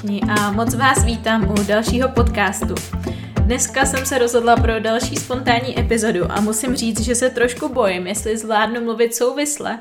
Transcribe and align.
všichni 0.00 0.20
a 0.38 0.52
moc 0.52 0.74
vás 0.74 1.04
vítám 1.04 1.50
u 1.50 1.54
dalšího 1.62 2.08
podcastu. 2.08 2.74
Dneska 3.42 3.86
jsem 3.86 4.06
se 4.06 4.18
rozhodla 4.18 4.56
pro 4.56 4.80
další 4.80 5.16
spontánní 5.16 5.78
epizodu 5.78 6.24
a 6.30 6.40
musím 6.40 6.76
říct, 6.76 7.00
že 7.00 7.14
se 7.14 7.30
trošku 7.30 7.68
bojím, 7.68 8.06
jestli 8.06 8.36
zvládnu 8.36 8.84
mluvit 8.84 9.14
souvisle, 9.14 9.78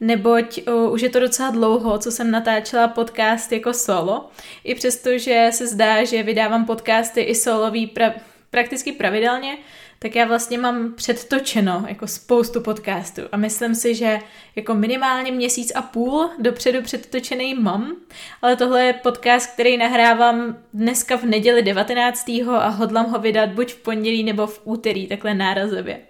neboť 0.00 0.60
uh, 0.68 0.92
už 0.92 1.02
je 1.02 1.10
to 1.10 1.20
docela 1.20 1.50
dlouho, 1.50 1.98
co 1.98 2.10
jsem 2.10 2.30
natáčela 2.30 2.88
podcast 2.88 3.52
jako 3.52 3.72
solo, 3.72 4.28
i 4.64 4.74
přesto, 4.74 5.18
že 5.18 5.48
se 5.52 5.66
zdá, 5.66 6.04
že 6.04 6.22
vydávám 6.22 6.64
podcasty 6.64 7.20
i 7.20 7.34
solový 7.34 7.86
pra- 7.86 8.14
prakticky 8.50 8.92
pravidelně, 8.92 9.56
tak 10.02 10.16
já 10.16 10.26
vlastně 10.26 10.58
mám 10.58 10.92
předtočeno 10.92 11.84
jako 11.88 12.06
spoustu 12.06 12.60
podcastů 12.60 13.22
a 13.32 13.36
myslím 13.36 13.74
si, 13.74 13.94
že 13.94 14.18
jako 14.56 14.74
minimálně 14.74 15.32
měsíc 15.32 15.72
a 15.74 15.82
půl 15.82 16.30
dopředu 16.38 16.82
předtočený 16.82 17.54
mám, 17.54 17.96
ale 18.42 18.56
tohle 18.56 18.84
je 18.84 18.92
podcast, 18.92 19.52
který 19.52 19.76
nahrávám 19.76 20.56
dneska 20.74 21.16
v 21.16 21.24
neděli 21.24 21.62
19. 21.62 22.28
a 22.58 22.68
hodlám 22.68 23.06
ho 23.06 23.18
vydat 23.18 23.48
buď 23.50 23.72
v 23.72 23.76
pondělí 23.76 24.24
nebo 24.24 24.46
v 24.46 24.60
úterý, 24.64 25.06
takhle 25.06 25.34
nárazově. 25.34 26.00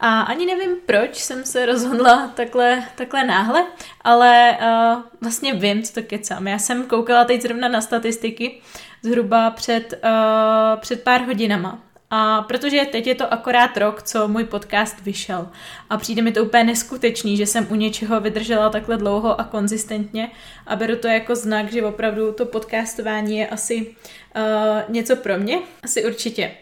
A 0.00 0.20
ani 0.20 0.46
nevím, 0.46 0.76
proč 0.86 1.16
jsem 1.16 1.44
se 1.44 1.66
rozhodla 1.66 2.32
takhle, 2.34 2.84
takhle 2.94 3.24
náhle, 3.24 3.66
ale 4.00 4.58
uh, 4.60 5.02
vlastně 5.20 5.54
vím, 5.54 5.82
co 5.82 5.92
to 5.92 6.02
kecám. 6.02 6.46
Já 6.48 6.58
jsem 6.58 6.86
koukala 6.86 7.24
teď 7.24 7.42
zrovna 7.42 7.68
na 7.68 7.80
statistiky 7.80 8.60
zhruba 9.02 9.50
před, 9.50 9.94
uh, 10.04 10.80
před 10.80 11.02
pár 11.02 11.22
hodinama 11.24 11.86
a 12.10 12.42
protože 12.42 12.84
teď 12.92 13.06
je 13.06 13.14
to 13.14 13.32
akorát 13.32 13.76
rok, 13.76 14.02
co 14.02 14.28
můj 14.28 14.44
podcast 14.44 15.00
vyšel. 15.00 15.48
A 15.90 15.96
přijde 15.96 16.22
mi 16.22 16.32
to 16.32 16.44
úplně 16.44 16.64
neskutečný, 16.64 17.36
že 17.36 17.46
jsem 17.46 17.66
u 17.70 17.74
něčeho 17.74 18.20
vydržela 18.20 18.70
takhle 18.70 18.96
dlouho 18.96 19.40
a 19.40 19.44
konzistentně. 19.44 20.30
A 20.66 20.76
beru 20.76 20.96
to 20.96 21.08
jako 21.08 21.36
znak, 21.36 21.72
že 21.72 21.82
opravdu 21.82 22.32
to 22.32 22.46
podcastování 22.46 23.38
je 23.38 23.48
asi 23.48 23.86
uh, 23.86 24.42
něco 24.88 25.16
pro 25.16 25.38
mě, 25.38 25.58
asi 25.82 26.04
určitě. 26.04 26.54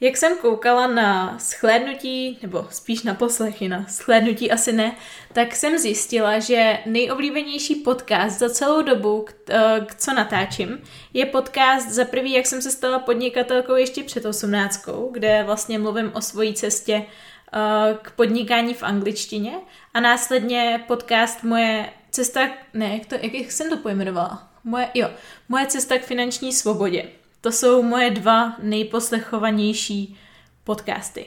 Jak 0.00 0.16
jsem 0.16 0.36
koukala 0.36 0.86
na 0.86 1.38
schlédnutí, 1.38 2.38
nebo 2.42 2.66
spíš 2.70 3.02
na 3.02 3.14
poslechy, 3.14 3.68
na 3.68 3.86
schlédnutí 3.86 4.50
asi 4.50 4.72
ne, 4.72 4.96
tak 5.32 5.56
jsem 5.56 5.78
zjistila, 5.78 6.38
že 6.38 6.78
nejoblíbenější 6.86 7.74
podcast 7.74 8.38
za 8.38 8.50
celou 8.50 8.82
dobu, 8.82 9.26
eh, 9.50 9.86
co 9.96 10.12
natáčím, 10.12 10.82
je 11.14 11.26
podcast 11.26 11.90
za 11.90 12.04
prvý, 12.04 12.32
jak 12.32 12.46
jsem 12.46 12.62
se 12.62 12.70
stala 12.70 12.98
podnikatelkou 12.98 13.74
ještě 13.74 14.02
před 14.02 14.24
osmnáctkou, 14.24 15.10
kde 15.12 15.42
vlastně 15.46 15.78
mluvím 15.78 16.10
o 16.14 16.20
svojí 16.20 16.54
cestě 16.54 17.06
eh, 17.52 17.98
k 18.02 18.10
podnikání 18.10 18.74
v 18.74 18.82
angličtině 18.82 19.52
a 19.94 20.00
následně 20.00 20.84
podcast 20.86 21.42
moje 21.42 21.90
cesta, 22.10 22.48
ne, 22.74 22.94
jak, 22.94 23.06
to, 23.06 23.14
jak 23.14 23.52
jsem 23.52 23.70
to 23.70 23.76
pojmenovala? 23.76 24.48
Moje, 24.64 24.88
jo, 24.94 25.10
moje 25.48 25.66
cesta 25.66 25.98
k 25.98 26.04
finanční 26.04 26.52
svobodě. 26.52 27.08
To 27.40 27.52
jsou 27.52 27.82
moje 27.82 28.10
dva 28.10 28.56
nejposlechovanější 28.62 30.16
podcasty. 30.64 31.26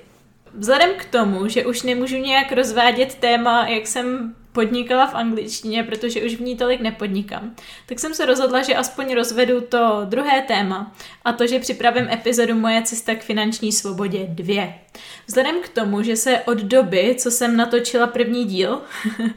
Vzhledem 0.53 0.89
k 0.97 1.05
tomu, 1.05 1.47
že 1.47 1.65
už 1.65 1.83
nemůžu 1.83 2.17
nějak 2.17 2.51
rozvádět 2.51 3.15
téma, 3.15 3.67
jak 3.67 3.87
jsem 3.87 4.35
podnikala 4.51 5.07
v 5.07 5.15
angličtině, 5.15 5.83
protože 5.83 6.23
už 6.23 6.35
v 6.35 6.41
ní 6.41 6.57
tolik 6.57 6.81
nepodnikám, 6.81 7.55
tak 7.85 7.99
jsem 7.99 8.13
se 8.13 8.25
rozhodla, 8.25 8.61
že 8.61 8.75
aspoň 8.75 9.13
rozvedu 9.13 9.61
to 9.61 10.01
druhé 10.05 10.41
téma 10.41 10.95
a 11.25 11.31
to, 11.33 11.47
že 11.47 11.59
připravím 11.59 12.09
epizodu 12.09 12.55
Moje 12.55 12.81
cesta 12.81 13.15
k 13.15 13.23
finanční 13.23 13.71
svobodě 13.71 14.25
2. 14.29 14.73
Vzhledem 15.25 15.61
k 15.61 15.69
tomu, 15.69 16.03
že 16.03 16.15
se 16.15 16.39
od 16.39 16.57
doby, 16.57 17.15
co 17.17 17.31
jsem 17.31 17.57
natočila 17.57 18.07
první 18.07 18.45
díl, 18.45 18.81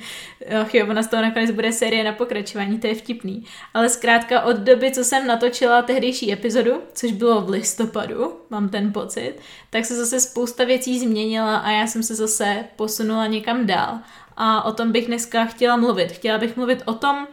ach 0.60 0.74
jo, 0.74 0.86
ona 0.90 1.02
z 1.02 1.08
toho 1.08 1.22
nakonec 1.22 1.50
bude 1.50 1.72
série 1.72 2.04
na 2.04 2.12
pokračování, 2.12 2.78
to 2.78 2.86
je 2.86 2.94
vtipný, 2.94 3.44
ale 3.74 3.88
zkrátka 3.88 4.40
od 4.42 4.56
doby, 4.56 4.90
co 4.90 5.04
jsem 5.04 5.26
natočila 5.26 5.82
tehdejší 5.82 6.32
epizodu, 6.32 6.82
což 6.94 7.12
bylo 7.12 7.40
v 7.40 7.48
listopadu, 7.48 8.32
mám 8.50 8.68
ten 8.68 8.92
pocit, 8.92 9.34
tak 9.70 9.84
se 9.84 9.96
zase 9.96 10.20
spousta 10.20 10.64
věcí 10.64 11.00
změnila 11.00 11.56
a 11.56 11.70
já 11.70 11.86
jsem 11.86 12.02
se 12.02 12.14
zase 12.14 12.64
posunula 12.76 13.26
někam 13.26 13.66
dál 13.66 13.98
a 14.36 14.64
o 14.64 14.72
tom 14.72 14.92
bych 14.92 15.06
dneska 15.06 15.44
chtěla 15.44 15.76
mluvit. 15.76 16.12
Chtěla 16.12 16.38
bych 16.38 16.56
mluvit 16.56 16.82
o 16.84 16.94
tom, 16.94 17.26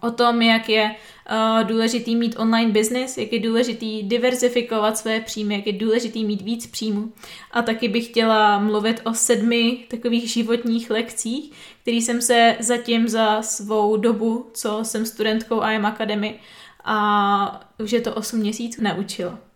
o 0.00 0.10
tom, 0.10 0.42
jak 0.42 0.68
je 0.68 0.94
uh, 1.30 1.68
důležitý 1.68 2.16
mít 2.16 2.36
online 2.38 2.72
business, 2.72 3.18
jak 3.18 3.32
je 3.32 3.40
důležitý 3.40 4.02
diverzifikovat 4.02 4.98
své 4.98 5.20
příjmy, 5.20 5.54
jak 5.54 5.66
je 5.66 5.72
důležitý 5.72 6.24
mít 6.24 6.42
víc 6.42 6.66
příjmů. 6.66 7.12
A 7.50 7.62
taky 7.62 7.88
bych 7.88 8.06
chtěla 8.06 8.58
mluvit 8.58 9.00
o 9.04 9.14
sedmi 9.14 9.78
takových 9.88 10.30
životních 10.30 10.90
lekcích, 10.90 11.52
které 11.82 11.96
jsem 11.96 12.22
se 12.22 12.56
zatím 12.60 13.08
za 13.08 13.42
svou 13.42 13.96
dobu, 13.96 14.50
co 14.54 14.78
jsem 14.82 15.06
studentkou 15.06 15.62
IM 15.62 15.86
Academy, 15.86 16.40
a 16.84 17.60
už 17.82 17.92
je 17.92 18.00
to 18.00 18.14
8 18.14 18.40
měsíců, 18.40 18.82
naučila. 18.82 19.49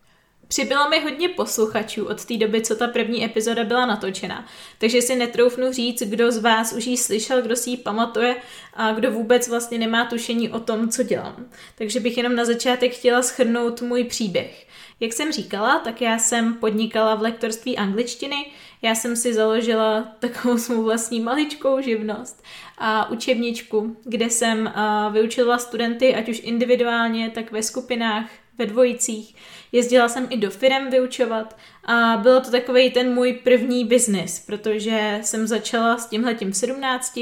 Přibylo 0.47 0.89
mi 0.89 0.99
hodně 0.99 1.29
posluchačů 1.29 2.05
od 2.05 2.25
té 2.25 2.37
doby, 2.37 2.61
co 2.61 2.75
ta 2.75 2.87
první 2.87 3.25
epizoda 3.25 3.63
byla 3.63 3.85
natočena, 3.85 4.45
takže 4.77 5.01
si 5.01 5.15
netroufnu 5.15 5.73
říct, 5.73 6.03
kdo 6.03 6.31
z 6.31 6.37
vás 6.37 6.73
už 6.73 6.87
ji 6.87 6.97
slyšel, 6.97 7.41
kdo 7.41 7.55
si 7.55 7.69
ji 7.69 7.77
pamatuje 7.77 8.35
a 8.73 8.91
kdo 8.91 9.11
vůbec 9.11 9.47
vlastně 9.47 9.77
nemá 9.77 10.05
tušení 10.05 10.49
o 10.49 10.59
tom, 10.59 10.89
co 10.89 11.03
dělám. 11.03 11.45
Takže 11.77 11.99
bych 11.99 12.17
jenom 12.17 12.35
na 12.35 12.45
začátek 12.45 12.93
chtěla 12.93 13.21
schrnout 13.21 13.81
můj 13.81 14.03
příběh. 14.03 14.67
Jak 14.99 15.13
jsem 15.13 15.31
říkala, 15.31 15.79
tak 15.79 16.01
já 16.01 16.19
jsem 16.19 16.53
podnikala 16.53 17.15
v 17.15 17.21
lektorství 17.21 17.77
angličtiny, 17.77 18.35
já 18.81 18.95
jsem 18.95 19.15
si 19.15 19.33
založila 19.33 20.15
takovou 20.19 20.57
svou 20.57 20.83
vlastní 20.83 21.19
maličkou 21.19 21.81
živnost 21.81 22.43
a 22.77 23.09
učebničku, 23.09 23.97
kde 24.03 24.29
jsem 24.29 24.73
vyučila 25.11 25.57
studenty, 25.57 26.15
ať 26.15 26.29
už 26.29 26.41
individuálně, 26.43 27.29
tak 27.29 27.51
ve 27.51 27.63
skupinách, 27.63 28.29
ve 28.57 28.65
dvojicích. 28.65 29.35
Jezdila 29.71 30.09
jsem 30.09 30.27
i 30.29 30.37
do 30.37 30.51
firem 30.51 30.89
vyučovat 30.89 31.57
a 31.85 32.17
bylo 32.17 32.41
to 32.41 32.51
takový 32.51 32.91
ten 32.91 33.13
můj 33.13 33.33
první 33.33 33.85
biznis, 33.85 34.39
protože 34.39 35.19
jsem 35.21 35.47
začala 35.47 35.97
s 35.97 36.05
tímhletím 36.05 36.51
v 36.51 36.57
17 36.57 37.19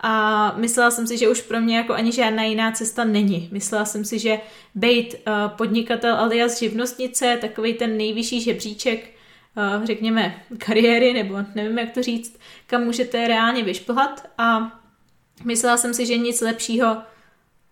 a 0.00 0.52
myslela 0.56 0.90
jsem 0.90 1.06
si, 1.06 1.18
že 1.18 1.28
už 1.28 1.40
pro 1.40 1.60
mě 1.60 1.76
jako 1.76 1.92
ani 1.92 2.12
žádná 2.12 2.42
jiná 2.42 2.72
cesta 2.72 3.04
není. 3.04 3.48
Myslela 3.52 3.84
jsem 3.84 4.04
si, 4.04 4.18
že 4.18 4.40
být 4.74 5.14
uh, 5.14 5.32
podnikatel 5.56 6.14
alias 6.16 6.58
živnostnice, 6.58 7.38
takový 7.40 7.74
ten 7.74 7.96
nejvyšší 7.96 8.40
žebříček, 8.40 9.10
uh, 9.78 9.84
řekněme, 9.84 10.42
kariéry, 10.58 11.12
nebo 11.12 11.36
nevím, 11.54 11.78
jak 11.78 11.90
to 11.90 12.02
říct, 12.02 12.38
kam 12.66 12.84
můžete 12.84 13.28
reálně 13.28 13.64
vyšplhat 13.64 14.30
a 14.38 14.80
myslela 15.44 15.76
jsem 15.76 15.94
si, 15.94 16.06
že 16.06 16.16
nic 16.18 16.40
lepšího 16.40 16.96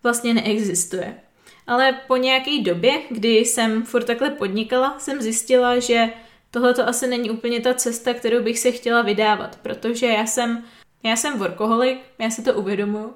vlastně 0.03 0.35
neexistuje. 0.35 1.21
Ale 1.67 1.93
po 2.07 2.17
nějaké 2.17 2.59
době, 2.63 2.93
kdy 3.11 3.37
jsem 3.37 3.83
furt 3.83 4.05
takhle 4.05 4.31
podnikala, 4.31 4.99
jsem 4.99 5.23
zjistila, 5.23 5.79
že 5.79 6.09
tohle 6.51 6.75
to 6.75 6.89
asi 6.89 7.07
není 7.07 7.31
úplně 7.31 7.61
ta 7.61 7.75
cesta, 7.75 8.15
kterou 8.15 8.43
bych 8.43 8.59
se 8.59 8.71
chtěla 8.73 9.03
vydávat, 9.03 9.59
protože 9.63 10.07
já 10.07 10.27
jsem, 10.27 10.65
já 11.03 11.17
jsem 11.17 11.39
workoholik, 11.39 11.99
já 12.19 12.31
si 12.31 12.43
to 12.43 12.55
uvědomuji, 12.55 13.15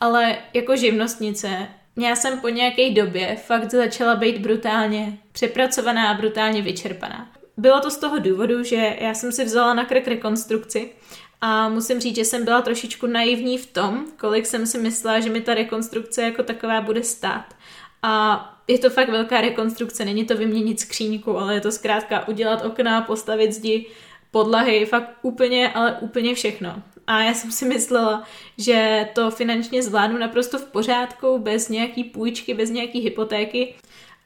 ale 0.00 0.38
jako 0.54 0.76
živnostnice 0.76 1.68
já 1.96 2.16
jsem 2.16 2.40
po 2.40 2.48
nějaké 2.48 2.90
době 2.90 3.36
fakt 3.36 3.70
začala 3.70 4.14
být 4.14 4.38
brutálně 4.38 5.18
přepracovaná 5.32 6.10
a 6.10 6.14
brutálně 6.14 6.62
vyčerpaná. 6.62 7.32
Bylo 7.56 7.80
to 7.80 7.90
z 7.90 7.96
toho 7.96 8.18
důvodu, 8.18 8.62
že 8.62 8.96
já 9.00 9.14
jsem 9.14 9.32
si 9.32 9.44
vzala 9.44 9.74
na 9.74 9.84
krk 9.84 10.08
rekonstrukci 10.08 10.92
a 11.40 11.68
musím 11.68 12.00
říct, 12.00 12.16
že 12.16 12.24
jsem 12.24 12.44
byla 12.44 12.62
trošičku 12.62 13.06
naivní 13.06 13.58
v 13.58 13.66
tom, 13.66 14.06
kolik 14.20 14.46
jsem 14.46 14.66
si 14.66 14.78
myslela, 14.78 15.20
že 15.20 15.30
mi 15.30 15.40
ta 15.40 15.54
rekonstrukce 15.54 16.22
jako 16.22 16.42
taková 16.42 16.80
bude 16.80 17.02
stát. 17.02 17.54
A 18.02 18.48
je 18.68 18.78
to 18.78 18.90
fakt 18.90 19.08
velká 19.08 19.40
rekonstrukce, 19.40 20.04
není 20.04 20.24
to 20.24 20.36
vyměnit 20.36 20.80
skříňku, 20.80 21.38
ale 21.38 21.54
je 21.54 21.60
to 21.60 21.72
zkrátka 21.72 22.28
udělat 22.28 22.64
okna, 22.64 23.00
postavit 23.00 23.52
zdi, 23.52 23.86
podlahy, 24.30 24.86
fakt 24.86 25.18
úplně, 25.22 25.72
ale 25.72 25.96
úplně 26.00 26.34
všechno. 26.34 26.82
A 27.06 27.22
já 27.22 27.34
jsem 27.34 27.52
si 27.52 27.64
myslela, 27.64 28.22
že 28.58 29.08
to 29.14 29.30
finančně 29.30 29.82
zvládnu 29.82 30.18
naprosto 30.18 30.58
v 30.58 30.64
pořádku, 30.64 31.38
bez 31.38 31.68
nějaký 31.68 32.04
půjčky, 32.04 32.54
bez 32.54 32.70
nějaký 32.70 33.00
hypotéky. 33.00 33.74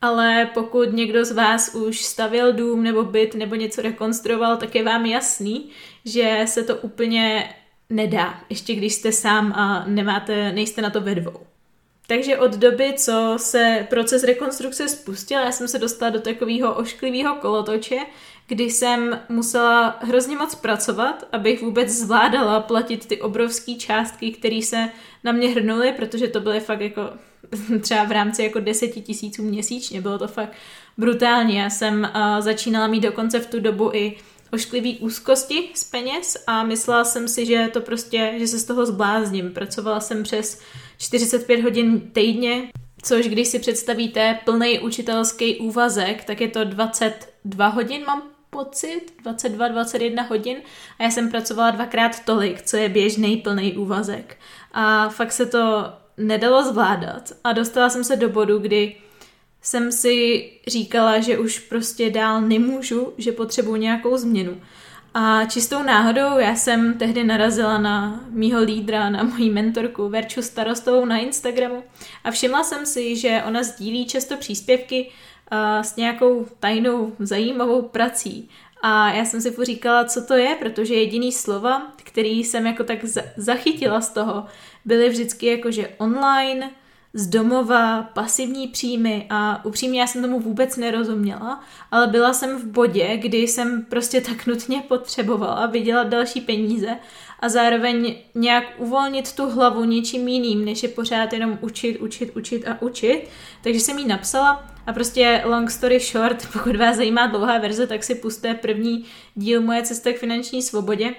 Ale 0.03 0.51
pokud 0.55 0.93
někdo 0.93 1.25
z 1.25 1.33
vás 1.33 1.75
už 1.75 2.05
stavil 2.05 2.53
dům 2.53 2.83
nebo 2.83 3.05
byt 3.05 3.35
nebo 3.35 3.55
něco 3.55 3.83
rekonstruoval, 3.83 4.57
tak 4.57 4.75
je 4.75 4.85
vám 4.85 5.07
jasný, 5.07 5.71
že 6.05 6.43
se 6.47 6.63
to 6.63 6.77
úplně 6.77 7.55
nedá, 7.91 8.41
ještě 8.49 8.75
když 8.75 8.95
jste 8.95 9.13
sám 9.13 9.53
a 9.53 9.85
nemáte, 9.87 10.53
nejste 10.53 10.83
na 10.83 10.91
to 10.91 11.01
ve 11.01 11.15
dvou. 11.15 11.47
Takže 12.07 12.39
od 12.39 12.55
doby, 12.55 12.95
co 12.97 13.35
se 13.37 13.87
proces 13.91 14.25
rekonstrukce 14.25 14.89
spustil, 14.89 15.41
já 15.41 15.53
jsem 15.53 15.69
se 15.69 15.79
dostala 15.79 16.11
do 16.11 16.21
takového 16.21 16.75
ošklivého 16.75 17.35
kolotoče, 17.35 17.99
kdy 18.47 18.65
jsem 18.65 19.21
musela 19.29 19.99
hrozně 20.01 20.37
moc 20.37 20.55
pracovat, 20.55 21.29
abych 21.33 21.63
vůbec 21.63 21.89
zvládala 21.89 22.61
platit 22.61 23.07
ty 23.07 23.21
obrovské 23.21 23.75
částky, 23.75 24.31
které 24.31 24.63
se 24.63 24.89
na 25.25 25.33
mě 25.33 25.49
hrnuly, 25.49 25.93
protože 25.93 26.29
to 26.29 26.41
byly 26.41 26.61
fakt 26.61 26.81
jako 26.81 27.01
třeba 27.81 28.05
v 28.05 28.13
rámci 28.13 28.43
jako 28.43 28.61
deseti 28.61 29.01
tisíců 29.01 29.43
měsíčně, 29.43 30.01
bylo 30.01 30.19
to 30.19 30.29
fakt 30.29 30.53
brutální. 30.99 31.57
Já 31.57 31.71
jsem 31.71 32.11
uh, 32.15 32.41
začínala 32.41 32.87
mít 32.87 33.01
dokonce 33.01 33.41
v 33.41 33.47
tu 33.47 33.61
dobu 33.61 33.91
i 33.93 34.17
ošklivý 34.53 34.99
úzkosti 34.99 35.69
z 35.75 35.85
peněz 35.85 36.37
a 36.47 36.65
myslela 36.65 37.05
jsem 37.05 37.29
si, 37.29 37.47
že 37.47 37.71
to 37.73 37.81
prostě, 37.81 38.35
že 38.39 38.47
se 38.47 38.59
z 38.59 38.65
toho 38.65 38.87
zblázním. 38.87 39.51
Pracovala 39.51 40.01
jsem 40.01 40.23
přes 40.23 40.61
45 40.99 41.63
hodin 41.63 42.01
týdně, 42.01 42.69
což 43.03 43.29
když 43.29 43.49
si 43.49 43.59
představíte 43.59 44.39
plný 44.45 44.79
učitelský 44.79 45.57
úvazek, 45.57 46.25
tak 46.25 46.41
je 46.41 46.49
to 46.49 46.65
22 46.65 47.67
hodin, 47.67 48.05
mám 48.07 48.23
pocit, 48.51 49.01
22-21 49.25 50.29
hodin 50.29 50.57
a 50.99 51.03
já 51.03 51.11
jsem 51.11 51.31
pracovala 51.31 51.71
dvakrát 51.71 52.25
tolik, 52.25 52.63
co 52.63 52.77
je 52.77 52.89
běžný 52.89 53.37
plný 53.37 53.77
úvazek. 53.77 54.37
A 54.73 55.09
fakt 55.09 55.33
se 55.33 55.47
to 55.47 55.85
nedalo 56.17 56.65
zvládat 56.65 57.33
a 57.45 57.53
dostala 57.53 57.91
jsem 57.91 58.05
se 58.05 58.17
do 58.17 58.29
bodu, 58.29 58.59
kdy 58.59 58.97
jsem 59.63 59.93
si 59.93 60.51
říkala, 60.67 61.21
že 61.21 61.39
už 61.39 61.59
prostě 61.59 62.11
dál 62.11 62.41
nemůžu, 62.41 63.13
že 63.19 63.33
potřebuji 63.33 63.77
nějakou 63.77 64.17
změnu. 64.17 64.61
A 65.19 65.45
čistou 65.45 65.83
náhodou 65.83 66.39
já 66.39 66.55
jsem 66.55 66.99
tehdy 66.99 67.25
narazila 67.25 67.79
na 67.79 68.21
mýho 68.31 68.63
lídra, 68.63 69.11
na 69.11 69.23
moji 69.23 69.51
mentorku 69.51 70.09
Verču 70.09 70.43
Starostovou 70.43 71.05
na 71.05 71.19
Instagramu 71.19 71.85
a 72.25 72.31
všimla 72.31 72.65
jsem 72.65 72.87
si, 72.87 73.17
že 73.17 73.43
ona 73.47 73.63
sdílí 73.63 74.07
často 74.07 74.37
příspěvky 74.37 75.11
uh, 75.53 75.83
s 75.83 75.97
nějakou 75.97 76.47
tajnou 76.61 77.13
zajímavou 77.19 77.83
prací. 77.83 78.49
A 78.83 79.13
já 79.13 79.25
jsem 79.25 79.41
si 79.41 79.51
poříkala, 79.51 80.05
co 80.05 80.25
to 80.25 80.35
je, 80.35 80.55
protože 80.55 80.95
jediný 80.95 81.33
slova, 81.33 81.93
který 81.97 82.45
jsem 82.45 82.67
jako 82.67 82.85
tak 82.85 83.05
zachytila 83.37 84.01
z 84.01 84.11
toho, 84.11 84.45
byly 84.85 85.09
vždycky 85.09 85.47
jako, 85.47 85.71
že 85.71 85.89
online, 85.99 86.71
z 87.17 87.27
domova, 87.27 88.03
pasivní 88.03 88.69
příjmy 88.69 89.27
a 89.31 89.65
upřímně 89.65 90.01
já 90.01 90.07
jsem 90.07 90.23
tomu 90.23 90.41
vůbec 90.41 90.77
nerozuměla, 90.77 91.65
ale 91.91 92.07
byla 92.07 92.33
jsem 92.33 92.59
v 92.59 92.65
bodě, 92.65 93.17
kdy 93.17 93.39
jsem 93.39 93.85
prostě 93.85 94.21
tak 94.21 94.47
nutně 94.47 94.83
potřebovala 94.89 95.67
vydělat 95.67 96.09
další 96.09 96.41
peníze 96.41 96.97
a 97.41 97.49
zároveň 97.49 98.17
nějak 98.35 98.65
uvolnit 98.79 99.33
tu 99.33 99.51
hlavu 99.51 99.85
něčím 99.85 100.29
jiným, 100.29 100.65
než 100.65 100.83
je 100.83 100.89
pořád 100.89 101.33
jenom 101.33 101.59
učit, 101.61 101.99
učit, 101.99 102.37
učit 102.37 102.69
a 102.69 102.83
učit. 102.83 103.29
Takže 103.63 103.81
jsem 103.81 103.99
jí 103.99 104.07
napsala 104.07 104.71
a 104.87 104.93
prostě 104.93 105.43
long 105.45 105.71
story 105.71 106.01
short, 106.01 106.49
pokud 106.53 106.77
vás 106.77 106.97
zajímá 106.97 107.27
dlouhá 107.27 107.59
verze, 107.59 107.87
tak 107.87 108.05
si 108.05 108.15
puste 108.15 108.55
první 108.55 109.05
díl 109.35 109.61
Moje 109.61 109.83
cesta 109.83 110.13
k 110.13 110.19
finanční 110.19 110.63
svobodě, 110.63 111.15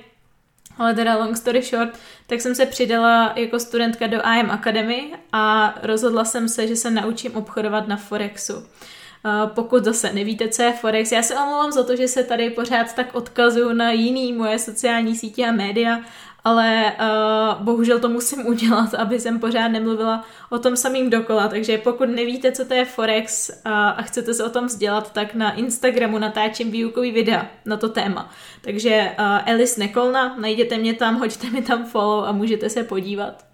ale 0.77 0.93
teda 0.93 1.17
long 1.17 1.37
story 1.37 1.61
short, 1.61 1.89
tak 2.27 2.41
jsem 2.41 2.55
se 2.55 2.65
přidala 2.65 3.33
jako 3.35 3.59
studentka 3.59 4.07
do 4.07 4.17
IM 4.17 4.51
Academy 4.51 5.13
a 5.31 5.75
rozhodla 5.83 6.25
jsem 6.25 6.49
se, 6.49 6.67
že 6.67 6.75
se 6.75 6.91
naučím 6.91 7.35
obchodovat 7.35 7.87
na 7.87 7.97
Forexu. 7.97 8.67
Pokud 9.45 9.83
zase 9.83 10.13
nevíte, 10.13 10.47
co 10.47 10.61
je 10.61 10.73
Forex, 10.73 11.11
já 11.11 11.23
se 11.23 11.35
omlouvám 11.35 11.71
za 11.71 11.83
to, 11.83 11.95
že 11.95 12.07
se 12.07 12.23
tady 12.23 12.49
pořád 12.49 12.93
tak 12.93 13.15
odkazuju 13.15 13.73
na 13.73 13.91
jiný 13.91 14.33
moje 14.33 14.59
sociální 14.59 15.15
sítě 15.15 15.45
a 15.45 15.51
média, 15.51 15.99
ale 16.43 16.93
uh, 16.99 17.63
bohužel 17.63 17.99
to 17.99 18.09
musím 18.09 18.47
udělat, 18.47 18.93
aby 18.93 19.19
jsem 19.19 19.39
pořád 19.39 19.67
nemluvila 19.67 20.25
o 20.49 20.59
tom 20.59 20.75
samým 20.75 21.09
dokola, 21.09 21.47
takže 21.47 21.77
pokud 21.77 22.09
nevíte, 22.09 22.51
co 22.51 22.65
to 22.65 22.73
je 22.73 22.85
Forex 22.85 23.49
uh, 23.49 23.71
a 23.71 24.01
chcete 24.01 24.33
se 24.33 24.43
o 24.43 24.49
tom 24.49 24.65
vzdělat, 24.65 25.13
tak 25.13 25.33
na 25.33 25.51
Instagramu 25.53 26.19
natáčím 26.19 26.71
výukový 26.71 27.11
videa 27.11 27.47
na 27.65 27.77
to 27.77 27.89
téma. 27.89 28.29
Takže 28.61 29.11
uh, 29.19 29.51
Alice 29.53 29.79
Nekolna, 29.79 30.35
najděte 30.39 30.77
mě 30.77 30.93
tam, 30.93 31.15
hoďte 31.19 31.49
mi 31.49 31.61
tam 31.61 31.85
follow 31.85 32.25
a 32.25 32.31
můžete 32.31 32.69
se 32.69 32.83
podívat. 32.83 33.45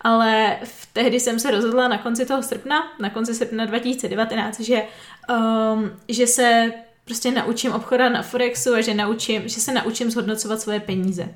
Ale 0.00 0.58
v 0.64 0.88
tehdy 0.92 1.20
jsem 1.20 1.38
se 1.38 1.50
rozhodla 1.50 1.88
na 1.88 1.98
konci 1.98 2.26
toho 2.26 2.42
srpna, 2.42 2.92
na 2.98 3.10
konci 3.10 3.34
srpna 3.34 3.64
2019, 3.64 4.60
že, 4.60 4.82
um, 5.30 5.90
že 6.08 6.26
se 6.26 6.72
prostě 7.04 7.30
naučím 7.30 7.72
obchodat 7.72 8.08
na 8.08 8.22
Forexu 8.22 8.74
a 8.74 8.80
že, 8.80 8.94
naučím, 8.94 9.48
že 9.48 9.60
se 9.60 9.72
naučím 9.72 10.10
zhodnocovat 10.10 10.60
svoje 10.60 10.80
peníze. 10.80 11.34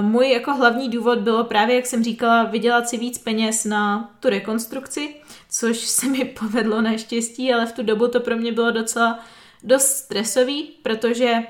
Můj 0.00 0.30
jako 0.30 0.54
hlavní 0.54 0.88
důvod 0.88 1.18
bylo 1.18 1.44
právě, 1.44 1.76
jak 1.76 1.86
jsem 1.86 2.04
říkala, 2.04 2.44
vydělat 2.44 2.88
si 2.88 2.98
víc 2.98 3.18
peněz 3.18 3.64
na 3.64 4.14
tu 4.20 4.28
rekonstrukci, 4.28 5.14
což 5.50 5.78
se 5.78 6.06
mi 6.06 6.24
povedlo 6.40 6.82
naštěstí, 6.82 7.52
ale 7.52 7.66
v 7.66 7.72
tu 7.72 7.82
dobu 7.82 8.08
to 8.08 8.20
pro 8.20 8.36
mě 8.36 8.52
bylo 8.52 8.70
docela 8.70 9.18
dost 9.62 9.86
stresový, 9.86 10.70
protože 10.82 11.42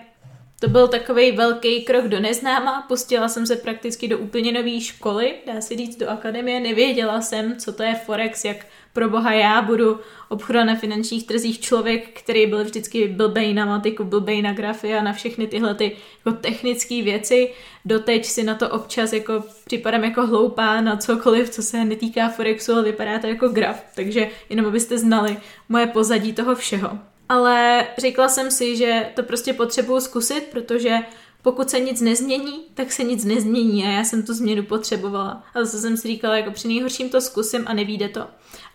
to 0.63 0.69
byl 0.69 0.89
takový 0.89 1.33
velký 1.33 1.85
krok 1.85 2.09
do 2.09 2.21
neznáma. 2.21 2.85
Pustila 2.89 3.29
jsem 3.29 3.47
se 3.47 3.57
prakticky 3.57 4.09
do 4.09 4.19
úplně 4.19 4.53
nové 4.53 4.81
školy, 4.81 5.35
dá 5.47 5.61
se 5.61 5.77
říct 5.77 5.97
do 5.97 6.11
akademie. 6.11 6.61
Nevěděla 6.61 7.21
jsem, 7.21 7.57
co 7.57 7.73
to 7.73 7.83
je 7.83 7.95
Forex, 7.95 8.45
jak 8.45 8.67
pro 8.93 9.11
boha 9.11 9.33
já 9.33 9.63
budu 9.63 10.01
obchodovat 10.29 10.67
na 10.67 10.75
finančních 10.75 11.27
trzích 11.27 11.61
člověk, 11.61 12.21
který 12.21 12.47
byl 12.47 12.65
vždycky 12.65 13.09
blbej 13.09 13.55
na 13.55 13.67
matiku, 13.67 14.05
blbej 14.05 14.43
na 14.43 14.53
grafy 14.53 14.95
a 14.95 15.03
na 15.03 15.13
všechny 15.13 15.47
tyhle 15.47 15.75
ty 15.75 15.97
jako 16.27 16.39
technické 16.39 17.03
věci. 17.03 17.53
Doteď 17.85 18.25
si 18.25 18.43
na 18.43 18.55
to 18.55 18.69
občas 18.69 19.13
jako 19.13 19.45
připadám 19.65 20.05
jako 20.05 20.27
hloupá 20.27 20.81
na 20.81 20.97
cokoliv, 20.97 21.51
co 21.51 21.63
se 21.63 21.85
netýká 21.85 22.29
Forexu, 22.29 22.73
ale 22.73 22.83
vypadá 22.83 23.19
to 23.19 23.27
jako 23.27 23.49
graf. 23.49 23.85
Takže 23.95 24.29
jenom 24.51 24.67
abyste 24.67 24.99
znali 24.99 25.37
moje 25.69 25.87
pozadí 25.87 26.33
toho 26.33 26.55
všeho 26.55 27.12
ale 27.33 27.87
řekla 27.99 28.29
jsem 28.29 28.51
si, 28.51 28.77
že 28.77 29.11
to 29.15 29.23
prostě 29.23 29.53
potřebuju 29.53 30.01
zkusit, 30.01 30.49
protože 30.51 30.99
pokud 31.43 31.71
se 31.71 31.81
nic 31.81 32.01
nezmění, 32.01 32.65
tak 32.75 32.93
se 32.93 33.05
nic 33.05 33.25
nezmění 33.25 33.85
a 33.85 33.91
já 33.91 34.05
jsem 34.05 34.23
tu 34.23 34.35
změnu 34.35 34.63
potřebovala. 34.63 35.43
A 35.55 35.65
zase 35.65 35.79
jsem 35.79 35.97
si 35.97 36.09
říkala, 36.09 36.37
jako 36.37 36.51
při 36.51 36.69
nejhorším 36.69 37.09
to 37.09 37.21
zkusím 37.21 37.65
a 37.67 37.75
nevíde 37.75 38.09
to. 38.09 38.27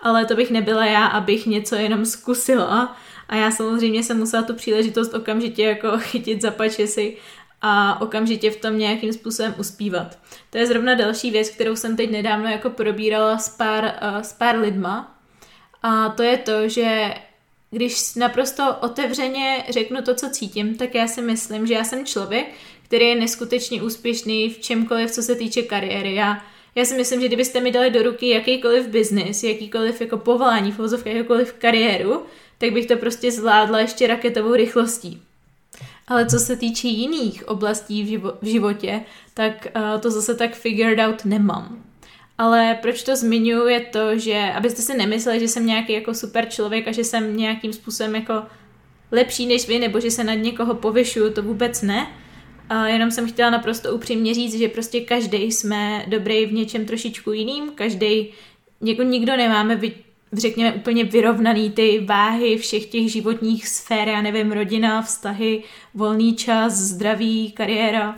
Ale 0.01 0.25
to 0.25 0.35
bych 0.35 0.51
nebyla 0.51 0.85
já, 0.85 1.05
abych 1.05 1.45
něco 1.45 1.75
jenom 1.75 2.05
zkusila. 2.05 2.97
A 3.29 3.35
já 3.35 3.51
samozřejmě 3.51 4.03
jsem 4.03 4.19
musela 4.19 4.43
tu 4.43 4.53
příležitost 4.53 5.13
okamžitě 5.13 5.63
jako 5.63 5.97
chytit 5.97 6.41
za 6.41 6.51
pačesy 6.51 7.17
a 7.61 8.01
okamžitě 8.01 8.51
v 8.51 8.61
tom 8.61 8.77
nějakým 8.77 9.13
způsobem 9.13 9.55
uspívat. 9.59 10.17
To 10.49 10.57
je 10.57 10.67
zrovna 10.67 10.95
další 10.95 11.31
věc, 11.31 11.49
kterou 11.49 11.75
jsem 11.75 11.97
teď 11.97 12.11
nedávno 12.11 12.49
jako 12.49 12.69
probírala 12.69 13.37
s 13.37 13.49
pár, 13.49 13.83
uh, 13.83 14.21
s 14.21 14.33
pár 14.33 14.59
lidma. 14.59 15.19
A 15.83 16.09
to 16.09 16.23
je 16.23 16.37
to, 16.37 16.69
že 16.69 17.13
když 17.77 18.15
naprosto 18.15 18.75
otevřeně 18.81 19.63
řeknu 19.69 20.01
to, 20.01 20.15
co 20.15 20.29
cítím, 20.29 20.77
tak 20.77 20.95
já 20.95 21.07
si 21.07 21.21
myslím, 21.21 21.67
že 21.67 21.73
já 21.73 21.83
jsem 21.83 22.05
člověk, 22.05 22.47
který 22.83 23.05
je 23.05 23.15
neskutečně 23.15 23.83
úspěšný 23.83 24.49
v 24.49 24.59
čemkoliv, 24.59 25.11
co 25.11 25.21
se 25.21 25.35
týče 25.35 25.61
kariéry. 25.61 26.15
Já, 26.15 26.45
já 26.75 26.85
si 26.85 26.95
myslím, 26.95 27.21
že 27.21 27.27
kdybyste 27.27 27.61
mi 27.61 27.71
dali 27.71 27.89
do 27.89 28.03
ruky 28.03 28.29
jakýkoliv 28.29 28.87
biznis, 28.87 29.43
jakýkoliv 29.43 30.01
jako 30.01 30.17
povolání, 30.17 30.71
v 30.71 31.05
jakýkoliv 31.05 31.53
kariéru, 31.53 32.23
tak 32.57 32.73
bych 32.73 32.85
to 32.85 32.97
prostě 32.97 33.31
zvládla 33.31 33.79
ještě 33.79 34.07
raketovou 34.07 34.53
rychlostí. 34.53 35.21
Ale 36.07 36.25
co 36.25 36.39
se 36.39 36.55
týče 36.55 36.87
jiných 36.87 37.47
oblastí 37.47 38.03
v, 38.03 38.07
živo- 38.07 38.37
v 38.41 38.45
životě, 38.45 39.01
tak 39.33 39.67
uh, 39.75 40.01
to 40.01 40.11
zase 40.11 40.35
tak 40.35 40.55
figured 40.55 40.99
out 40.99 41.25
nemám. 41.25 41.86
Ale 42.37 42.77
proč 42.81 43.03
to 43.03 43.15
zmiňuji 43.15 43.67
je 43.67 43.79
to, 43.79 44.17
že 44.17 44.51
abyste 44.55 44.81
si 44.81 44.97
nemysleli, 44.97 45.39
že 45.39 45.47
jsem 45.47 45.65
nějaký 45.65 45.93
jako 45.93 46.13
super 46.13 46.45
člověk 46.49 46.87
a 46.87 46.91
že 46.91 47.03
jsem 47.03 47.37
nějakým 47.37 47.73
způsobem 47.73 48.15
jako 48.15 48.43
lepší 49.11 49.45
než 49.45 49.67
vy, 49.67 49.79
nebo 49.79 49.99
že 49.99 50.11
se 50.11 50.23
nad 50.23 50.33
někoho 50.33 50.75
povyšuju, 50.75 51.33
to 51.33 51.43
vůbec 51.43 51.81
ne. 51.81 52.07
A 52.69 52.87
jenom 52.87 53.11
jsem 53.11 53.29
chtěla 53.29 53.49
naprosto 53.49 53.95
upřímně 53.95 54.33
říct, 54.33 54.57
že 54.57 54.67
prostě 54.67 55.01
každý 55.01 55.37
jsme 55.37 56.05
dobrý 56.07 56.45
v 56.45 56.53
něčem 56.53 56.85
trošičku 56.85 57.31
jiným, 57.31 57.71
každý, 57.75 58.27
jako 58.81 59.03
nikdo 59.03 59.37
nemáme 59.37 59.75
vy, 59.75 59.91
řekněme 60.33 60.73
úplně 60.73 61.03
vyrovnaný 61.03 61.71
ty 61.71 61.99
váhy 62.05 62.57
všech 62.57 62.85
těch 62.85 63.11
životních 63.11 63.67
sfér, 63.67 64.07
já 64.07 64.21
nevím, 64.21 64.51
rodina, 64.51 65.01
vztahy, 65.01 65.63
volný 65.93 66.35
čas, 66.35 66.73
zdraví, 66.73 67.51
kariéra 67.51 68.15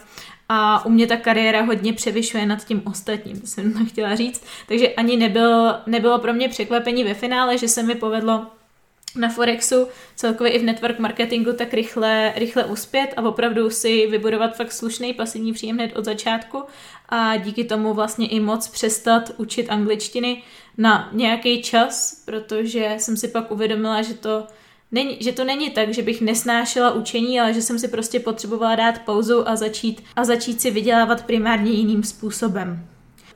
a 0.49 0.85
u 0.85 0.89
mě 0.89 1.07
ta 1.07 1.17
kariéra 1.17 1.61
hodně 1.61 1.93
převyšuje 1.93 2.45
nad 2.45 2.65
tím 2.65 2.81
ostatním, 2.85 3.41
to 3.41 3.47
jsem 3.47 3.85
chtěla 3.89 4.15
říct. 4.15 4.43
Takže 4.67 4.87
ani 4.87 5.17
nebyl, 5.17 5.75
nebylo 5.85 6.19
pro 6.19 6.33
mě 6.33 6.49
překvapení 6.49 7.03
ve 7.03 7.13
finále, 7.13 7.57
že 7.57 7.67
se 7.67 7.83
mi 7.83 7.95
povedlo 7.95 8.47
na 9.15 9.29
Forexu, 9.29 9.87
celkově 10.15 10.51
i 10.51 10.59
v 10.59 10.63
network 10.63 10.99
marketingu, 10.99 11.53
tak 11.53 11.73
rychle, 11.73 12.33
rychle 12.35 12.65
uspět 12.65 13.13
a 13.17 13.21
opravdu 13.21 13.69
si 13.69 14.07
vybudovat 14.07 14.55
fakt 14.55 14.71
slušný 14.71 15.13
pasivní 15.13 15.53
příjem 15.53 15.75
hned 15.75 15.97
od 15.97 16.05
začátku 16.05 16.63
a 17.09 17.37
díky 17.37 17.63
tomu 17.63 17.93
vlastně 17.93 18.27
i 18.27 18.39
moc 18.39 18.67
přestat 18.67 19.31
učit 19.37 19.69
angličtiny 19.69 20.43
na 20.77 21.09
nějaký 21.11 21.61
čas, 21.61 22.23
protože 22.25 22.95
jsem 22.97 23.17
si 23.17 23.27
pak 23.27 23.51
uvědomila, 23.51 24.01
že 24.01 24.13
to 24.13 24.47
Není, 24.91 25.17
že 25.19 25.31
to 25.31 25.43
není 25.43 25.69
tak, 25.69 25.93
že 25.93 26.01
bych 26.01 26.21
nesnášela 26.21 26.91
učení, 26.91 27.39
ale 27.39 27.53
že 27.53 27.61
jsem 27.61 27.79
si 27.79 27.87
prostě 27.87 28.19
potřebovala 28.19 28.75
dát 28.75 28.99
pauzu 28.99 29.49
a 29.49 29.55
začít, 29.55 30.03
a 30.15 30.23
začít 30.23 30.61
si 30.61 30.71
vydělávat 30.71 31.25
primárně 31.25 31.71
jiným 31.71 32.03
způsobem. 32.03 32.85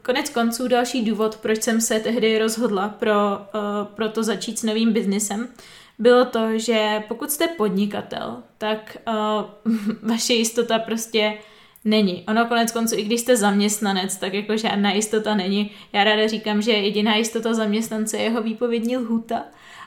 Konec 0.01 0.29
konců 0.29 0.67
další 0.67 1.05
důvod, 1.05 1.35
proč 1.35 1.63
jsem 1.63 1.81
se 1.81 1.99
tehdy 1.99 2.39
rozhodla 2.39 2.89
pro, 2.89 3.13
uh, 3.13 3.87
pro 3.95 4.09
to 4.09 4.23
začít 4.23 4.59
s 4.59 4.63
novým 4.63 4.93
biznesem, 4.93 5.47
bylo 5.99 6.25
to, 6.25 6.57
že 6.59 7.03
pokud 7.07 7.31
jste 7.31 7.47
podnikatel, 7.47 8.43
tak 8.57 8.97
uh, 9.07 9.75
vaše 10.09 10.33
jistota 10.33 10.79
prostě 10.79 11.37
není. 11.85 12.23
Ono 12.27 12.45
konec 12.45 12.71
konců, 12.71 12.95
i 12.97 13.03
když 13.03 13.21
jste 13.21 13.37
zaměstnanec, 13.37 14.17
tak 14.17 14.33
jako 14.33 14.57
žádná 14.57 14.91
jistota 14.91 15.35
není. 15.35 15.71
Já 15.93 16.03
ráda 16.03 16.27
říkám, 16.27 16.61
že 16.61 16.71
jediná 16.71 17.15
jistota 17.15 17.53
zaměstnance 17.53 18.17
je 18.17 18.23
jeho 18.23 18.43
výpovědní 18.43 18.97
lhuta 18.97 19.43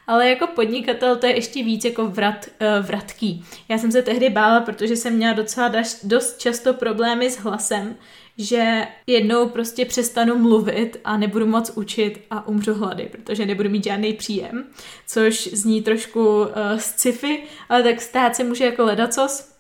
ale 0.07 0.29
jako 0.29 0.47
podnikatel 0.47 1.17
to 1.17 1.27
je 1.27 1.35
ještě 1.35 1.65
víc 1.65 1.85
jako 1.85 2.07
vrat, 2.07 2.47
uh, 2.61 2.87
vratký. 2.87 3.45
Já 3.69 3.79
jsem 3.79 3.93
se 3.93 4.03
tehdy 4.03 4.31
bála, 4.31 4.61
protože 4.61 4.97
jsem 4.97 5.15
měla 5.15 5.33
docela 5.33 5.73
dost 6.03 6.39
často 6.39 6.75
problémy 6.75 7.31
s 7.31 7.39
hlasem, 7.39 7.97
že 8.39 8.87
jednou 9.07 9.49
prostě 9.49 9.85
přestanu 9.85 10.39
mluvit 10.39 11.01
a 11.05 11.17
nebudu 11.17 11.47
moc 11.47 11.71
učit 11.75 12.25
a 12.31 12.49
umřu 12.49 12.75
hlady, 12.75 13.09
protože 13.13 13.47
nebudu 13.47 13.71
mít 13.71 13.85
žádný 13.85 14.13
příjem, 14.13 14.67
což 15.07 15.47
zní 15.47 15.83
trošku 15.83 16.21
uh, 16.21 16.47
sci-fi, 16.79 17.43
ale 17.69 17.83
tak 17.83 18.01
stát 18.01 18.37
se 18.37 18.45
může 18.45 18.65
jako 18.65 18.85
ledacos. 18.85 19.53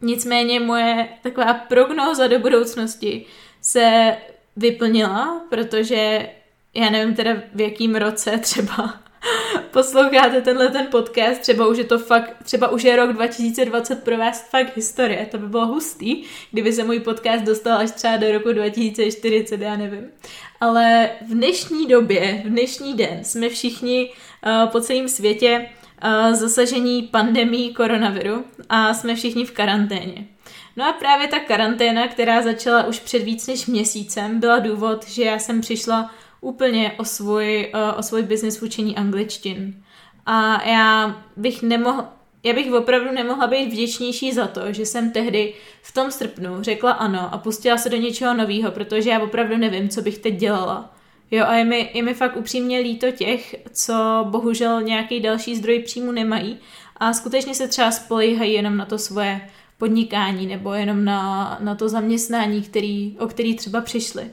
Nicméně 0.00 0.60
moje 0.60 1.08
taková 1.22 1.54
prognóza 1.54 2.26
do 2.26 2.38
budoucnosti 2.38 3.26
se 3.62 4.16
vyplnila, 4.56 5.40
protože 5.50 6.28
já 6.74 6.90
nevím 6.90 7.14
teda 7.14 7.32
v 7.54 7.60
jakým 7.60 7.94
roce 7.94 8.38
třeba 8.42 9.05
posloucháte 9.76 10.40
tenhle 10.40 10.68
ten 10.68 10.86
podcast, 10.86 11.40
třeba 11.40 11.66
už 11.66 11.78
je 11.78 11.84
to 11.84 11.98
fakt, 11.98 12.36
třeba 12.44 12.68
už 12.68 12.84
je 12.84 12.96
rok 12.96 13.12
2020 13.12 14.04
pro 14.04 14.16
vás 14.16 14.48
fakt 14.50 14.76
historie, 14.76 15.26
to 15.30 15.38
by 15.38 15.46
bylo 15.48 15.66
hustý, 15.66 16.22
kdyby 16.52 16.72
se 16.72 16.84
můj 16.84 17.00
podcast 17.00 17.44
dostal 17.44 17.78
až 17.78 17.90
třeba 17.90 18.16
do 18.16 18.32
roku 18.32 18.52
2040, 18.52 19.60
já 19.60 19.76
nevím. 19.76 20.04
Ale 20.60 21.10
v 21.28 21.34
dnešní 21.34 21.86
době, 21.86 22.42
v 22.44 22.48
dnešní 22.48 22.94
den 22.94 23.24
jsme 23.24 23.48
všichni 23.48 24.10
uh, 24.10 24.70
po 24.70 24.80
celém 24.80 25.08
světě 25.08 25.68
uh, 26.04 26.34
zasažení 26.34 27.02
pandemí 27.02 27.74
koronaviru 27.74 28.44
a 28.68 28.94
jsme 28.94 29.14
všichni 29.14 29.44
v 29.44 29.52
karanténě. 29.52 30.26
No 30.76 30.84
a 30.84 30.92
právě 30.92 31.28
ta 31.28 31.38
karanténa, 31.38 32.08
která 32.08 32.42
začala 32.42 32.86
už 32.86 33.00
před 33.00 33.18
víc 33.18 33.46
než 33.46 33.66
měsícem, 33.66 34.40
byla 34.40 34.58
důvod, 34.58 35.08
že 35.08 35.24
já 35.24 35.38
jsem 35.38 35.60
přišla 35.60 36.10
úplně 36.46 36.92
o 36.98 37.04
svůj, 37.04 37.70
eh, 37.74 37.92
o 37.92 38.02
svůj 38.02 38.22
biznis 38.22 38.58
v 38.58 38.62
učení 38.62 38.96
angličtin. 38.96 39.82
A 40.26 40.68
já 40.68 41.16
bych 41.36 41.62
nemohla, 41.62 42.16
já 42.42 42.52
bych 42.52 42.72
opravdu 42.72 43.12
nemohla 43.12 43.46
být 43.46 43.72
vděčnější 43.72 44.32
za 44.32 44.46
to, 44.46 44.72
že 44.72 44.86
jsem 44.86 45.10
tehdy 45.10 45.54
v 45.82 45.92
tom 45.92 46.10
srpnu 46.10 46.62
řekla 46.62 46.92
ano 46.92 47.34
a 47.34 47.38
pustila 47.38 47.78
se 47.78 47.88
do 47.88 47.96
něčeho 47.96 48.34
nového, 48.34 48.70
protože 48.70 49.10
já 49.10 49.20
opravdu 49.20 49.56
nevím, 49.56 49.88
co 49.88 50.02
bych 50.02 50.18
teď 50.18 50.34
dělala. 50.34 50.94
Jo, 51.30 51.44
a 51.46 51.54
je 51.54 51.64
mi, 51.64 51.90
je 51.94 52.02
mi 52.02 52.14
fakt 52.14 52.36
upřímně 52.36 52.78
líto 52.78 53.10
těch, 53.10 53.56
co 53.72 54.26
bohužel 54.30 54.82
nějaký 54.82 55.20
další 55.20 55.56
zdroj 55.56 55.78
příjmu 55.78 56.12
nemají 56.12 56.58
a 56.96 57.12
skutečně 57.12 57.54
se 57.54 57.68
třeba 57.68 57.90
spolíhají 57.90 58.52
jenom 58.52 58.76
na 58.76 58.84
to 58.84 58.98
svoje 58.98 59.50
podnikání 59.78 60.46
nebo 60.46 60.72
jenom 60.72 61.04
na, 61.04 61.58
na 61.60 61.74
to 61.74 61.88
zaměstnání, 61.88 62.62
který, 62.62 63.16
o 63.18 63.26
který 63.26 63.56
třeba 63.56 63.80
přišli. 63.80 64.30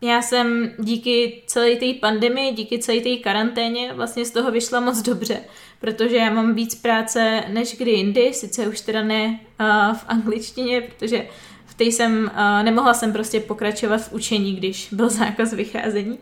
Já 0.00 0.22
jsem 0.22 0.70
díky 0.78 1.42
celé 1.46 1.76
té 1.76 1.86
pandemii, 2.00 2.52
díky 2.52 2.78
celé 2.78 3.00
té 3.00 3.16
karanténě 3.16 3.92
vlastně 3.92 4.24
z 4.24 4.30
toho 4.30 4.50
vyšla 4.50 4.80
moc 4.80 5.02
dobře, 5.02 5.40
protože 5.80 6.16
já 6.16 6.30
mám 6.30 6.54
víc 6.54 6.74
práce 6.74 7.44
než 7.48 7.76
kdy 7.76 7.90
jindy, 7.90 8.34
sice 8.34 8.68
už 8.68 8.80
teda 8.80 9.02
ne 9.02 9.40
uh, 9.60 9.96
v 9.96 10.04
angličtině, 10.08 10.80
protože 10.80 11.28
v 11.66 11.74
té 11.74 11.84
jsem, 11.84 12.30
uh, 12.34 12.64
nemohla 12.64 12.94
jsem 12.94 13.12
prostě 13.12 13.40
pokračovat 13.40 13.98
v 13.98 14.12
učení, 14.12 14.56
když 14.56 14.88
byl 14.92 15.08
zákaz 15.08 15.52
vycházení, 15.52 16.18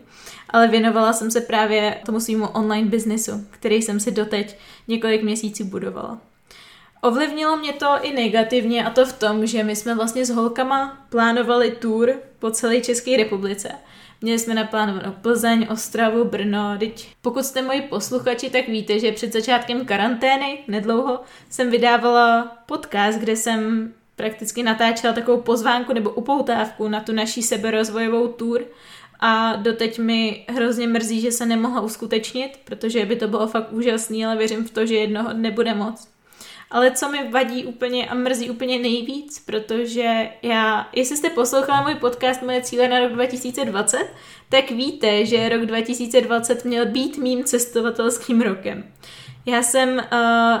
ale 0.49 0.67
věnovala 0.67 1.13
jsem 1.13 1.31
se 1.31 1.41
právě 1.41 1.97
tomu 2.05 2.19
svýmu 2.19 2.47
online 2.47 2.89
biznesu, 2.89 3.47
který 3.49 3.81
jsem 3.81 3.99
si 3.99 4.11
doteď 4.11 4.57
několik 4.87 5.23
měsíců 5.23 5.63
budovala. 5.63 6.21
Ovlivnilo 7.01 7.57
mě 7.57 7.73
to 7.73 7.87
i 8.01 8.13
negativně 8.13 8.85
a 8.85 8.89
to 8.89 9.05
v 9.05 9.13
tom, 9.13 9.45
že 9.45 9.63
my 9.63 9.75
jsme 9.75 9.95
vlastně 9.95 10.25
s 10.25 10.29
holkama 10.29 11.05
plánovali 11.09 11.71
tour 11.71 12.13
po 12.43 12.51
celé 12.51 12.81
České 12.81 13.17
republice. 13.17 13.71
Měli 14.21 14.39
jsme 14.39 14.53
naplánovanou 14.53 15.11
Plzeň, 15.21 15.67
Ostravu, 15.71 16.23
Brno. 16.23 16.75
Teď 16.79 17.15
pokud 17.21 17.45
jste 17.45 17.61
moji 17.61 17.81
posluchači, 17.81 18.49
tak 18.49 18.67
víte, 18.67 18.99
že 18.99 19.11
před 19.11 19.33
začátkem 19.33 19.85
karantény, 19.85 20.59
nedlouho, 20.67 21.19
jsem 21.49 21.71
vydávala 21.71 22.57
podcast, 22.65 23.19
kde 23.19 23.35
jsem 23.35 23.93
prakticky 24.15 24.63
natáčela 24.63 25.13
takovou 25.13 25.41
pozvánku 25.41 25.93
nebo 25.93 26.09
upoutávku 26.09 26.87
na 26.87 26.99
tu 26.99 27.11
naší 27.11 27.41
seberozvojovou 27.41 28.27
tour 28.27 28.61
a 29.19 29.55
doteď 29.55 29.99
mi 29.99 30.45
hrozně 30.49 30.87
mrzí, 30.87 31.21
že 31.21 31.31
se 31.31 31.45
nemohla 31.45 31.81
uskutečnit, 31.81 32.59
protože 32.63 33.05
by 33.05 33.15
to 33.15 33.27
bylo 33.27 33.47
fakt 33.47 33.73
úžasný, 33.73 34.25
ale 34.25 34.37
věřím 34.37 34.65
v 34.65 34.71
to, 34.71 34.85
že 34.85 34.95
jednoho 34.95 35.33
dne 35.33 35.51
bude 35.51 35.73
moc. 35.73 36.12
Ale 36.73 36.91
co 36.91 37.09
mi 37.09 37.29
vadí 37.29 37.65
úplně 37.65 38.09
a 38.09 38.13
mrzí 38.13 38.49
úplně 38.49 38.79
nejvíc, 38.79 39.39
protože 39.39 40.29
já, 40.41 40.89
jestli 40.95 41.17
jste 41.17 41.29
poslouchala 41.29 41.81
můj 41.81 41.95
podcast 41.95 42.41
Moje 42.41 42.61
cíle 42.61 42.87
na 42.87 42.99
rok 42.99 43.11
2020, 43.11 44.07
tak 44.49 44.71
víte, 44.71 45.25
že 45.25 45.49
rok 45.49 45.65
2020 45.65 46.65
měl 46.65 46.85
být 46.85 47.17
mým 47.17 47.43
cestovatelským 47.43 48.41
rokem. 48.41 48.83
Já 49.45 49.63
jsem 49.63 49.89
uh, 49.89 50.01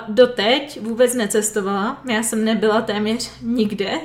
doteď 0.07 0.81
vůbec 0.81 1.15
necestovala, 1.15 2.01
já 2.09 2.23
jsem 2.23 2.45
nebyla 2.45 2.81
téměř 2.81 3.31
nikde, 3.41 3.99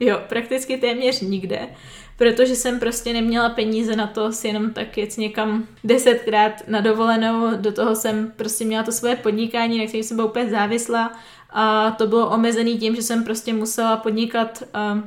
jo, 0.00 0.20
prakticky 0.28 0.76
téměř 0.76 1.20
nikde, 1.20 1.68
protože 2.16 2.56
jsem 2.56 2.80
prostě 2.80 3.12
neměla 3.12 3.48
peníze 3.48 3.96
na 3.96 4.06
to 4.06 4.32
si 4.32 4.48
jenom 4.48 4.70
tak 4.70 4.98
jet 4.98 5.18
někam 5.18 5.66
desetkrát 5.84 6.68
na 6.68 6.80
dovolenou, 6.80 7.56
do 7.56 7.72
toho 7.72 7.96
jsem 7.96 8.32
prostě 8.36 8.64
měla 8.64 8.82
to 8.82 8.92
svoje 8.92 9.16
podnikání, 9.16 9.78
na 9.78 9.86
kterém 9.86 10.04
jsem 10.04 10.16
byla 10.16 10.28
úplně 10.28 10.50
závislá 10.50 11.12
a 11.50 11.90
to 11.90 12.06
bylo 12.06 12.30
omezený 12.30 12.78
tím, 12.78 12.96
že 12.96 13.02
jsem 13.02 13.24
prostě 13.24 13.52
musela 13.52 13.96
podnikat 13.96 14.62
uh, 14.62 15.00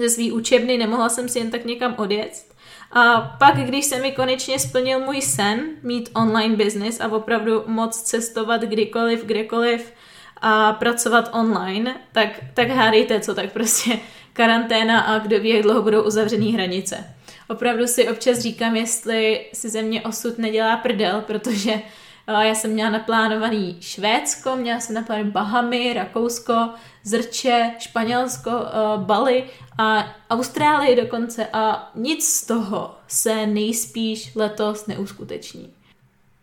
ze 0.00 0.08
svý 0.08 0.32
učebny, 0.32 0.78
nemohla 0.78 1.08
jsem 1.08 1.28
si 1.28 1.38
jen 1.38 1.50
tak 1.50 1.64
někam 1.64 1.94
odjet. 1.98 2.54
A 2.92 3.20
pak, 3.38 3.56
když 3.56 3.84
se 3.84 4.00
mi 4.00 4.12
konečně 4.12 4.58
splnil 4.58 5.00
můj 5.00 5.20
sen 5.20 5.60
mít 5.82 6.10
online 6.14 6.56
business 6.56 7.00
a 7.00 7.08
opravdu 7.08 7.62
moc 7.66 8.02
cestovat 8.02 8.60
kdykoliv, 8.60 9.24
kdekoliv 9.24 9.92
a 10.40 10.72
pracovat 10.72 11.30
online, 11.32 11.96
tak, 12.12 12.28
tak 12.54 12.68
hádejte 12.68 13.20
co, 13.20 13.34
tak 13.34 13.52
prostě 13.52 13.98
karanténa 14.34 15.00
a 15.00 15.18
kdo 15.18 15.40
ví, 15.40 15.48
jak 15.48 15.62
dlouho 15.62 15.82
budou 15.82 16.02
uzavřený 16.02 16.52
hranice. 16.52 17.14
Opravdu 17.48 17.86
si 17.86 18.08
občas 18.08 18.38
říkám, 18.38 18.76
jestli 18.76 19.46
si 19.52 19.68
ze 19.68 19.82
mě 19.82 20.02
osud 20.02 20.38
nedělá 20.38 20.76
prdel, 20.76 21.20
protože 21.26 21.82
já 22.26 22.54
jsem 22.54 22.70
měla 22.70 22.90
naplánovaný 22.90 23.76
Švédsko, 23.80 24.56
měla 24.56 24.80
jsem 24.80 24.94
naplánovaný 24.94 25.32
Bahamy, 25.32 25.92
Rakousko, 25.92 26.70
Zrče, 27.02 27.74
Španělsko, 27.78 28.50
eh, 28.50 28.70
Bali 28.96 29.44
a 29.78 30.14
Austrálii 30.30 30.96
dokonce 30.96 31.48
a 31.52 31.90
nic 31.94 32.28
z 32.28 32.46
toho 32.46 32.94
se 33.08 33.46
nejspíš 33.46 34.34
letos 34.34 34.86
neuskuteční. 34.86 35.72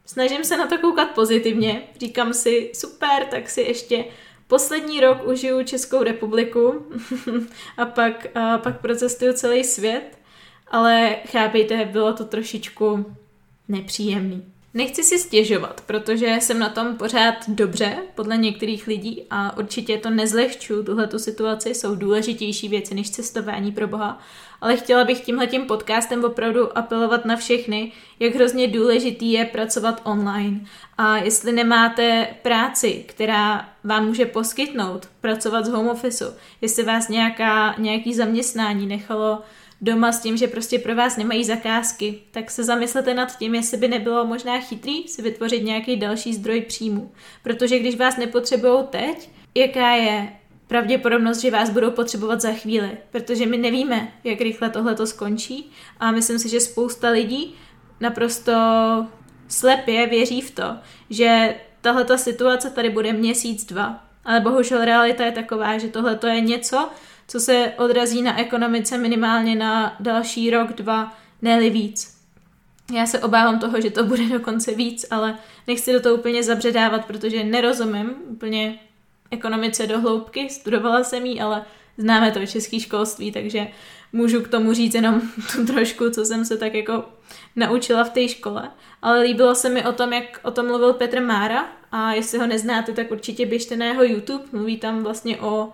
Snažím 0.06 0.44
se 0.44 0.58
na 0.58 0.68
to 0.68 0.78
koukat 0.78 1.10
pozitivně, 1.10 1.82
říkám 2.00 2.34
si 2.34 2.72
super, 2.76 3.26
tak 3.32 3.50
si 3.50 3.62
ještě 3.62 4.06
poslední 4.52 5.00
rok 5.00 5.28
užiju 5.28 5.64
Českou 5.64 6.04
republiku 6.04 6.86
a 7.78 7.86
pak, 7.86 8.38
a 8.38 8.58
pak 8.58 8.82
procestuju 8.82 9.34
celý 9.34 9.64
svět, 9.64 10.18
ale 10.68 11.16
chápejte, 11.28 11.86
bylo 11.86 12.14
to 12.14 12.26
trošičku 12.26 13.16
nepříjemný. 13.68 14.51
Nechci 14.74 15.04
si 15.04 15.20
stěžovat, 15.20 15.82
protože 15.86 16.38
jsem 16.42 16.60
na 16.60 16.70
tom 16.70 16.98
pořád 16.98 17.36
dobře, 17.48 17.98
podle 18.16 18.38
některých 18.38 18.88
lidí 18.88 19.26
a 19.30 19.58
určitě 19.58 19.98
to 19.98 20.10
nezlehču, 20.10 20.84
tuhletu 20.84 21.20
situaci, 21.20 21.70
jsou 21.70 21.96
důležitější 21.96 22.70
věci 22.70 22.96
než 22.96 23.12
cestování 23.12 23.72
pro 23.72 23.88
Boha, 23.88 24.20
ale 24.62 24.78
chtěla 24.78 25.04
bych 25.04 25.22
tímhletím 25.22 25.66
podcastem 25.66 26.24
opravdu 26.24 26.78
apelovat 26.78 27.26
na 27.26 27.36
všechny, 27.36 27.92
jak 28.20 28.36
hrozně 28.36 28.68
důležitý 28.68 29.32
je 29.32 29.46
pracovat 29.46 30.02
online. 30.04 30.60
A 30.98 31.18
jestli 31.18 31.52
nemáte 31.52 32.28
práci, 32.42 33.06
která 33.08 33.70
vám 33.84 34.06
může 34.06 34.26
poskytnout 34.26 35.10
pracovat 35.22 35.66
z 35.66 35.70
home 35.70 35.88
office, 35.88 36.38
jestli 36.62 36.84
vás 36.84 37.10
nějaká, 37.10 37.76
nějaký 37.78 38.14
zaměstnání 38.14 38.88
nechalo 38.88 39.42
doma 39.82 40.12
s 40.12 40.20
tím, 40.20 40.38
že 40.38 40.48
prostě 40.48 40.80
pro 40.80 40.96
vás 40.96 41.18
nemají 41.18 41.44
zakázky, 41.44 42.20
tak 42.32 42.52
se 42.52 42.64
zamyslete 42.64 43.14
nad 43.14 43.38
tím, 43.38 43.56
jestli 43.56 43.78
by 43.78 43.88
nebylo 43.88 44.26
možná 44.26 44.60
chytrý 44.60 45.08
si 45.08 45.22
vytvořit 45.22 45.64
nějaký 45.64 45.96
další 45.96 46.34
zdroj 46.34 46.62
příjmu. 46.62 47.12
Protože 47.44 47.80
když 47.80 47.96
vás 47.96 48.18
nepotřebují 48.18 48.84
teď, 48.90 49.30
jaká 49.56 49.92
je 49.92 50.34
pravděpodobnost, 50.68 51.42
že 51.42 51.52
vás 51.52 51.70
budou 51.70 51.92
potřebovat 51.92 52.42
za 52.42 52.52
chvíli, 52.54 52.98
protože 53.12 53.46
my 53.46 53.58
nevíme, 53.58 54.12
jak 54.24 54.42
rychle 54.42 54.70
tohle 54.70 54.96
to 54.96 55.08
skončí 55.08 55.72
a 56.00 56.12
myslím 56.12 56.40
si, 56.40 56.50
že 56.50 56.60
spousta 56.60 57.10
lidí 57.10 57.56
naprosto 58.00 58.52
slepě 59.48 60.08
věří 60.08 60.42
v 60.42 60.52
to, 60.52 60.76
že 61.10 61.56
tahle 61.82 62.06
ta 62.06 62.18
situace 62.18 62.70
tady 62.70 62.90
bude 62.90 63.14
měsíc, 63.14 63.66
dva. 63.66 64.04
Ale 64.26 64.40
bohužel 64.40 64.86
realita 64.86 65.26
je 65.26 65.32
taková, 65.32 65.78
že 65.78 65.88
tohle 65.88 66.20
je 66.28 66.42
něco, 66.42 66.90
co 67.32 67.40
se 67.40 67.74
odrazí 67.78 68.22
na 68.22 68.40
ekonomice 68.40 68.98
minimálně 68.98 69.56
na 69.56 69.96
další 70.00 70.50
rok, 70.50 70.74
dva, 70.74 71.18
ne 71.42 71.70
víc. 71.70 72.18
Já 72.94 73.06
se 73.06 73.20
obávám 73.20 73.60
toho, 73.60 73.82
že 73.82 73.92
to 73.92 74.04
bude 74.04 74.30
dokonce 74.30 74.76
víc, 74.76 75.06
ale 75.12 75.38
nechci 75.68 75.94
do 75.94 76.00
toho 76.00 76.16
úplně 76.16 76.44
zabředávat, 76.44 77.06
protože 77.06 77.44
nerozumím 77.44 78.14
úplně 78.28 78.80
ekonomice 79.32 79.88
do 79.88 80.00
hloubky, 80.00 80.50
studovala 80.50 81.04
jsem 81.04 81.26
ji, 81.26 81.42
ale 81.42 81.66
známe 81.98 82.32
to 82.32 82.46
české 82.46 82.80
školství, 82.80 83.32
takže 83.32 83.68
můžu 84.14 84.42
k 84.42 84.48
tomu 84.48 84.74
říct 84.74 84.96
jenom 84.96 85.22
tu 85.56 85.66
trošku, 85.66 86.10
co 86.10 86.26
jsem 86.26 86.46
se 86.46 86.58
tak 86.58 86.74
jako 86.74 87.06
naučila 87.56 88.04
v 88.04 88.10
té 88.10 88.28
škole. 88.28 88.72
Ale 89.02 89.22
líbilo 89.22 89.56
se 89.56 89.70
mi 89.70 89.86
o 89.86 89.92
tom, 89.92 90.14
jak 90.14 90.40
o 90.44 90.52
tom 90.52 90.68
mluvil 90.68 90.94
Petr 90.94 91.22
Mára 91.22 91.66
a 91.92 92.14
jestli 92.14 92.40
ho 92.40 92.48
neznáte, 92.48 92.92
tak 92.92 93.12
určitě 93.12 93.46
běžte 93.46 93.76
na 93.76 93.86
jeho 93.86 94.04
YouTube. 94.04 94.44
Mluví 94.52 94.78
tam 94.78 95.04
vlastně 95.04 95.38
o 95.38 95.74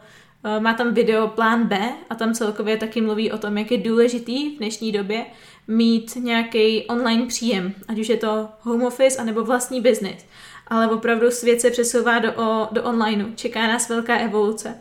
má 0.59 0.73
tam 0.73 0.93
video 0.93 1.27
Plán 1.27 1.67
B 1.67 1.89
a 2.09 2.15
tam 2.15 2.33
celkově 2.33 2.77
taky 2.77 3.01
mluví 3.01 3.31
o 3.31 3.37
tom, 3.37 3.57
jak 3.57 3.71
je 3.71 3.77
důležitý 3.77 4.55
v 4.55 4.57
dnešní 4.57 4.91
době 4.91 5.25
mít 5.67 6.15
nějaký 6.15 6.85
online 6.85 7.25
příjem, 7.25 7.73
ať 7.87 7.99
už 7.99 8.09
je 8.09 8.17
to 8.17 8.49
home 8.59 8.83
office 8.83 9.21
anebo 9.21 9.43
vlastní 9.43 9.81
biznis. 9.81 10.25
Ale 10.67 10.87
opravdu 10.87 11.31
svět 11.31 11.61
se 11.61 11.71
přesouvá 11.71 12.19
do, 12.19 12.33
do 12.71 12.83
onlineu, 12.83 13.25
čeká 13.35 13.67
nás 13.67 13.89
velká 13.89 14.17
evoluce. 14.17 14.75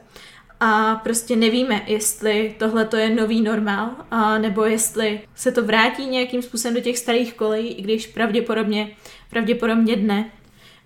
A 0.61 0.95
prostě 0.95 1.37
nevíme, 1.37 1.83
jestli 1.87 2.55
tohle 2.59 2.85
to 2.85 2.97
je 2.97 3.11
nový 3.11 3.41
normál, 3.41 3.91
a 4.11 4.39
nebo 4.39 4.65
jestli 4.65 5.21
se 5.35 5.53
to 5.53 5.63
vrátí 5.63 6.07
nějakým 6.07 6.43
způsobem 6.43 6.75
do 6.75 6.81
těch 6.81 6.99
starých 6.99 7.35
kolejí, 7.35 7.69
i 7.69 7.83
když 7.83 8.07
pravděpodobně, 8.07 8.97
pravděpodobně 9.31 9.97
dne. 9.97 10.31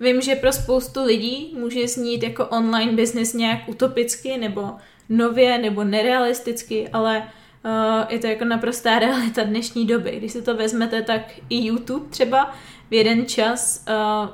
Vím, 0.01 0.21
že 0.21 0.35
pro 0.35 0.53
spoustu 0.53 1.05
lidí 1.05 1.57
může 1.59 1.89
znít 1.89 2.23
jako 2.23 2.47
online 2.47 2.93
business 2.93 3.35
nějak 3.35 3.69
utopicky, 3.69 4.39
nebo 4.39 4.71
nově, 5.09 5.59
nebo 5.59 5.85
nerealisticky, 5.85 6.89
ale 6.89 7.23
Uh, 7.65 8.07
je 8.09 8.19
to 8.19 8.27
jako 8.27 8.45
naprostá 8.45 8.99
realita 8.99 9.43
dnešní 9.43 9.87
doby. 9.87 10.11
Když 10.17 10.33
si 10.33 10.43
to 10.43 10.57
vezmete, 10.57 11.03
tak 11.03 11.23
i 11.51 11.67
YouTube 11.67 12.07
třeba 12.11 12.55
v 12.91 12.95
jeden 12.95 13.27
čas 13.27 13.85
uh, 13.89 14.29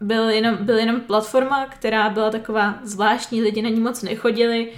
byl 0.00 0.28
jenom, 0.28 0.56
byl 0.60 0.78
jenom 0.78 1.00
platforma, 1.00 1.66
která 1.66 2.10
byla 2.10 2.30
taková 2.30 2.78
zvláštní, 2.82 3.42
lidi 3.42 3.62
na 3.62 3.68
ní 3.68 3.80
moc 3.80 4.02
nechodili, 4.02 4.72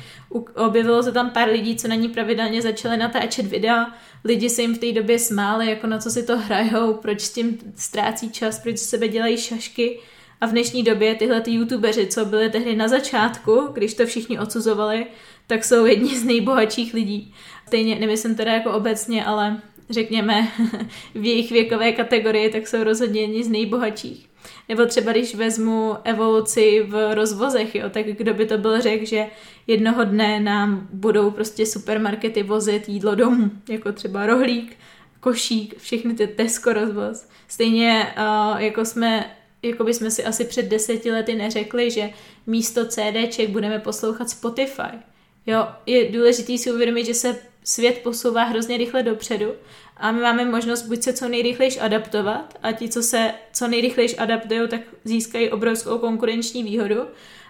objevilo 0.54 1.02
se 1.02 1.12
tam 1.12 1.30
pár 1.30 1.48
lidí, 1.48 1.76
co 1.76 1.88
na 1.88 1.94
ní 1.94 2.08
pravidelně 2.08 2.62
začali 2.62 2.96
natáčet 2.96 3.46
videa, 3.46 3.94
lidi 4.24 4.50
se 4.50 4.62
jim 4.62 4.74
v 4.74 4.78
té 4.78 4.92
době 4.92 5.18
smáli, 5.18 5.70
jako 5.70 5.86
na 5.86 5.98
co 5.98 6.10
si 6.10 6.22
to 6.22 6.38
hrajou, 6.38 6.94
proč 6.94 7.20
s 7.20 7.32
tím 7.32 7.58
ztrácí 7.76 8.30
čas, 8.30 8.58
proč 8.58 8.78
sebe 8.78 9.08
dělají 9.08 9.36
šašky. 9.36 10.00
A 10.44 10.46
v 10.46 10.50
dnešní 10.50 10.82
době 10.82 11.14
tyhle 11.14 11.40
ty 11.40 11.50
youtubeři, 11.50 12.06
co 12.06 12.24
byli 12.24 12.50
tehdy 12.50 12.76
na 12.76 12.88
začátku, 12.88 13.68
když 13.72 13.94
to 13.94 14.06
všichni 14.06 14.38
odsuzovali, 14.38 15.06
tak 15.46 15.64
jsou 15.64 15.84
jedni 15.86 16.18
z 16.18 16.24
nejbohatších 16.24 16.94
lidí. 16.94 17.34
Stejně 17.66 17.98
nemyslím 17.98 18.34
teda 18.34 18.52
jako 18.52 18.70
obecně, 18.72 19.24
ale 19.24 19.60
řekněme 19.90 20.48
v 21.14 21.24
jejich 21.24 21.50
věkové 21.50 21.92
kategorii, 21.92 22.50
tak 22.50 22.66
jsou 22.66 22.84
rozhodně 22.84 23.20
jedni 23.20 23.44
z 23.44 23.48
nejbohatších. 23.48 24.28
Nebo 24.68 24.86
třeba 24.86 25.12
když 25.12 25.34
vezmu 25.34 25.96
evoluci 26.04 26.86
v 26.88 27.14
rozvozech, 27.14 27.74
jo, 27.74 27.90
tak 27.90 28.06
kdo 28.06 28.34
by 28.34 28.46
to 28.46 28.58
byl 28.58 28.80
řekl, 28.80 29.04
že 29.06 29.26
jednoho 29.66 30.04
dne 30.04 30.40
nám 30.40 30.88
budou 30.92 31.30
prostě 31.30 31.66
supermarkety 31.66 32.42
vozit 32.42 32.88
jídlo 32.88 33.14
domů, 33.14 33.50
jako 33.68 33.92
třeba 33.92 34.26
rohlík, 34.26 34.76
košík, 35.20 35.78
všechny 35.78 36.14
ty 36.14 36.26
Tesco 36.26 36.72
rozvoz. 36.72 37.28
Stejně 37.48 38.14
uh, 38.18 38.60
jako 38.60 38.84
jsme 38.84 39.30
jako 39.64 39.84
bychom 39.84 40.10
si 40.10 40.24
asi 40.24 40.44
před 40.44 40.62
deseti 40.62 41.10
lety 41.10 41.34
neřekli, 41.34 41.90
že 41.90 42.10
místo 42.46 42.86
CDček 42.86 43.50
budeme 43.50 43.78
poslouchat 43.78 44.30
Spotify. 44.30 44.98
Jo, 45.46 45.68
je 45.86 46.12
důležité 46.12 46.58
si 46.58 46.72
uvědomit, 46.72 47.06
že 47.06 47.14
se 47.14 47.38
svět 47.64 48.00
posouvá 48.02 48.44
hrozně 48.44 48.76
rychle 48.76 49.02
dopředu 49.02 49.52
a 49.96 50.12
my 50.12 50.20
máme 50.20 50.44
možnost 50.44 50.82
buď 50.82 51.02
se 51.02 51.12
co 51.12 51.28
nejrychlejš 51.28 51.78
adaptovat 51.80 52.58
a 52.62 52.72
ti, 52.72 52.88
co 52.88 53.02
se 53.02 53.34
co 53.52 53.68
nejrychlejš 53.68 54.14
adaptují, 54.18 54.68
tak 54.68 54.80
získají 55.04 55.50
obrovskou 55.50 55.98
konkurenční 55.98 56.62
výhodu 56.62 57.00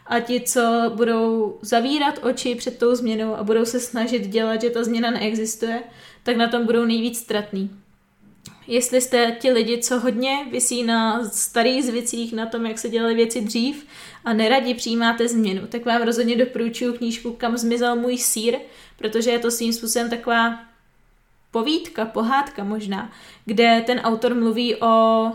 a 0.06 0.20
ti, 0.20 0.40
co 0.40 0.92
budou 0.94 1.58
zavírat 1.62 2.18
oči 2.22 2.54
před 2.54 2.78
tou 2.78 2.94
změnou 2.94 3.34
a 3.34 3.44
budou 3.44 3.64
se 3.64 3.80
snažit 3.80 4.26
dělat, 4.26 4.60
že 4.60 4.70
ta 4.70 4.84
změna 4.84 5.10
neexistuje, 5.10 5.82
tak 6.22 6.36
na 6.36 6.48
tom 6.48 6.66
budou 6.66 6.84
nejvíc 6.84 7.18
ztratný. 7.18 7.70
Jestli 8.66 9.00
jste 9.00 9.36
ti 9.40 9.50
lidi, 9.50 9.78
co 9.78 9.98
hodně 10.00 10.46
vysí 10.50 10.82
na 10.82 11.24
starých 11.30 11.84
zvicích, 11.84 12.32
na 12.32 12.46
tom, 12.46 12.66
jak 12.66 12.78
se 12.78 12.88
dělaly 12.88 13.14
věci 13.14 13.40
dřív 13.40 13.86
a 14.24 14.32
neradi 14.32 14.74
přijímáte 14.74 15.28
změnu, 15.28 15.66
tak 15.66 15.84
vám 15.84 16.02
rozhodně 16.02 16.36
doporučuji 16.36 16.92
knížku 16.92 17.32
Kam 17.32 17.56
zmizel 17.56 17.96
můj 17.96 18.18
sír, 18.18 18.58
protože 18.98 19.30
je 19.30 19.38
to 19.38 19.50
svým 19.50 19.72
způsobem 19.72 20.10
taková 20.10 20.60
povídka, 21.50 22.04
pohádka 22.04 22.64
možná, 22.64 23.12
kde 23.44 23.82
ten 23.86 23.98
autor 23.98 24.34
mluví 24.34 24.76
o, 24.76 25.32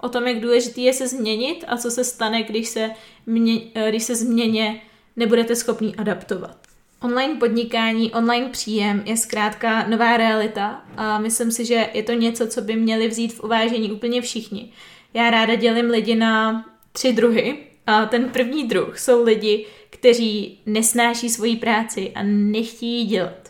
o 0.00 0.08
tom, 0.08 0.26
jak 0.26 0.40
důležitý 0.40 0.84
je 0.84 0.92
se 0.92 1.08
změnit 1.08 1.64
a 1.68 1.76
co 1.76 1.90
se 1.90 2.04
stane, 2.04 2.42
když 2.42 2.68
se, 2.68 2.90
mě, 3.26 3.60
když 3.88 4.02
se 4.02 4.14
změně 4.14 4.82
nebudete 5.16 5.56
schopni 5.56 5.94
adaptovat. 5.96 6.67
Online 7.00 7.34
podnikání, 7.34 8.12
online 8.12 8.48
příjem 8.48 9.02
je 9.06 9.16
zkrátka 9.16 9.86
nová 9.88 10.16
realita 10.16 10.84
a 10.96 11.18
myslím 11.18 11.50
si, 11.50 11.64
že 11.64 11.88
je 11.94 12.02
to 12.02 12.12
něco, 12.12 12.46
co 12.46 12.60
by 12.60 12.76
měli 12.76 13.08
vzít 13.08 13.32
v 13.32 13.44
uvážení 13.44 13.92
úplně 13.92 14.20
všichni. 14.20 14.72
Já 15.14 15.30
ráda 15.30 15.54
dělím 15.54 15.90
lidi 15.90 16.14
na 16.14 16.64
tři 16.92 17.12
druhy 17.12 17.58
a 17.86 18.06
ten 18.06 18.28
první 18.28 18.64
druh 18.64 18.98
jsou 18.98 19.24
lidi, 19.24 19.66
kteří 19.90 20.60
nesnáší 20.66 21.28
svoji 21.28 21.56
práci 21.56 22.12
a 22.14 22.22
nechtějí 22.22 23.04
dělat. 23.04 23.48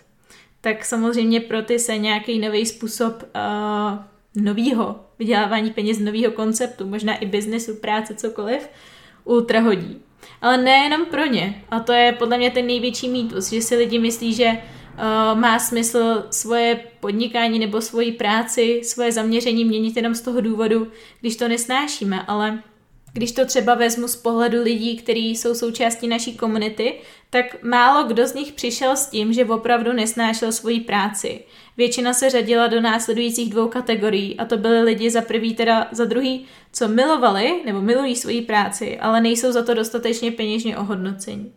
Tak 0.60 0.84
samozřejmě 0.84 1.40
pro 1.40 1.62
ty 1.62 1.78
se 1.78 1.98
nějaký 1.98 2.38
nový 2.38 2.66
způsob 2.66 3.22
uh, 3.22 3.98
novýho 4.44 5.00
vydělávání 5.18 5.70
peněz, 5.70 5.98
novýho 5.98 6.32
konceptu, 6.32 6.86
možná 6.86 7.16
i 7.16 7.26
biznesu, 7.26 7.76
práce, 7.76 8.14
cokoliv, 8.14 8.68
ultra 9.24 9.60
hodí. 9.60 10.00
Ale 10.42 10.56
nejenom 10.58 11.06
pro 11.06 11.26
ně. 11.26 11.62
A 11.70 11.80
to 11.80 11.92
je 11.92 12.12
podle 12.12 12.38
mě 12.38 12.50
ten 12.50 12.66
největší 12.66 13.08
mýtus, 13.08 13.50
že 13.50 13.62
si 13.62 13.76
lidi 13.76 13.98
myslí, 13.98 14.34
že 14.34 14.46
uh, 14.48 15.40
má 15.40 15.58
smysl 15.58 16.26
svoje 16.30 16.80
podnikání 17.00 17.58
nebo 17.58 17.80
svoji 17.80 18.12
práci, 18.12 18.80
svoje 18.84 19.12
zaměření 19.12 19.64
měnit 19.64 19.96
jenom 19.96 20.14
z 20.14 20.20
toho 20.20 20.40
důvodu, 20.40 20.86
když 21.20 21.36
to 21.36 21.48
nesnášíme, 21.48 22.22
ale 22.26 22.62
když 23.18 23.32
to 23.32 23.46
třeba 23.46 23.74
vezmu 23.74 24.08
z 24.08 24.16
pohledu 24.16 24.62
lidí, 24.62 24.96
kteří 24.96 25.36
jsou 25.36 25.54
součástí 25.54 26.08
naší 26.08 26.36
komunity, 26.36 26.94
tak 27.30 27.62
málo 27.62 28.08
kdo 28.08 28.26
z 28.26 28.34
nich 28.34 28.52
přišel 28.52 28.96
s 28.96 29.06
tím, 29.06 29.32
že 29.32 29.44
opravdu 29.44 29.92
nesnášel 29.92 30.52
svoji 30.52 30.80
práci. 30.80 31.40
Většina 31.76 32.14
se 32.14 32.30
řadila 32.30 32.66
do 32.66 32.80
následujících 32.80 33.50
dvou 33.50 33.68
kategorií 33.68 34.36
a 34.38 34.44
to 34.44 34.56
byly 34.56 34.82
lidi 34.82 35.10
za 35.10 35.22
prvý 35.22 35.54
teda 35.54 35.88
za 35.92 36.04
druhý, 36.04 36.46
co 36.72 36.88
milovali 36.88 37.62
nebo 37.64 37.80
milují 37.80 38.16
svoji 38.16 38.42
práci, 38.42 38.98
ale 38.98 39.20
nejsou 39.20 39.52
za 39.52 39.62
to 39.62 39.74
dostatečně 39.74 40.32
peněžně 40.32 40.76
ohodnocení. 40.76 41.52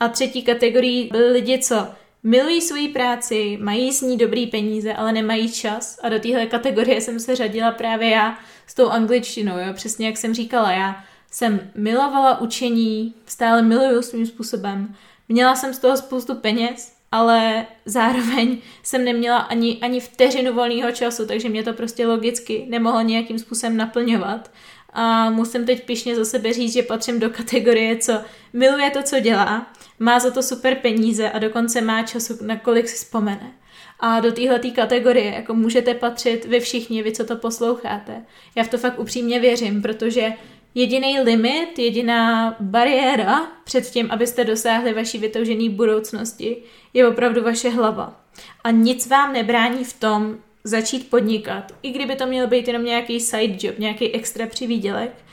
A 0.00 0.08
třetí 0.08 0.42
kategorii 0.42 1.08
byly 1.12 1.32
lidi, 1.32 1.58
co 1.58 1.86
milují 2.22 2.60
svoji 2.60 2.88
práci, 2.88 3.58
mají 3.60 3.92
s 3.92 4.00
ní 4.00 4.16
dobrý 4.16 4.46
peníze, 4.46 4.94
ale 4.94 5.12
nemají 5.12 5.52
čas 5.52 5.98
a 6.02 6.08
do 6.08 6.20
téhle 6.20 6.46
kategorie 6.46 7.00
jsem 7.00 7.20
se 7.20 7.36
řadila 7.36 7.70
právě 7.70 8.08
já 8.08 8.38
s 8.66 8.74
tou 8.74 8.88
angličtinou, 8.88 9.58
jo? 9.58 9.72
přesně 9.74 10.06
jak 10.06 10.16
jsem 10.16 10.34
říkala, 10.34 10.72
já 10.72 11.04
jsem 11.30 11.60
milovala 11.74 12.40
učení, 12.40 13.14
stále 13.26 13.62
miluju 13.62 14.02
svým 14.02 14.26
způsobem, 14.26 14.94
měla 15.28 15.56
jsem 15.56 15.74
z 15.74 15.78
toho 15.78 15.96
spoustu 15.96 16.34
peněz, 16.34 16.94
ale 17.12 17.66
zároveň 17.86 18.58
jsem 18.82 19.04
neměla 19.04 19.38
ani, 19.38 19.78
ani 19.82 20.00
vteřinu 20.00 20.54
volného 20.54 20.92
času, 20.92 21.26
takže 21.26 21.48
mě 21.48 21.62
to 21.62 21.72
prostě 21.72 22.06
logicky 22.06 22.66
nemohlo 22.68 23.00
nějakým 23.00 23.38
způsobem 23.38 23.76
naplňovat. 23.76 24.50
A 24.92 25.30
musím 25.30 25.66
teď 25.66 25.84
pišně 25.84 26.16
za 26.16 26.24
sebe 26.24 26.52
říct, 26.52 26.72
že 26.72 26.82
patřím 26.82 27.20
do 27.20 27.30
kategorie, 27.30 27.96
co 27.96 28.20
miluje 28.52 28.90
to, 28.90 29.02
co 29.02 29.20
dělá, 29.20 29.72
má 29.98 30.18
za 30.18 30.30
to 30.30 30.42
super 30.42 30.74
peníze 30.74 31.30
a 31.30 31.38
dokonce 31.38 31.80
má 31.80 32.02
času, 32.02 32.38
na 32.44 32.56
kolik 32.56 32.88
si 32.88 32.96
vzpomene. 32.96 33.52
A 34.00 34.20
do 34.20 34.32
téhle 34.32 34.58
kategorie 34.58 35.34
jako 35.34 35.54
můžete 35.54 35.94
patřit 35.94 36.44
vy 36.44 36.60
všichni, 36.60 37.02
vy, 37.02 37.12
co 37.12 37.24
to 37.24 37.36
posloucháte. 37.36 38.22
Já 38.56 38.64
v 38.64 38.68
to 38.68 38.78
fakt 38.78 38.98
upřímně 38.98 39.40
věřím, 39.40 39.82
protože 39.82 40.32
jediný 40.74 41.20
limit, 41.20 41.78
jediná 41.78 42.56
bariéra 42.60 43.52
před 43.64 43.90
tím, 43.90 44.10
abyste 44.10 44.44
dosáhli 44.44 44.94
vaší 44.94 45.18
vytoužené 45.18 45.70
budoucnosti, 45.70 46.56
je 46.94 47.08
opravdu 47.08 47.42
vaše 47.42 47.68
hlava. 47.68 48.20
A 48.64 48.70
nic 48.70 49.06
vám 49.06 49.32
nebrání 49.32 49.84
v 49.84 49.92
tom 49.92 50.36
začít 50.64 51.10
podnikat, 51.10 51.72
i 51.82 51.90
kdyby 51.90 52.16
to 52.16 52.26
měl 52.26 52.46
být 52.46 52.68
jenom 52.68 52.84
nějaký 52.84 53.20
side 53.20 53.66
job, 53.66 53.78
nějaký 53.78 54.14
extra 54.14 54.46
přivídělek, 54.46 55.23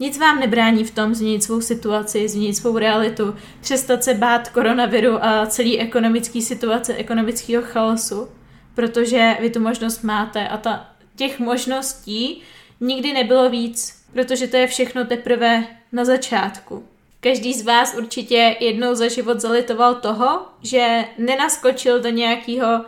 nic 0.00 0.18
vám 0.18 0.40
nebrání 0.40 0.84
v 0.84 0.90
tom 0.90 1.14
změnit 1.14 1.42
svou 1.42 1.60
situaci, 1.60 2.28
změnit 2.28 2.54
svou 2.54 2.78
realitu, 2.78 3.34
přestat 3.60 4.04
se 4.04 4.14
bát 4.14 4.48
koronaviru 4.48 5.24
a 5.24 5.46
celý 5.46 5.80
ekonomický 5.80 6.42
situace, 6.42 6.94
ekonomického 6.94 7.62
chaosu, 7.62 8.28
protože 8.74 9.36
vy 9.40 9.50
tu 9.50 9.60
možnost 9.60 10.02
máte 10.02 10.48
a 10.48 10.56
ta, 10.56 10.88
těch 11.16 11.38
možností 11.38 12.42
nikdy 12.80 13.12
nebylo 13.12 13.50
víc, 13.50 14.02
protože 14.12 14.46
to 14.46 14.56
je 14.56 14.66
všechno 14.66 15.04
teprve 15.04 15.64
na 15.92 16.04
začátku. 16.04 16.84
Každý 17.20 17.54
z 17.54 17.64
vás 17.64 17.94
určitě 17.98 18.56
jednou 18.60 18.94
za 18.94 19.08
život 19.08 19.40
zalitoval 19.40 19.94
toho, 19.94 20.46
že 20.62 21.04
nenaskočil 21.18 22.00
do 22.00 22.08
nějakého 22.08 22.84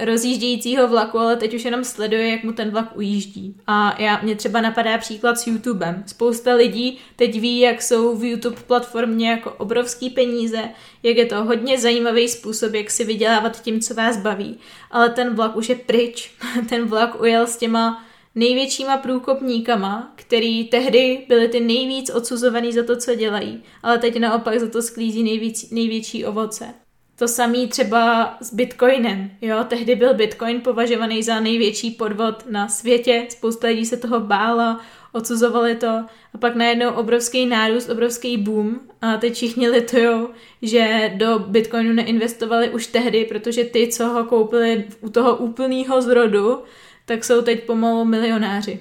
rozjíždějícího 0.00 0.88
vlaku, 0.88 1.18
ale 1.18 1.36
teď 1.36 1.54
už 1.54 1.64
jenom 1.64 1.84
sleduje, 1.84 2.28
jak 2.28 2.44
mu 2.44 2.52
ten 2.52 2.70
vlak 2.70 2.96
ujíždí. 2.96 3.56
A 3.66 4.02
já, 4.02 4.20
mě 4.22 4.36
třeba 4.36 4.60
napadá 4.60 4.98
příklad 4.98 5.38
s 5.38 5.46
YouTubem. 5.46 6.02
Spousta 6.06 6.54
lidí 6.54 6.98
teď 7.16 7.40
ví, 7.40 7.60
jak 7.60 7.82
jsou 7.82 8.16
v 8.16 8.24
YouTube 8.24 8.62
platformě 8.66 9.30
jako 9.30 9.50
obrovský 9.50 10.10
peníze, 10.10 10.68
jak 11.02 11.16
je 11.16 11.26
to 11.26 11.44
hodně 11.44 11.78
zajímavý 11.78 12.28
způsob, 12.28 12.74
jak 12.74 12.90
si 12.90 13.04
vydělávat 13.04 13.62
tím, 13.62 13.80
co 13.80 13.94
vás 13.94 14.16
baví. 14.16 14.58
Ale 14.90 15.10
ten 15.10 15.34
vlak 15.34 15.56
už 15.56 15.68
je 15.68 15.74
pryč. 15.74 16.34
ten 16.68 16.84
vlak 16.84 17.20
ujel 17.20 17.46
s 17.46 17.56
těma 17.56 18.04
největšíma 18.34 18.96
průkopníkama, 18.96 20.12
který 20.16 20.64
tehdy 20.64 21.24
byli 21.28 21.48
ty 21.48 21.60
nejvíc 21.60 22.10
odsuzovaný 22.10 22.72
za 22.72 22.82
to, 22.82 22.96
co 22.96 23.14
dělají, 23.14 23.62
ale 23.82 23.98
teď 23.98 24.18
naopak 24.18 24.60
za 24.60 24.68
to 24.68 24.82
sklízí 24.82 25.22
nejvíc, 25.22 25.70
největší 25.70 26.24
ovoce. 26.24 26.74
To 27.22 27.28
samý 27.28 27.68
třeba 27.68 28.34
s 28.40 28.54
Bitcoinem. 28.54 29.30
Jo, 29.40 29.64
tehdy 29.68 29.94
byl 29.94 30.14
Bitcoin 30.14 30.60
považovaný 30.60 31.22
za 31.22 31.40
největší 31.40 31.90
podvod 31.90 32.50
na 32.50 32.68
světě, 32.68 33.26
spousta 33.28 33.66
lidí 33.66 33.86
se 33.86 33.96
toho 33.96 34.20
bála, 34.20 34.80
odsuzovali 35.12 35.74
to 35.74 36.04
a 36.34 36.38
pak 36.38 36.54
najednou 36.54 36.90
obrovský 36.90 37.46
nárůst, 37.46 37.88
obrovský 37.88 38.36
boom 38.36 38.80
a 39.00 39.16
teď 39.16 39.34
všichni 39.34 39.68
litujou, 39.68 40.28
že 40.62 41.12
do 41.14 41.38
Bitcoinu 41.38 41.92
neinvestovali 41.92 42.70
už 42.70 42.86
tehdy, 42.86 43.24
protože 43.24 43.64
ty, 43.64 43.88
co 43.88 44.06
ho 44.06 44.24
koupili 44.24 44.84
u 45.00 45.10
toho 45.10 45.36
úplného 45.36 46.02
zrodu, 46.02 46.62
tak 47.06 47.24
jsou 47.24 47.42
teď 47.42 47.64
pomalu 47.64 48.04
milionáři. 48.04 48.80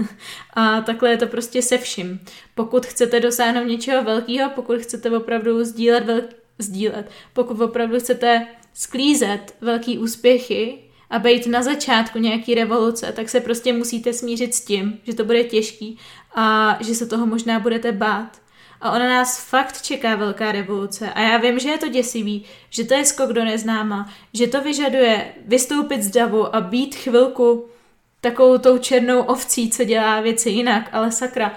a 0.54 0.80
takhle 0.80 1.10
je 1.10 1.16
to 1.16 1.26
prostě 1.26 1.62
se 1.62 1.78
vším. 1.78 2.20
Pokud 2.54 2.86
chcete 2.86 3.20
dosáhnout 3.20 3.64
něčeho 3.64 4.04
velkého, 4.04 4.50
pokud 4.54 4.80
chcete 4.80 5.10
opravdu 5.10 5.64
sdílet, 5.64 6.06
velk- 6.06 6.45
sdílet, 6.58 7.10
pokud 7.32 7.60
opravdu 7.60 8.00
chcete 8.00 8.46
sklízet 8.74 9.56
velký 9.60 9.98
úspěchy 9.98 10.78
a 11.10 11.18
být 11.18 11.46
na 11.46 11.62
začátku 11.62 12.18
nějaký 12.18 12.54
revoluce, 12.54 13.12
tak 13.12 13.28
se 13.28 13.40
prostě 13.40 13.72
musíte 13.72 14.12
smířit 14.12 14.54
s 14.54 14.64
tím, 14.64 14.98
že 15.02 15.14
to 15.14 15.24
bude 15.24 15.44
těžký 15.44 15.98
a 16.34 16.78
že 16.80 16.94
se 16.94 17.06
toho 17.06 17.26
možná 17.26 17.60
budete 17.60 17.92
bát. 17.92 18.40
A 18.80 18.90
ona 18.90 19.08
nás 19.08 19.44
fakt 19.48 19.82
čeká 19.82 20.16
velká 20.16 20.52
revoluce. 20.52 21.12
A 21.12 21.20
já 21.20 21.36
vím, 21.36 21.58
že 21.58 21.68
je 21.68 21.78
to 21.78 21.88
děsivý, 21.88 22.44
že 22.70 22.84
to 22.84 22.94
je 22.94 23.04
skok 23.04 23.32
do 23.32 23.44
neznáma, 23.44 24.12
že 24.32 24.46
to 24.46 24.60
vyžaduje 24.60 25.34
vystoupit 25.46 26.02
z 26.02 26.10
davu 26.10 26.56
a 26.56 26.60
být 26.60 26.94
chvilku 26.94 27.66
takovou 28.20 28.58
tou 28.58 28.78
černou 28.78 29.22
ovcí, 29.22 29.70
co 29.70 29.84
dělá 29.84 30.20
věci 30.20 30.50
jinak, 30.50 30.88
ale 30.92 31.12
sakra, 31.12 31.54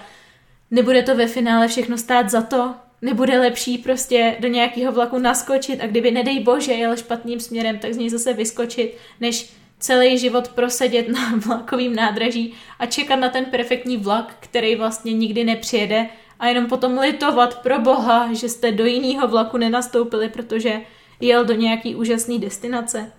nebude 0.70 1.02
to 1.02 1.16
ve 1.16 1.26
finále 1.26 1.68
všechno 1.68 1.98
stát 1.98 2.30
za 2.30 2.42
to? 2.42 2.74
Nebude 3.02 3.40
lepší 3.40 3.78
prostě 3.78 4.36
do 4.40 4.48
nějakého 4.48 4.92
vlaku 4.92 5.18
naskočit 5.18 5.80
a 5.80 5.86
kdyby, 5.86 6.10
nedej 6.10 6.40
bože, 6.40 6.72
jel 6.72 6.96
špatným 6.96 7.40
směrem, 7.40 7.78
tak 7.78 7.94
z 7.94 7.96
něj 7.96 8.10
zase 8.10 8.32
vyskočit, 8.32 8.96
než 9.20 9.52
celý 9.78 10.18
život 10.18 10.48
prosedět 10.48 11.08
na 11.08 11.32
vlakovém 11.36 11.94
nádraží 11.94 12.54
a 12.78 12.86
čekat 12.86 13.16
na 13.16 13.28
ten 13.28 13.44
perfektní 13.44 13.96
vlak, 13.96 14.36
který 14.40 14.76
vlastně 14.76 15.12
nikdy 15.12 15.44
nepřijede 15.44 16.06
a 16.38 16.48
jenom 16.48 16.66
potom 16.66 16.98
litovat 16.98 17.62
pro 17.62 17.80
boha, 17.80 18.32
že 18.32 18.48
jste 18.48 18.72
do 18.72 18.86
jiného 18.86 19.28
vlaku 19.28 19.56
nenastoupili, 19.56 20.28
protože 20.28 20.80
jel 21.20 21.44
do 21.44 21.54
nějaký 21.54 21.94
úžasné 21.94 22.38
destinace. 22.38 23.12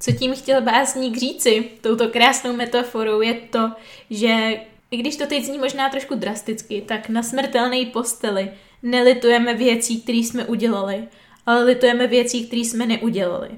Co 0.00 0.12
tím 0.12 0.34
chtěl 0.34 0.62
básník 0.62 1.16
říci, 1.16 1.64
touto 1.80 2.08
krásnou 2.08 2.56
metaforou, 2.56 3.20
je 3.20 3.34
to, 3.34 3.70
že 4.10 4.60
i 4.90 4.96
když 4.96 5.16
to 5.16 5.26
teď 5.26 5.44
zní 5.44 5.58
možná 5.58 5.88
trošku 5.88 6.14
drasticky, 6.14 6.82
tak 6.88 7.08
na 7.08 7.22
smrtelné 7.22 7.86
posteli 7.92 8.50
nelitujeme 8.82 9.54
věcí, 9.54 10.00
které 10.00 10.18
jsme 10.18 10.44
udělali, 10.44 11.04
ale 11.46 11.64
litujeme 11.64 12.06
věcí, 12.06 12.46
které 12.46 12.60
jsme 12.60 12.86
neudělali. 12.86 13.48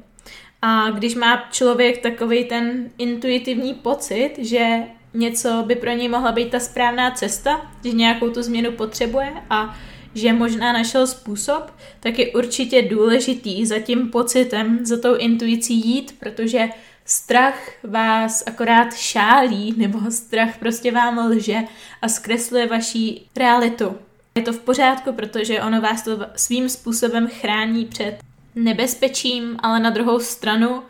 A 0.63 0.91
když 0.91 1.15
má 1.15 1.49
člověk 1.51 1.99
takový 1.99 2.45
ten 2.45 2.91
intuitivní 2.99 3.75
pocit, 3.75 4.31
že 4.39 4.79
něco 5.15 5.63
by 5.67 5.75
pro 5.75 5.91
něj 5.91 6.09
mohla 6.09 6.33
být 6.33 6.51
ta 6.51 6.61
správná 6.61 7.11
cesta, 7.11 7.71
že 7.85 7.93
nějakou 7.93 8.31
tu 8.31 8.43
změnu 8.43 8.73
potřebuje 8.73 9.33
a 9.51 9.79
že 10.15 10.33
možná 10.33 10.73
našel 10.73 11.07
způsob, 11.07 11.73
tak 12.01 12.19
je 12.19 12.33
určitě 12.33 12.83
důležitý 12.83 13.67
za 13.67 13.79
tím 13.79 14.11
pocitem, 14.11 14.87
za 14.87 15.01
tou 15.01 15.15
intuicí 15.15 15.89
jít, 15.89 16.17
protože 16.19 16.69
strach 17.05 17.71
vás 17.85 18.45
akorát 18.47 18.95
šálí, 18.95 19.75
nebo 19.77 20.11
strach 20.11 20.59
prostě 20.59 20.93
vám 20.93 21.19
lže 21.19 21.59
a 22.03 22.09
zkresluje 22.09 22.67
vaší 22.67 23.31
realitu. 23.37 23.97
Je 24.35 24.43
to 24.43 24.53
v 24.53 24.59
pořádku, 24.59 25.13
protože 25.13 25.63
ono 25.63 25.81
vás 25.81 26.03
to 26.03 26.19
svým 26.37 26.69
způsobem 26.69 27.29
chrání 27.29 27.85
před 27.85 28.19
nebezpečím, 28.55 29.57
ale 29.63 29.81
na 29.81 29.91
druhou 29.91 30.21
stranu 30.21 30.83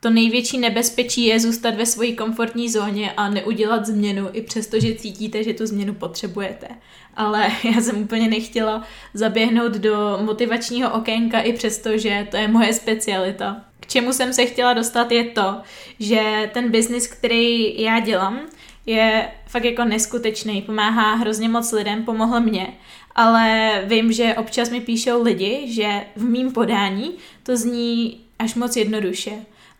to 0.00 0.10
největší 0.10 0.58
nebezpečí 0.58 1.26
je 1.26 1.40
zůstat 1.40 1.74
ve 1.74 1.86
své 1.86 2.12
komfortní 2.12 2.70
zóně 2.70 3.12
a 3.16 3.28
neudělat 3.28 3.86
změnu, 3.86 4.28
i 4.32 4.42
přesto, 4.42 4.80
že 4.80 4.94
cítíte, 4.94 5.44
že 5.44 5.54
tu 5.54 5.66
změnu 5.66 5.94
potřebujete. 5.94 6.66
Ale 7.14 7.48
já 7.74 7.80
jsem 7.80 8.02
úplně 8.02 8.28
nechtěla 8.28 8.84
zaběhnout 9.14 9.72
do 9.72 10.18
motivačního 10.22 10.92
okénka, 10.92 11.40
i 11.40 11.52
přesto, 11.52 11.98
že 11.98 12.26
to 12.30 12.36
je 12.36 12.48
moje 12.48 12.72
specialita. 12.72 13.64
K 13.80 13.86
čemu 13.86 14.12
jsem 14.12 14.32
se 14.32 14.46
chtěla 14.46 14.72
dostat 14.72 15.12
je 15.12 15.24
to, 15.24 15.60
že 16.00 16.50
ten 16.54 16.70
biznis, 16.70 17.06
který 17.06 17.82
já 17.82 18.00
dělám, 18.00 18.40
je 18.86 19.28
fakt 19.46 19.64
jako 19.64 19.84
neskutečný, 19.84 20.62
pomáhá 20.62 21.14
hrozně 21.14 21.48
moc 21.48 21.72
lidem, 21.72 22.04
pomohl 22.04 22.40
mě, 22.40 22.68
ale 23.14 23.72
vím, 23.86 24.12
že 24.12 24.34
občas 24.34 24.70
mi 24.70 24.80
píšou 24.80 25.22
lidi, 25.22 25.64
že 25.66 26.04
v 26.16 26.24
mým 26.24 26.52
podání 26.52 27.10
to 27.42 27.56
zní 27.56 28.20
až 28.38 28.54
moc 28.54 28.76
jednoduše. 28.76 29.32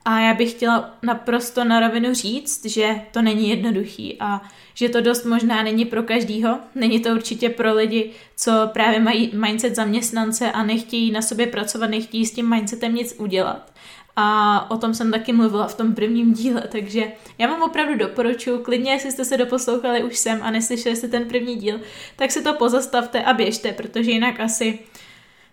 A 0.05 0.21
já 0.21 0.35
bych 0.35 0.51
chtěla 0.51 0.99
naprosto 1.03 1.65
na 1.65 1.81
rovinu 1.81 2.15
říct, 2.15 2.67
že 2.67 3.01
to 3.11 3.23
není 3.23 3.51
jednoduchý 3.51 4.17
a 4.21 4.41
že 4.75 4.89
to 4.89 5.01
dost 5.01 5.25
možná 5.25 5.63
není 5.63 5.85
pro 5.85 6.03
každýho. 6.03 6.59
Není 6.75 7.01
to 7.01 7.11
určitě 7.11 7.49
pro 7.49 7.75
lidi, 7.75 8.11
co 8.37 8.53
právě 8.73 9.01
mají 9.01 9.31
mindset 9.35 9.77
zaměstnance 9.77 10.53
a 10.53 10.63
nechtějí 10.63 11.11
na 11.11 11.23
sobě 11.23 11.47
pracovat, 11.47 11.91
nechtějí 11.91 12.27
s 12.27 12.33
tím 12.33 12.49
mindsetem 12.49 12.95
nic 12.95 13.15
udělat. 13.19 13.73
A 14.23 14.71
o 14.71 14.77
tom 14.77 14.95
jsem 14.95 15.11
taky 15.11 15.33
mluvila 15.33 15.69
v 15.69 15.75
tom 15.75 15.95
prvním 15.95 16.33
díle, 16.33 16.63
takže 16.73 17.13
já 17.39 17.49
vám 17.49 17.63
opravdu 17.63 17.95
doporučuji, 17.95 18.59
klidně, 18.59 18.93
jestli 18.93 19.13
jste 19.13 19.25
se 19.25 19.37
doposlouchali 19.37 20.05
už 20.05 20.19
sem 20.19 20.39
a 20.43 20.51
neslyšeli 20.51 20.97
jste 20.97 21.09
ten 21.09 21.25
první 21.25 21.57
díl, 21.57 21.81
tak 22.17 22.31
si 22.31 22.43
to 22.43 22.55
pozastavte 22.55 23.23
a 23.23 23.33
běžte, 23.33 23.73
protože 23.73 24.11
jinak 24.11 24.41
asi 24.41 24.79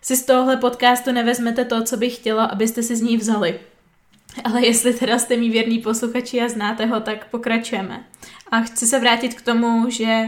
si 0.02 0.16
z 0.16 0.26
tohohle 0.26 0.58
podcastu 0.58 1.12
nevezmete 1.12 1.66
to, 1.66 1.84
co 1.84 1.98
bych 1.98 2.16
chtěla, 2.16 2.46
abyste 2.46 2.84
si 2.84 2.96
z 2.96 3.02
ní 3.02 3.18
vzali. 3.18 3.60
Ale 4.44 4.66
jestli 4.66 4.94
teda 4.94 5.20
jste 5.20 5.38
mý 5.38 5.50
věrný 5.50 5.80
posluchači 5.80 6.42
a 6.42 6.50
znáte 6.50 6.86
ho, 6.86 7.00
tak 7.00 7.30
pokračujeme. 7.30 8.04
A 8.52 8.62
chci 8.62 8.88
se 8.88 9.00
vrátit 9.00 9.34
k 9.34 9.42
tomu, 9.42 9.90
že 9.90 10.26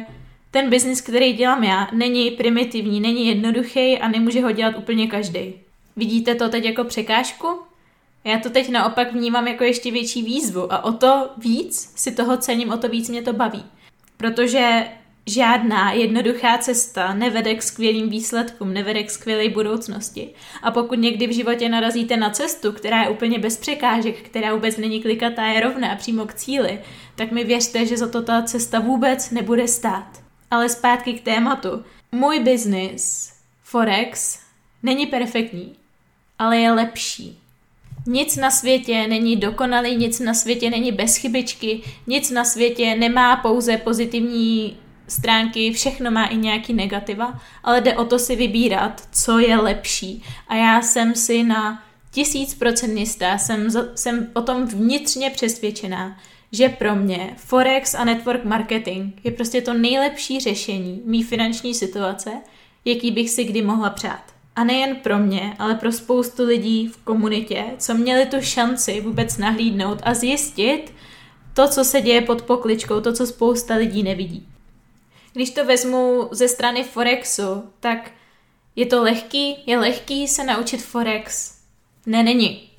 ten 0.51 0.69
biznis, 0.69 1.01
který 1.01 1.33
dělám 1.33 1.63
já, 1.63 1.87
není 1.93 2.31
primitivní, 2.31 2.99
není 2.99 3.27
jednoduchý 3.27 3.97
a 3.97 4.07
nemůže 4.07 4.41
ho 4.41 4.51
dělat 4.51 4.75
úplně 4.77 5.07
každý. 5.07 5.53
Vidíte 5.95 6.35
to 6.35 6.49
teď 6.49 6.65
jako 6.65 6.83
překážku? 6.83 7.68
Já 8.29 8.39
to 8.39 8.49
teď 8.49 8.69
naopak 8.69 9.13
vnímám 9.13 9.47
jako 9.47 9.63
ještě 9.63 9.91
větší 9.91 10.23
výzvu 10.23 10.73
a 10.73 10.83
o 10.83 10.91
to 10.91 11.29
víc 11.37 11.91
si 11.95 12.11
toho 12.11 12.37
cením, 12.37 12.71
o 12.71 12.77
to 12.77 12.89
víc 12.89 13.09
mě 13.09 13.21
to 13.21 13.33
baví. 13.33 13.63
Protože 14.17 14.85
Žádná 15.25 15.91
jednoduchá 15.91 16.57
cesta 16.57 17.13
nevede 17.13 17.55
k 17.55 17.63
skvělým 17.63 18.09
výsledkům, 18.09 18.73
nevede 18.73 19.03
k 19.03 19.11
skvělé 19.11 19.49
budoucnosti. 19.49 20.29
A 20.61 20.71
pokud 20.71 20.99
někdy 20.99 21.27
v 21.27 21.35
životě 21.35 21.69
narazíte 21.69 22.17
na 22.17 22.29
cestu, 22.29 22.71
která 22.71 23.03
je 23.03 23.09
úplně 23.09 23.39
bez 23.39 23.57
překážek, 23.57 24.21
která 24.21 24.53
vůbec 24.53 24.77
není 24.77 25.01
klikatá, 25.01 25.45
je 25.45 25.59
rovná 25.59 25.95
přímo 25.95 26.25
k 26.25 26.33
cíli, 26.33 26.81
tak 27.15 27.31
mi 27.31 27.43
věřte, 27.43 27.85
že 27.85 27.97
za 27.97 28.07
to 28.07 28.21
ta 28.21 28.41
cesta 28.41 28.79
vůbec 28.79 29.31
nebude 29.31 29.67
stát. 29.67 30.23
Ale 30.51 30.69
zpátky 30.69 31.13
k 31.13 31.23
tématu. 31.23 31.83
Můj 32.11 32.39
biznis, 32.39 33.33
Forex, 33.63 34.39
není 34.83 35.05
perfektní, 35.05 35.75
ale 36.39 36.57
je 36.57 36.71
lepší. 36.71 37.39
Nic 38.07 38.35
na 38.35 38.51
světě 38.51 39.07
není 39.07 39.35
dokonalý, 39.35 39.95
nic 39.95 40.19
na 40.19 40.33
světě 40.33 40.69
není 40.69 40.91
bez 40.91 41.15
chybičky, 41.15 41.81
nic 42.07 42.31
na 42.31 42.45
světě 42.45 42.95
nemá 42.95 43.35
pouze 43.35 43.77
pozitivní 43.77 44.77
stránky, 45.07 45.73
všechno 45.73 46.11
má 46.11 46.25
i 46.25 46.37
nějaký 46.37 46.73
negativa, 46.73 47.39
ale 47.63 47.81
jde 47.81 47.97
o 47.97 48.05
to 48.05 48.19
si 48.19 48.35
vybírat, 48.35 49.07
co 49.11 49.39
je 49.39 49.57
lepší. 49.57 50.23
A 50.47 50.55
já 50.55 50.81
jsem 50.81 51.15
si 51.15 51.43
na 51.43 51.83
tisíc 52.11 52.55
procent 52.55 52.97
jistá, 52.97 53.37
jsem, 53.37 53.67
jsem 53.95 54.29
o 54.33 54.41
tom 54.41 54.65
vnitřně 54.65 55.29
přesvědčená, 55.29 56.17
že 56.51 56.69
pro 56.69 56.95
mě 56.95 57.33
Forex 57.37 57.95
a 57.95 58.03
network 58.03 58.43
marketing 58.43 59.13
je 59.23 59.31
prostě 59.31 59.61
to 59.61 59.73
nejlepší 59.73 60.39
řešení 60.39 61.01
mý 61.05 61.23
finanční 61.23 61.73
situace, 61.73 62.31
jaký 62.85 63.11
bych 63.11 63.29
si 63.29 63.43
kdy 63.43 63.61
mohla 63.61 63.89
přát. 63.89 64.38
A 64.59 64.63
nejen 64.63 64.95
pro 64.95 65.19
mě, 65.19 65.55
ale 65.59 65.75
pro 65.75 65.91
spoustu 65.91 66.45
lidí 66.45 66.87
v 66.87 66.97
komunitě, 66.97 67.65
co 67.77 67.93
měli 67.93 68.25
tu 68.25 68.41
šanci 68.41 69.01
vůbec 69.01 69.37
nahlídnout 69.37 69.99
a 70.03 70.13
zjistit 70.13 70.93
to, 71.53 71.67
co 71.67 71.83
se 71.83 72.01
děje 72.01 72.21
pod 72.21 72.41
pokličkou, 72.41 73.01
to, 73.01 73.13
co 73.13 73.27
spousta 73.27 73.75
lidí 73.75 74.03
nevidí. 74.03 74.47
Když 75.33 75.49
to 75.49 75.65
vezmu 75.65 76.29
ze 76.31 76.47
strany 76.47 76.83
Forexu, 76.83 77.63
tak 77.79 78.11
je 78.75 78.85
to 78.85 79.03
lehký, 79.03 79.63
je 79.65 79.79
lehký 79.79 80.27
se 80.27 80.43
naučit 80.43 80.81
Forex? 80.81 81.57
Ne, 82.05 82.23
není. 82.23 82.69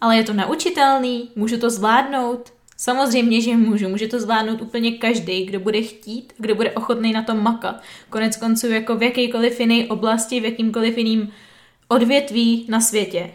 Ale 0.00 0.16
je 0.16 0.24
to 0.24 0.32
naučitelný? 0.32 1.30
Můžu 1.36 1.58
to 1.58 1.70
zvládnout? 1.70 2.52
Samozřejmě, 2.80 3.40
že 3.40 3.56
můžu. 3.56 3.88
Může 3.88 4.08
to 4.08 4.20
zvládnout 4.20 4.62
úplně 4.62 4.92
každý, 4.92 5.46
kdo 5.46 5.60
bude 5.60 5.82
chtít, 5.82 6.32
kdo 6.38 6.54
bude 6.54 6.72
ochotný 6.72 7.12
na 7.12 7.22
tom 7.22 7.42
makat. 7.42 7.82
Konec 8.10 8.36
konců 8.36 8.66
jako 8.66 8.96
v 8.96 9.02
jakékoliv 9.02 9.60
jiné 9.60 9.86
oblasti, 9.86 10.40
v 10.40 10.44
jakýmkoliv 10.44 10.98
jiným 10.98 11.32
odvětví 11.88 12.66
na 12.68 12.80
světě. 12.80 13.30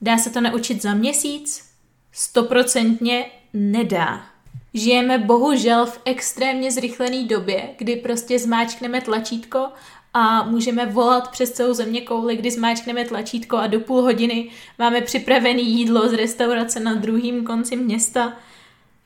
Dá 0.00 0.18
se 0.18 0.30
to 0.30 0.40
naučit 0.40 0.82
za 0.82 0.94
měsíc? 0.94 1.64
Stoprocentně 2.12 3.26
nedá. 3.52 4.26
Žijeme 4.74 5.18
bohužel 5.18 5.86
v 5.86 6.00
extrémně 6.04 6.72
zrychlené 6.72 7.24
době, 7.24 7.68
kdy 7.78 7.96
prostě 7.96 8.38
zmáčkneme 8.38 9.00
tlačítko 9.00 9.68
a 10.14 10.42
můžeme 10.42 10.86
volat 10.86 11.30
přes 11.30 11.50
celou 11.50 11.74
země 11.74 12.00
kouli, 12.00 12.36
kdy 12.36 12.50
zmáčkneme 12.50 13.04
tlačítko 13.04 13.56
a 13.56 13.66
do 13.66 13.80
půl 13.80 14.02
hodiny 14.02 14.50
máme 14.78 15.00
připravené 15.00 15.60
jídlo 15.60 16.08
z 16.08 16.12
restaurace 16.12 16.80
na 16.80 16.94
druhém 16.94 17.44
konci 17.44 17.76
města. 17.76 18.36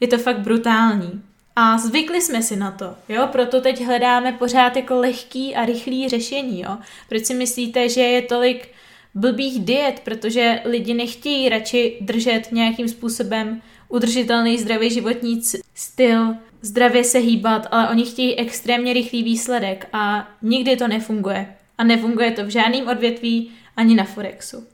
Je 0.00 0.08
to 0.08 0.18
fakt 0.18 0.38
brutální. 0.38 1.22
A 1.56 1.78
zvykli 1.78 2.20
jsme 2.20 2.42
si 2.42 2.56
na 2.56 2.70
to, 2.70 2.94
jo, 3.08 3.28
proto 3.32 3.60
teď 3.60 3.84
hledáme 3.84 4.32
pořád 4.32 4.76
jako 4.76 4.96
lehký 4.96 5.54
a 5.54 5.64
rychlý 5.64 6.08
řešení, 6.08 6.60
jo. 6.60 6.78
Proč 7.08 7.24
si 7.24 7.34
myslíte, 7.34 7.88
že 7.88 8.00
je 8.00 8.22
tolik 8.22 8.68
blbých 9.14 9.64
diet, 9.64 10.00
protože 10.04 10.60
lidi 10.64 10.94
nechtějí 10.94 11.48
radši 11.48 11.98
držet 12.00 12.48
nějakým 12.52 12.88
způsobem 12.88 13.62
udržitelný 13.88 14.58
zdravý 14.58 14.90
životní 14.90 15.42
styl, 15.74 16.34
zdravě 16.62 17.04
se 17.04 17.18
hýbat, 17.18 17.66
ale 17.70 17.88
oni 17.88 18.04
chtějí 18.04 18.36
extrémně 18.36 18.92
rychlý 18.92 19.22
výsledek 19.22 19.88
a 19.92 20.28
nikdy 20.42 20.76
to 20.76 20.88
nefunguje. 20.88 21.54
A 21.78 21.84
nefunguje 21.84 22.30
to 22.30 22.44
v 22.44 22.48
žádném 22.48 22.88
odvětví 22.88 23.50
ani 23.76 23.94
na 23.94 24.04
Forexu. 24.04 24.66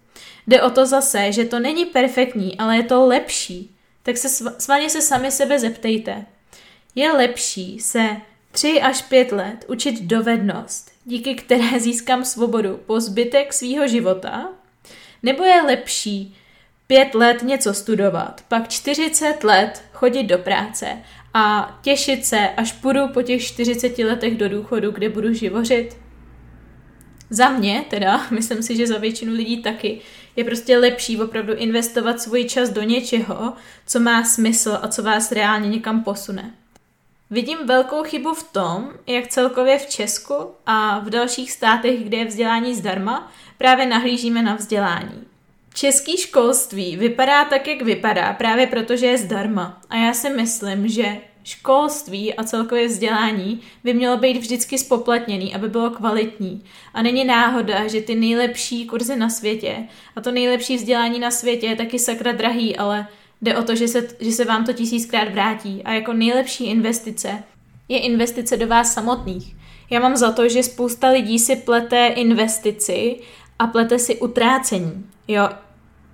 Jde 0.46 0.62
o 0.62 0.70
to 0.70 0.87
zase, 0.87 1.32
že 1.32 1.44
to 1.44 1.58
není 1.61 1.85
perfektní, 1.85 2.58
ale 2.58 2.76
je 2.76 2.82
to 2.82 3.06
lepší. 3.06 3.70
Tak 4.02 4.16
se 4.16 4.28
svaně 4.58 4.90
se 4.90 5.02
sami 5.02 5.30
sebe 5.30 5.58
zeptejte. 5.58 6.26
Je 6.94 7.12
lepší 7.12 7.80
se 7.80 8.16
3 8.52 8.80
až 8.82 9.02
5 9.02 9.32
let 9.32 9.64
učit 9.68 10.02
dovednost, 10.02 10.92
díky 11.04 11.34
které 11.34 11.64
získám 11.80 12.24
svobodu 12.24 12.80
po 12.86 13.00
zbytek 13.00 13.52
svýho 13.52 13.88
života, 13.88 14.48
nebo 15.22 15.44
je 15.44 15.62
lepší 15.62 16.36
pět 16.86 17.14
let 17.14 17.42
něco 17.42 17.74
studovat, 17.74 18.44
pak 18.48 18.68
40 18.68 19.44
let 19.44 19.82
chodit 19.92 20.22
do 20.22 20.38
práce 20.38 20.98
a 21.34 21.78
těšit 21.82 22.26
se, 22.26 22.48
až 22.48 22.72
půjdu 22.72 23.08
po 23.08 23.22
těch 23.22 23.44
40 23.44 23.98
letech 23.98 24.36
do 24.36 24.48
důchodu, 24.48 24.90
kde 24.90 25.08
budu 25.08 25.32
živořit? 25.32 26.01
Za 27.32 27.48
mě 27.48 27.84
teda, 27.90 28.26
myslím 28.30 28.62
si, 28.62 28.76
že 28.76 28.86
za 28.86 28.98
většinu 28.98 29.32
lidí 29.32 29.62
taky, 29.62 30.00
je 30.36 30.44
prostě 30.44 30.78
lepší 30.78 31.20
opravdu 31.20 31.54
investovat 31.54 32.20
svůj 32.20 32.44
čas 32.44 32.70
do 32.70 32.82
něčeho, 32.82 33.52
co 33.86 34.00
má 34.00 34.24
smysl 34.24 34.78
a 34.82 34.88
co 34.88 35.02
vás 35.02 35.32
reálně 35.32 35.68
někam 35.68 36.04
posune. 36.04 36.54
Vidím 37.30 37.58
velkou 37.64 38.02
chybu 38.02 38.34
v 38.34 38.52
tom, 38.52 38.90
jak 39.06 39.28
celkově 39.28 39.78
v 39.78 39.86
Česku 39.86 40.34
a 40.66 40.98
v 40.98 41.10
dalších 41.10 41.52
státech, 41.52 42.04
kde 42.04 42.16
je 42.16 42.24
vzdělání 42.24 42.74
zdarma, 42.74 43.32
právě 43.58 43.86
nahlížíme 43.86 44.42
na 44.42 44.54
vzdělání. 44.54 45.24
Český 45.74 46.16
školství 46.16 46.96
vypadá 46.96 47.44
tak, 47.44 47.66
jak 47.66 47.82
vypadá, 47.82 48.32
právě 48.32 48.66
protože 48.66 49.06
je 49.06 49.18
zdarma. 49.18 49.80
A 49.90 49.96
já 49.96 50.14
si 50.14 50.30
myslím, 50.30 50.88
že 50.88 51.16
školství 51.44 52.35
a 52.35 52.44
celkově 52.44 52.88
vzdělání 52.88 53.61
by 53.85 53.94
mělo 53.94 54.16
být 54.16 54.37
vždycky 54.37 54.78
spoplatněný, 54.78 55.55
aby 55.55 55.68
bylo 55.68 55.90
kvalitní. 55.90 56.64
A 56.94 57.02
není 57.02 57.24
náhoda, 57.24 57.88
že 57.88 58.00
ty 58.00 58.14
nejlepší 58.14 58.87
kurzy 58.87 59.16
na 59.16 59.31
světě 59.31 59.76
a 60.16 60.20
to 60.20 60.33
nejlepší 60.33 60.76
vzdělání 60.76 61.18
na 61.20 61.31
světě 61.31 61.66
je 61.66 61.76
taky 61.76 61.98
sakra 61.98 62.33
drahý, 62.33 62.76
ale 62.76 63.07
jde 63.42 63.57
o 63.57 63.62
to, 63.62 63.74
že 63.74 63.88
se, 63.88 64.09
že 64.20 64.33
se 64.33 64.44
vám 64.44 64.64
to 64.64 64.72
tisíckrát 64.72 65.28
vrátí. 65.33 65.83
A 65.85 65.92
jako 65.92 66.12
nejlepší 66.12 66.64
investice 66.64 67.42
je 67.88 67.98
investice 67.98 68.57
do 68.57 68.66
vás 68.66 68.94
samotných. 68.94 69.57
Já 69.90 70.00
mám 70.00 70.16
za 70.16 70.33
to, 70.33 70.48
že 70.48 70.62
spousta 70.62 71.09
lidí 71.09 71.38
si 71.38 71.57
plete 71.57 72.07
investici 72.07 73.20
a 73.59 73.66
plete 73.66 73.98
si 73.98 74.20
utrácení. 74.20 75.07
Jo, 75.28 75.48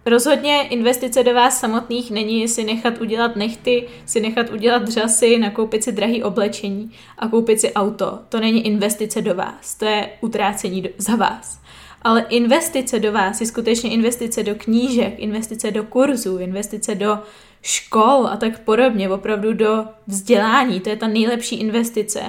Rozhodně 0.08 0.68
investice 0.68 1.22
do 1.22 1.34
vás 1.34 1.60
samotných 1.60 2.10
není 2.10 2.48
si 2.48 2.64
nechat 2.64 3.00
udělat 3.00 3.36
nechty, 3.36 3.88
si 4.06 4.20
nechat 4.20 4.50
udělat 4.50 4.82
dřasy, 4.82 5.38
nakoupit 5.38 5.84
si 5.84 5.92
drahý 5.92 6.22
oblečení 6.22 6.92
a 7.18 7.28
koupit 7.28 7.60
si 7.60 7.72
auto. 7.72 8.18
To 8.28 8.40
není 8.40 8.66
investice 8.66 9.22
do 9.22 9.34
vás, 9.34 9.74
to 9.74 9.84
je 9.84 10.10
utrácení 10.20 10.82
do, 10.82 10.88
za 10.98 11.16
vás. 11.16 11.60
Ale 12.02 12.26
investice 12.28 12.98
do 12.98 13.12
vás 13.12 13.40
je 13.40 13.46
skutečně 13.46 13.90
investice 13.90 14.42
do 14.42 14.54
knížek, 14.54 15.14
investice 15.16 15.70
do 15.70 15.84
kurzů, 15.84 16.38
investice 16.38 16.94
do 16.94 17.18
škol 17.62 18.26
a 18.26 18.36
tak 18.36 18.58
podobně, 18.58 19.10
opravdu 19.10 19.52
do 19.52 19.84
vzdělání. 20.06 20.80
To 20.80 20.88
je 20.88 20.96
ta 20.96 21.06
nejlepší 21.06 21.60
investice, 21.60 22.20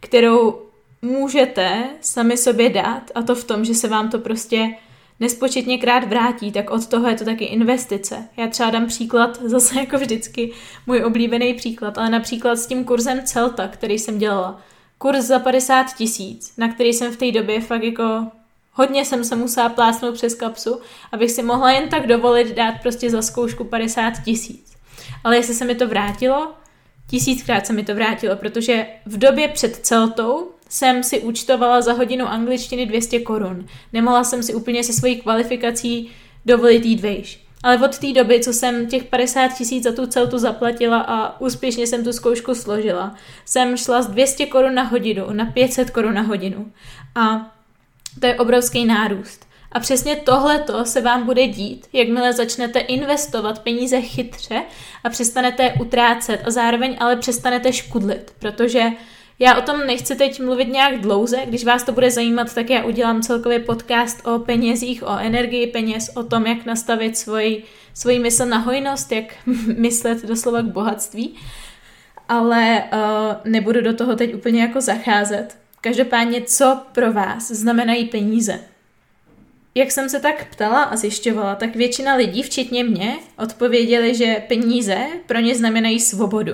kterou 0.00 0.62
můžete 1.02 1.84
sami 2.00 2.36
sobě 2.36 2.70
dát 2.70 3.10
a 3.14 3.22
to 3.22 3.34
v 3.34 3.44
tom, 3.44 3.64
že 3.64 3.74
se 3.74 3.88
vám 3.88 4.10
to 4.10 4.18
prostě 4.18 4.74
nespočetně 5.20 5.78
krát 5.78 6.04
vrátí, 6.04 6.52
tak 6.52 6.70
od 6.70 6.86
toho 6.86 7.08
je 7.08 7.16
to 7.16 7.24
taky 7.24 7.44
investice. 7.44 8.28
Já 8.36 8.46
třeba 8.46 8.70
dám 8.70 8.86
příklad, 8.86 9.42
zase 9.42 9.78
jako 9.78 9.98
vždycky, 9.98 10.52
můj 10.86 11.04
oblíbený 11.04 11.54
příklad, 11.54 11.98
ale 11.98 12.10
například 12.10 12.56
s 12.56 12.66
tím 12.66 12.84
kurzem 12.84 13.22
Celta, 13.24 13.68
který 13.68 13.98
jsem 13.98 14.18
dělala. 14.18 14.60
Kurz 14.98 15.24
za 15.24 15.38
50 15.38 15.96
tisíc, 15.96 16.52
na 16.58 16.68
který 16.68 16.92
jsem 16.92 17.12
v 17.12 17.16
té 17.16 17.32
době 17.32 17.60
fakt 17.60 17.82
jako 17.82 18.26
hodně 18.72 19.04
jsem 19.04 19.24
se 19.24 19.36
musela 19.36 19.68
plásnout 19.68 20.14
přes 20.14 20.34
kapsu, 20.34 20.80
abych 21.12 21.30
si 21.30 21.42
mohla 21.42 21.70
jen 21.70 21.88
tak 21.88 22.06
dovolit 22.06 22.56
dát 22.56 22.74
prostě 22.82 23.10
za 23.10 23.22
zkoušku 23.22 23.64
50 23.64 24.10
tisíc. 24.24 24.72
Ale 25.24 25.36
jestli 25.36 25.54
se 25.54 25.64
mi 25.64 25.74
to 25.74 25.88
vrátilo, 25.88 26.52
tisíckrát 27.10 27.66
se 27.66 27.72
mi 27.72 27.84
to 27.84 27.94
vrátilo, 27.94 28.36
protože 28.36 28.86
v 29.06 29.18
době 29.18 29.48
před 29.48 29.76
Celtou 29.76 30.50
jsem 30.68 31.02
si 31.02 31.20
účtovala 31.20 31.80
za 31.80 31.92
hodinu 31.92 32.26
angličtiny 32.26 32.86
200 32.86 33.20
korun. 33.20 33.66
Nemohla 33.92 34.24
jsem 34.24 34.42
si 34.42 34.54
úplně 34.54 34.84
se 34.84 34.92
svojí 34.92 35.16
kvalifikací 35.16 36.10
dovolit 36.46 36.84
jít 36.84 37.00
vejš. 37.00 37.44
Ale 37.62 37.78
od 37.78 37.98
té 37.98 38.12
doby, 38.12 38.40
co 38.40 38.52
jsem 38.52 38.86
těch 38.86 39.04
50 39.04 39.48
tisíc 39.48 39.84
za 39.84 39.92
tu 39.92 40.06
celtu 40.06 40.38
zaplatila 40.38 40.98
a 41.00 41.40
úspěšně 41.40 41.86
jsem 41.86 42.04
tu 42.04 42.12
zkoušku 42.12 42.54
složila, 42.54 43.14
jsem 43.44 43.76
šla 43.76 44.02
z 44.02 44.06
200 44.06 44.46
korun 44.46 44.74
na 44.74 44.82
hodinu 44.82 45.26
na 45.32 45.46
500 45.46 45.90
korun 45.90 46.14
na 46.14 46.22
hodinu. 46.22 46.72
A 47.14 47.52
to 48.20 48.26
je 48.26 48.34
obrovský 48.34 48.84
nárůst. 48.84 49.48
A 49.72 49.80
přesně 49.80 50.16
tohleto 50.16 50.84
se 50.84 51.00
vám 51.00 51.26
bude 51.26 51.46
dít, 51.46 51.86
jakmile 51.92 52.32
začnete 52.32 52.78
investovat 52.78 53.58
peníze 53.58 54.00
chytře 54.00 54.62
a 55.04 55.08
přestanete 55.08 55.72
utrácet 55.80 56.40
a 56.44 56.50
zároveň 56.50 56.96
ale 57.00 57.16
přestanete 57.16 57.72
škudlit, 57.72 58.32
protože 58.38 58.84
já 59.38 59.58
o 59.58 59.62
tom 59.62 59.86
nechci 59.86 60.16
teď 60.16 60.40
mluvit 60.40 60.68
nějak 60.68 61.00
dlouze, 61.00 61.38
když 61.46 61.64
vás 61.64 61.82
to 61.82 61.92
bude 61.92 62.10
zajímat, 62.10 62.54
tak 62.54 62.70
já 62.70 62.84
udělám 62.84 63.22
celkově 63.22 63.58
podcast 63.58 64.26
o 64.26 64.38
penězích, 64.38 65.02
o 65.02 65.18
energii 65.18 65.66
peněz, 65.66 66.10
o 66.14 66.22
tom, 66.22 66.46
jak 66.46 66.66
nastavit 66.66 67.18
svoji, 67.18 67.64
svoji 67.94 68.18
mysl 68.18 68.46
na 68.46 68.58
hojnost, 68.58 69.12
jak 69.12 69.24
myslet 69.78 70.26
doslova 70.26 70.62
k 70.62 70.66
bohatství, 70.72 71.36
ale 72.28 72.84
uh, 72.92 73.52
nebudu 73.52 73.80
do 73.80 73.94
toho 73.94 74.16
teď 74.16 74.34
úplně 74.34 74.62
jako 74.62 74.80
zacházet. 74.80 75.58
Každopádně, 75.80 76.42
co 76.42 76.82
pro 76.92 77.12
vás 77.12 77.50
znamenají 77.50 78.04
peníze? 78.04 78.60
Jak 79.74 79.90
jsem 79.90 80.08
se 80.08 80.20
tak 80.20 80.50
ptala 80.50 80.82
a 80.82 80.96
zjišťovala, 80.96 81.54
tak 81.54 81.76
většina 81.76 82.14
lidí, 82.14 82.42
včetně 82.42 82.84
mě, 82.84 83.16
odpověděli, 83.38 84.14
že 84.14 84.42
peníze 84.48 85.06
pro 85.26 85.38
ně 85.38 85.54
znamenají 85.54 86.00
svobodu. 86.00 86.52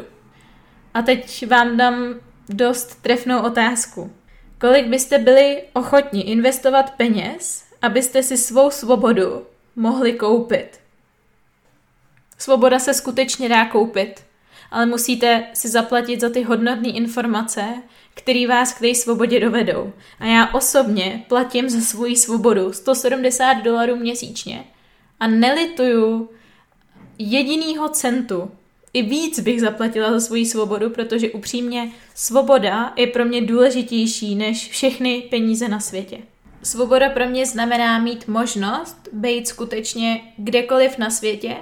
A 0.94 1.02
teď 1.02 1.46
vám 1.46 1.76
dám 1.76 2.14
dost 2.48 3.02
trefnou 3.02 3.42
otázku. 3.42 4.12
Kolik 4.60 4.86
byste 4.86 5.18
byli 5.18 5.62
ochotni 5.72 6.20
investovat 6.20 6.90
peněz, 6.96 7.64
abyste 7.82 8.22
si 8.22 8.36
svou 8.36 8.70
svobodu 8.70 9.46
mohli 9.76 10.12
koupit? 10.12 10.80
Svoboda 12.38 12.78
se 12.78 12.94
skutečně 12.94 13.48
dá 13.48 13.64
koupit, 13.64 14.24
ale 14.70 14.86
musíte 14.86 15.46
si 15.54 15.68
zaplatit 15.68 16.20
za 16.20 16.30
ty 16.30 16.42
hodnotné 16.42 16.88
informace, 16.88 17.64
které 18.14 18.46
vás 18.48 18.72
k 18.72 18.78
té 18.78 18.94
svobodě 18.94 19.40
dovedou. 19.40 19.92
A 20.20 20.26
já 20.26 20.54
osobně 20.54 21.24
platím 21.28 21.68
za 21.68 21.80
svou 21.80 22.14
svobodu 22.14 22.72
170 22.72 23.52
dolarů 23.54 23.96
měsíčně 23.96 24.64
a 25.20 25.26
nelituju 25.26 26.30
jedinýho 27.18 27.88
centu, 27.88 28.50
i 28.94 29.02
víc 29.02 29.40
bych 29.40 29.60
zaplatila 29.60 30.12
za 30.12 30.20
svoji 30.20 30.46
svobodu, 30.46 30.90
protože 30.90 31.30
upřímně 31.30 31.90
svoboda 32.14 32.92
je 32.96 33.06
pro 33.06 33.24
mě 33.24 33.40
důležitější 33.40 34.34
než 34.34 34.68
všechny 34.70 35.22
peníze 35.30 35.68
na 35.68 35.80
světě. 35.80 36.18
Svoboda 36.62 37.08
pro 37.08 37.28
mě 37.28 37.46
znamená 37.46 37.98
mít 37.98 38.28
možnost 38.28 39.08
být 39.12 39.48
skutečně 39.48 40.20
kdekoliv 40.36 40.98
na 40.98 41.10
světě, 41.10 41.56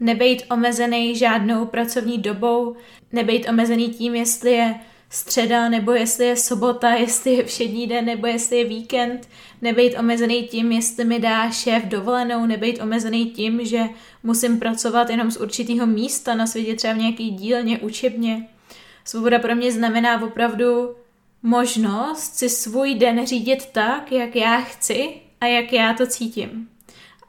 nebejt 0.00 0.42
omezený 0.50 1.16
žádnou 1.16 1.66
pracovní 1.66 2.18
dobou, 2.18 2.76
nebejt 3.12 3.48
omezený 3.48 3.88
tím, 3.88 4.14
jestli 4.14 4.52
je 4.52 4.74
středa, 5.12 5.68
nebo 5.68 5.92
jestli 5.92 6.26
je 6.26 6.36
sobota, 6.36 6.90
jestli 6.94 7.34
je 7.34 7.44
všední 7.44 7.86
den, 7.86 8.04
nebo 8.04 8.26
jestli 8.26 8.56
je 8.56 8.64
víkend, 8.64 9.28
nebejt 9.62 9.98
omezený 9.98 10.42
tím, 10.42 10.72
jestli 10.72 11.04
mi 11.04 11.18
dá 11.18 11.50
šéf 11.50 11.84
dovolenou, 11.84 12.46
nebejt 12.46 12.82
omezený 12.82 13.26
tím, 13.26 13.64
že 13.64 13.82
musím 14.22 14.58
pracovat 14.58 15.10
jenom 15.10 15.30
z 15.30 15.36
určitého 15.36 15.86
místa 15.86 16.34
na 16.34 16.46
světě, 16.46 16.74
třeba 16.74 16.94
v 16.94 16.98
nějaký 16.98 17.30
dílně, 17.30 17.78
učebně. 17.78 18.48
Svoboda 19.04 19.38
pro 19.38 19.54
mě 19.54 19.72
znamená 19.72 20.22
opravdu 20.22 20.94
možnost 21.42 22.34
si 22.34 22.48
svůj 22.48 22.94
den 22.94 23.26
řídit 23.26 23.66
tak, 23.72 24.12
jak 24.12 24.36
já 24.36 24.60
chci 24.60 25.14
a 25.40 25.46
jak 25.46 25.72
já 25.72 25.94
to 25.94 26.06
cítím. 26.06 26.68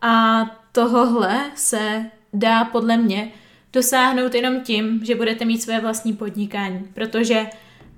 A 0.01 0.45
tohohle 0.71 1.51
se 1.55 2.05
dá 2.33 2.65
podle 2.65 2.97
mě 2.97 3.31
dosáhnout 3.73 4.35
jenom 4.35 4.61
tím, 4.61 5.05
že 5.05 5.15
budete 5.15 5.45
mít 5.45 5.61
své 5.61 5.79
vlastní 5.79 6.13
podnikání, 6.13 6.87
protože 6.93 7.45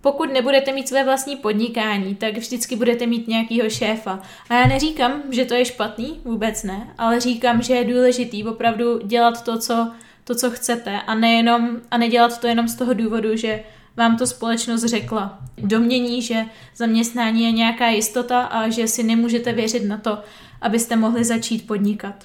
pokud 0.05 0.33
nebudete 0.33 0.73
mít 0.73 0.87
své 0.87 1.03
vlastní 1.03 1.35
podnikání, 1.35 2.15
tak 2.15 2.37
vždycky 2.37 2.75
budete 2.75 3.05
mít 3.05 3.27
nějakýho 3.27 3.69
šéfa. 3.69 4.19
A 4.49 4.53
já 4.53 4.67
neříkám, 4.67 5.23
že 5.31 5.45
to 5.45 5.53
je 5.53 5.65
špatný, 5.65 6.19
vůbec 6.25 6.63
ne, 6.63 6.93
ale 6.97 7.19
říkám, 7.19 7.61
že 7.61 7.73
je 7.73 7.93
důležitý 7.93 8.43
opravdu 8.43 8.99
dělat 9.03 9.43
to, 9.43 9.59
co, 9.59 9.91
to, 10.23 10.35
co 10.35 10.51
chcete 10.51 11.01
a, 11.01 11.15
nejenom, 11.15 11.69
a 11.91 11.97
nedělat 11.97 12.41
to 12.41 12.47
jenom 12.47 12.67
z 12.67 12.75
toho 12.75 12.93
důvodu, 12.93 13.35
že 13.35 13.63
vám 13.97 14.17
to 14.17 14.27
společnost 14.27 14.83
řekla. 14.83 15.39
Domění, 15.57 16.21
že 16.21 16.45
zaměstnání 16.75 17.43
je 17.43 17.51
nějaká 17.51 17.87
jistota 17.87 18.41
a 18.41 18.69
že 18.69 18.87
si 18.87 19.03
nemůžete 19.03 19.53
věřit 19.53 19.85
na 19.85 19.97
to, 19.97 20.17
abyste 20.61 20.95
mohli 20.95 21.23
začít 21.23 21.67
podnikat. 21.67 22.15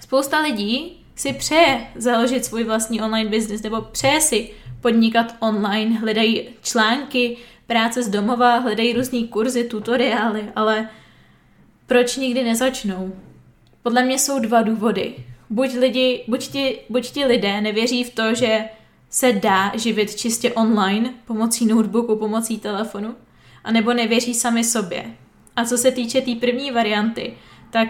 Spousta 0.00 0.40
lidí 0.40 1.04
si 1.14 1.32
přeje 1.32 1.86
založit 1.96 2.44
svůj 2.44 2.64
vlastní 2.64 3.02
online 3.02 3.30
business 3.30 3.62
nebo 3.62 3.82
přeje 3.82 4.20
si 4.20 4.50
podnikat 4.86 5.34
online, 5.40 5.98
hledají 5.98 6.48
články, 6.62 7.36
práce 7.66 8.02
z 8.02 8.08
domova, 8.08 8.58
hledají 8.58 8.92
různý 8.92 9.28
kurzy, 9.28 9.64
tutoriály, 9.64 10.44
ale 10.56 10.88
proč 11.86 12.16
nikdy 12.16 12.44
nezačnou? 12.44 13.12
Podle 13.82 14.02
mě 14.02 14.18
jsou 14.18 14.38
dva 14.38 14.62
důvody. 14.62 15.14
Buď, 15.50 15.74
lidi, 15.74 16.24
buď, 16.28 16.48
ti, 16.48 16.78
buď 16.88 17.10
ti 17.10 17.24
lidé 17.24 17.60
nevěří 17.60 18.04
v 18.04 18.14
to, 18.14 18.34
že 18.34 18.64
se 19.10 19.32
dá 19.32 19.72
živit 19.76 20.14
čistě 20.14 20.52
online 20.52 21.14
pomocí 21.24 21.66
notebooku, 21.66 22.16
pomocí 22.16 22.58
telefonu, 22.58 23.14
anebo 23.64 23.92
nevěří 23.92 24.34
sami 24.34 24.64
sobě. 24.64 25.04
A 25.56 25.64
co 25.64 25.78
se 25.78 25.90
týče 25.90 26.18
té 26.18 26.24
tý 26.24 26.34
první 26.34 26.70
varianty, 26.70 27.34
tak 27.70 27.88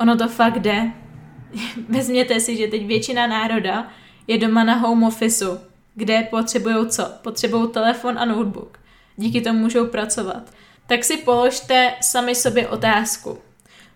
ono 0.00 0.16
to 0.16 0.28
fakt 0.28 0.58
jde. 0.58 0.92
Vezměte 1.88 2.40
si, 2.40 2.56
že 2.56 2.66
teď 2.66 2.86
většina 2.86 3.26
národa 3.26 3.88
je 4.26 4.38
doma 4.38 4.64
na 4.64 4.74
home 4.74 5.04
officeu, 5.04 5.67
kde 5.98 6.22
potřebují 6.30 6.88
co? 6.88 7.04
Potřebují 7.22 7.68
telefon 7.68 8.18
a 8.18 8.24
notebook. 8.24 8.78
Díky 9.16 9.40
tomu 9.40 9.58
můžou 9.58 9.86
pracovat. 9.86 10.42
Tak 10.86 11.04
si 11.04 11.16
položte 11.16 11.94
sami 12.00 12.34
sobě 12.34 12.68
otázku. 12.68 13.38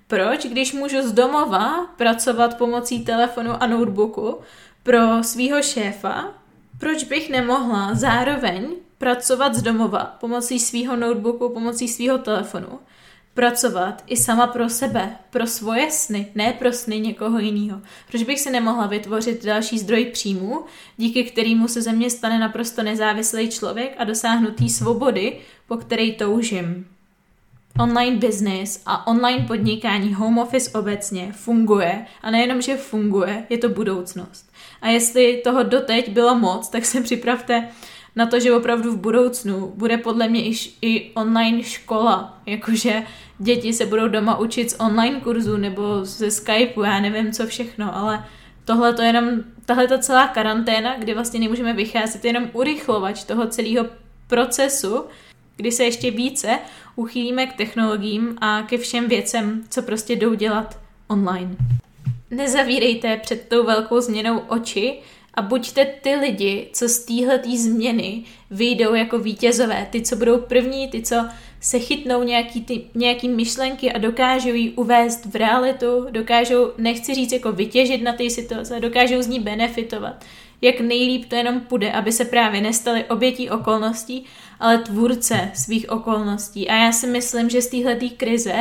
Proč, 0.07 0.47
když 0.47 0.73
můžu 0.73 1.03
z 1.03 1.13
domova 1.13 1.87
pracovat 1.97 2.59
pomocí 2.59 3.05
telefonu 3.05 3.63
a 3.63 3.67
notebooku 3.67 4.41
pro 4.83 5.23
svého 5.23 5.63
šéfa, 5.63 6.35
proč 6.79 7.05
bych 7.05 7.31
nemohla 7.31 7.95
zároveň 7.95 8.67
pracovat 8.99 9.55
z 9.55 9.63
domova 9.63 10.17
pomocí 10.21 10.59
svého 10.59 10.97
notebooku, 10.97 11.49
pomocí 11.49 11.89
svého 11.89 12.19
telefonu 12.19 12.79
pracovat 13.35 14.05
i 14.07 14.17
sama 14.17 14.47
pro 14.47 14.69
sebe, 14.69 15.17
pro 15.31 15.47
svoje 15.47 15.91
sny, 15.91 16.27
ne 16.35 16.53
pro 16.53 16.73
sny 16.73 17.01
někoho 17.01 17.39
jiného. 17.39 17.81
Proč 18.11 18.23
bych 18.23 18.41
si 18.41 18.51
nemohla 18.51 18.87
vytvořit 18.87 19.45
další 19.45 19.79
zdroj 19.79 20.05
příjmu, 20.05 20.65
díky 20.97 21.25
kterému 21.25 21.69
se 21.69 21.83
ze 21.83 21.93
mě 21.93 22.11
stane 22.11 22.39
naprosto 22.39 22.83
nezávislý 22.83 23.51
člověk 23.51 23.95
a 23.99 24.05
dosáhnu 24.05 24.51
té 24.51 24.69
svobody, 24.69 25.39
po 25.67 25.77
které 25.77 26.11
toužím. 26.11 26.87
Online 27.81 28.17
business 28.17 28.83
a 28.87 29.07
online 29.07 29.45
podnikání, 29.47 30.15
home 30.15 30.39
office 30.39 30.79
obecně 30.79 31.33
funguje 31.33 32.07
a 32.23 32.31
nejenom, 32.31 32.63
že 32.63 32.77
funguje, 32.77 33.47
je 33.49 33.59
to 33.59 33.69
budoucnost. 33.69 34.53
A 34.83 34.89
jestli 34.89 35.41
toho 35.45 35.63
doteď 35.63 36.11
bylo 36.11 36.35
moc, 36.35 36.69
tak 36.69 36.85
se 36.85 37.01
připravte 37.01 37.69
na 38.17 38.27
to, 38.27 38.41
že 38.41 38.53
opravdu 38.53 38.93
v 38.93 39.01
budoucnu 39.01 39.73
bude 39.77 39.99
podle 39.99 40.29
mě 40.29 40.45
i, 40.45 40.55
i 40.83 41.11
online 41.15 41.63
škola, 41.63 42.41
jakože 42.47 43.03
děti 43.39 43.73
se 43.73 43.87
budou 43.87 44.09
doma 44.09 44.39
učit 44.39 44.71
z 44.71 44.81
online 44.81 45.21
kurzu 45.21 45.57
nebo 45.57 46.05
ze 46.05 46.31
Skypeu, 46.31 46.83
já 46.83 47.01
nevím 47.01 47.33
co 47.33 47.47
všechno, 47.47 47.97
ale 47.97 48.25
tohle 48.65 48.95
to 48.95 49.03
jenom, 49.03 49.31
tahle 49.67 49.89
ta 49.89 49.99
celá 49.99 50.27
karanténa, 50.27 50.99
kdy 50.99 51.15
vlastně 51.15 51.41
nemůžeme 51.41 51.73
vycházet, 51.73 52.25
jenom 52.25 52.51
urychlovač 52.53 53.25
toho 53.25 53.47
celého 53.47 53.87
procesu, 54.27 55.05
kdy 55.57 55.73
se 55.73 55.85
ještě 55.85 56.11
více 56.11 56.59
uchýlíme 56.97 57.47
k 57.47 57.53
technologiím 57.53 58.37
a 58.41 58.63
ke 58.63 58.79
všem 58.79 59.09
věcem, 59.09 59.65
co 59.69 59.83
prostě 59.83 60.17
jdou 60.17 60.35
dělat 60.35 60.79
online. 61.09 61.57
Nezavírejte 62.31 63.17
před 63.17 63.49
tou 63.49 63.65
velkou 63.65 64.01
změnou 64.01 64.39
oči, 64.39 65.01
a 65.35 65.43
buďte 65.43 65.85
ty 65.85 66.15
lidi, 66.15 66.69
co 66.73 66.89
z 66.89 66.99
téhletý 66.99 67.59
změny 67.59 68.23
vyjdou 68.51 68.95
jako 68.95 69.19
vítězové, 69.19 69.89
ty, 69.91 70.03
co 70.03 70.17
budou 70.17 70.39
první, 70.39 70.89
ty, 70.89 71.03
co 71.03 71.17
se 71.61 71.79
chytnou 71.79 72.23
nějaký, 72.23 72.61
ty, 72.61 72.85
nějaký 72.95 73.29
myšlenky 73.29 73.93
a 73.93 73.99
dokážou 73.99 74.49
ji 74.49 74.71
uvést 74.71 75.27
v 75.27 75.37
realitu, 75.37 76.07
dokážou, 76.11 76.73
nechci 76.79 77.15
říct 77.15 77.33
jako 77.33 77.53
vytěžit 77.53 78.03
na 78.03 78.13
té 78.13 78.31
situace, 78.31 78.81
dokážou 78.81 79.23
z 79.23 79.27
ní 79.27 79.41
benefitovat. 79.41 80.25
Jak 80.61 80.81
nejlíp 80.81 81.29
to 81.29 81.35
jenom 81.35 81.61
půjde, 81.61 81.93
aby 81.93 82.13
se 82.13 82.25
právě 82.25 82.61
nestali 82.61 83.05
obětí 83.05 83.51
okolností, 83.51 84.25
ale 84.61 84.79
tvůrce 84.79 85.51
svých 85.55 85.91
okolností. 85.91 86.69
A 86.69 86.75
já 86.75 86.93
si 86.93 87.07
myslím, 87.07 87.51
že 87.51 87.63
z 87.63 87.67
téhleté 87.67 88.09
krize 88.09 88.55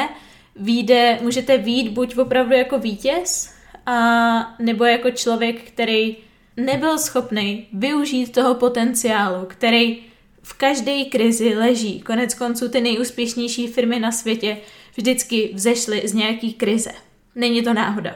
výjde, 0.56 1.20
můžete 1.22 1.58
výjít 1.58 1.92
buď 1.92 2.18
opravdu 2.18 2.56
jako 2.56 2.80
vítěz, 2.80 3.54
a 3.86 4.56
nebo 4.60 4.86
jako 4.86 5.12
člověk, 5.12 5.64
který 5.64 6.18
nebyl 6.58 6.98
schopný 6.98 7.68
využít 7.74 8.32
toho 8.32 8.56
potenciálu, 8.56 9.46
který 9.46 10.04
v 10.42 10.54
každé 10.54 11.06
krizi 11.06 11.56
leží. 11.56 12.02
Konec 12.02 12.34
konců 12.34 12.70
ty 12.70 12.82
nejúspěšnější 12.82 13.68
firmy 13.68 14.00
na 14.00 14.12
světě 14.12 14.58
vždycky 14.96 15.52
vzešly 15.54 16.02
z 16.06 16.14
nějaký 16.14 16.54
krize. 16.54 16.92
Není 17.36 17.64
to 17.64 17.74
náhoda. 17.74 18.16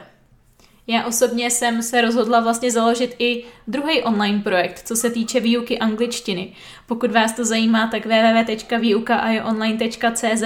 Já 0.86 1.06
osobně 1.06 1.50
jsem 1.50 1.82
se 1.82 2.00
rozhodla 2.00 2.40
vlastně 2.40 2.70
založit 2.70 3.16
i 3.18 3.44
druhý 3.68 4.02
online 4.02 4.40
projekt, 4.40 4.82
co 4.84 4.96
se 4.96 5.10
týče 5.10 5.40
výuky 5.40 5.78
angličtiny. 5.78 6.52
Pokud 6.86 7.12
vás 7.12 7.32
to 7.32 7.44
zajímá, 7.44 7.86
tak 7.86 8.06
www.výukaionline.cz 8.06 10.42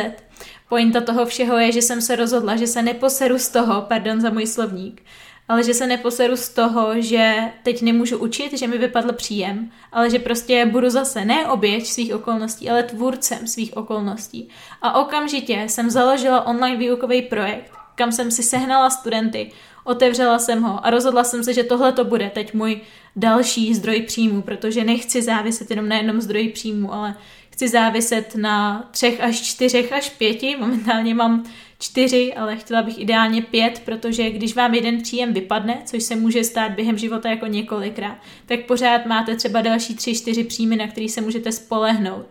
Pointa 0.68 1.00
toho 1.00 1.26
všeho 1.26 1.58
je, 1.58 1.72
že 1.72 1.82
jsem 1.82 2.02
se 2.02 2.16
rozhodla, 2.16 2.56
že 2.56 2.66
se 2.66 2.82
neposeru 2.82 3.38
z 3.38 3.48
toho, 3.48 3.82
pardon 3.82 4.20
za 4.20 4.30
můj 4.30 4.46
slovník, 4.46 5.02
ale 5.50 5.64
že 5.64 5.74
se 5.74 5.86
neposeru 5.86 6.36
z 6.36 6.48
toho, 6.48 7.00
že 7.00 7.34
teď 7.62 7.82
nemůžu 7.82 8.18
učit, 8.18 8.58
že 8.58 8.66
mi 8.66 8.78
vypadl 8.78 9.12
příjem, 9.12 9.70
ale 9.92 10.10
že 10.10 10.18
prostě 10.18 10.66
budu 10.66 10.90
zase 10.90 11.24
ne 11.24 11.46
oběť 11.46 11.86
svých 11.86 12.14
okolností, 12.14 12.70
ale 12.70 12.82
tvůrcem 12.82 13.46
svých 13.46 13.76
okolností. 13.76 14.48
A 14.82 15.00
okamžitě 15.00 15.64
jsem 15.68 15.90
založila 15.90 16.46
online 16.46 16.76
výukový 16.76 17.22
projekt, 17.22 17.72
kam 17.94 18.12
jsem 18.12 18.30
si 18.30 18.42
sehnala 18.42 18.90
studenty, 18.90 19.52
otevřela 19.84 20.38
jsem 20.38 20.62
ho 20.62 20.86
a 20.86 20.90
rozhodla 20.90 21.24
jsem 21.24 21.44
se, 21.44 21.54
že 21.54 21.64
tohle 21.64 21.92
to 21.92 22.04
bude 22.04 22.30
teď 22.34 22.54
můj 22.54 22.80
další 23.16 23.74
zdroj 23.74 24.02
příjmu, 24.02 24.42
protože 24.42 24.84
nechci 24.84 25.22
záviset 25.22 25.70
jenom 25.70 25.88
na 25.88 25.96
jednom 25.96 26.20
zdroji 26.20 26.48
příjmu, 26.48 26.94
ale 26.94 27.14
chci 27.50 27.68
záviset 27.68 28.36
na 28.36 28.88
třech 28.90 29.20
až 29.20 29.40
čtyřech 29.40 29.92
až 29.92 30.10
pěti. 30.10 30.56
Momentálně 30.60 31.14
mám 31.14 31.44
čtyři, 31.80 32.34
ale 32.34 32.56
chtěla 32.56 32.82
bych 32.82 33.00
ideálně 33.00 33.42
pět, 33.42 33.82
protože 33.84 34.30
když 34.30 34.54
vám 34.54 34.74
jeden 34.74 35.02
příjem 35.02 35.32
vypadne, 35.32 35.82
což 35.84 36.02
se 36.02 36.16
může 36.16 36.44
stát 36.44 36.72
během 36.72 36.98
života 36.98 37.30
jako 37.30 37.46
několikrát, 37.46 38.16
tak 38.46 38.66
pořád 38.66 39.06
máte 39.06 39.36
třeba 39.36 39.60
další 39.60 39.94
tři, 39.94 40.14
čtyři 40.14 40.44
příjmy, 40.44 40.76
na 40.76 40.86
který 40.88 41.08
se 41.08 41.20
můžete 41.20 41.52
spolehnout. 41.52 42.26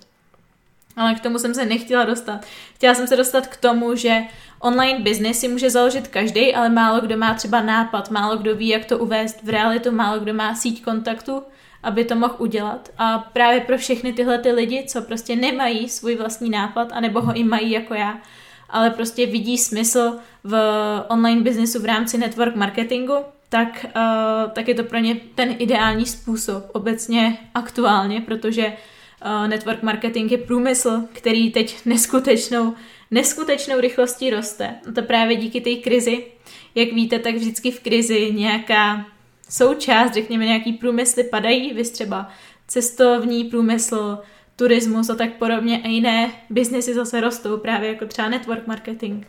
Ale 0.95 1.15
k 1.15 1.19
tomu 1.19 1.39
jsem 1.39 1.53
se 1.53 1.65
nechtěla 1.65 2.05
dostat. 2.05 2.45
Chtěla 2.75 2.93
jsem 2.93 3.07
se 3.07 3.15
dostat 3.15 3.47
k 3.47 3.57
tomu, 3.57 3.95
že 3.95 4.21
online 4.59 4.99
business 4.99 5.39
si 5.39 5.47
může 5.47 5.69
založit 5.69 6.07
každý, 6.07 6.55
ale 6.55 6.69
málo 6.69 7.01
kdo 7.01 7.17
má 7.17 7.33
třeba 7.33 7.61
nápad, 7.61 8.11
málo 8.11 8.37
kdo 8.37 8.55
ví, 8.55 8.67
jak 8.67 8.85
to 8.85 8.97
uvést 8.97 9.43
v 9.43 9.49
realitu, 9.49 9.91
málo 9.91 10.19
kdo 10.19 10.33
má 10.33 10.55
síť 10.55 10.83
kontaktu, 10.83 11.43
aby 11.83 12.05
to 12.05 12.15
mohl 12.15 12.35
udělat. 12.37 12.89
A 12.97 13.17
právě 13.33 13.61
pro 13.61 13.77
všechny 13.77 14.13
tyhle 14.13 14.37
ty 14.37 14.51
lidi, 14.51 14.85
co 14.87 15.01
prostě 15.01 15.35
nemají 15.35 15.89
svůj 15.89 16.15
vlastní 16.15 16.49
nápad, 16.49 16.87
anebo 16.91 17.21
ho 17.21 17.33
i 17.33 17.43
mají 17.43 17.71
jako 17.71 17.93
já, 17.93 18.21
ale 18.69 18.89
prostě 18.89 19.25
vidí 19.25 19.57
smysl 19.57 20.17
v 20.43 20.57
online 21.09 21.41
biznesu 21.41 21.79
v 21.81 21.85
rámci 21.85 22.17
network 22.17 22.55
marketingu, 22.55 23.15
tak, 23.49 23.85
uh, 23.95 24.51
tak 24.51 24.67
je 24.67 24.75
to 24.75 24.83
pro 24.83 24.97
ně 24.97 25.15
ten 25.35 25.55
ideální 25.59 26.05
způsob 26.05 26.63
obecně 26.73 27.37
aktuálně, 27.53 28.21
protože 28.21 28.65
uh, 28.65 29.47
network 29.47 29.83
marketing 29.83 30.31
je 30.31 30.37
průmysl, 30.37 31.03
který 31.13 31.51
teď 31.51 31.85
neskutečnou, 31.85 32.73
neskutečnou 33.11 33.79
rychlostí 33.79 34.29
roste. 34.29 34.75
A 34.89 34.91
to 34.91 35.01
právě 35.01 35.35
díky 35.35 35.61
té 35.61 35.75
krizi. 35.75 36.25
Jak 36.75 36.93
víte, 36.93 37.19
tak 37.19 37.35
vždycky 37.35 37.71
v 37.71 37.79
krizi 37.79 38.31
nějaká 38.33 39.05
součást, 39.49 40.13
řekněme 40.13 40.45
nějaký 40.45 40.73
průmysly 40.73 41.23
padají, 41.23 41.73
vy 41.73 41.83
třeba 41.83 42.29
cestovní 42.67 43.43
průmysl, 43.43 44.19
turismus 44.59 45.09
a 45.09 45.15
tak 45.15 45.33
podobně 45.33 45.81
a 45.83 45.87
jiné 45.87 46.31
biznesy 46.49 46.93
zase 46.93 47.21
rostou, 47.21 47.57
právě 47.57 47.89
jako 47.89 48.05
třeba 48.05 48.29
network 48.29 48.67
marketing. 48.67 49.25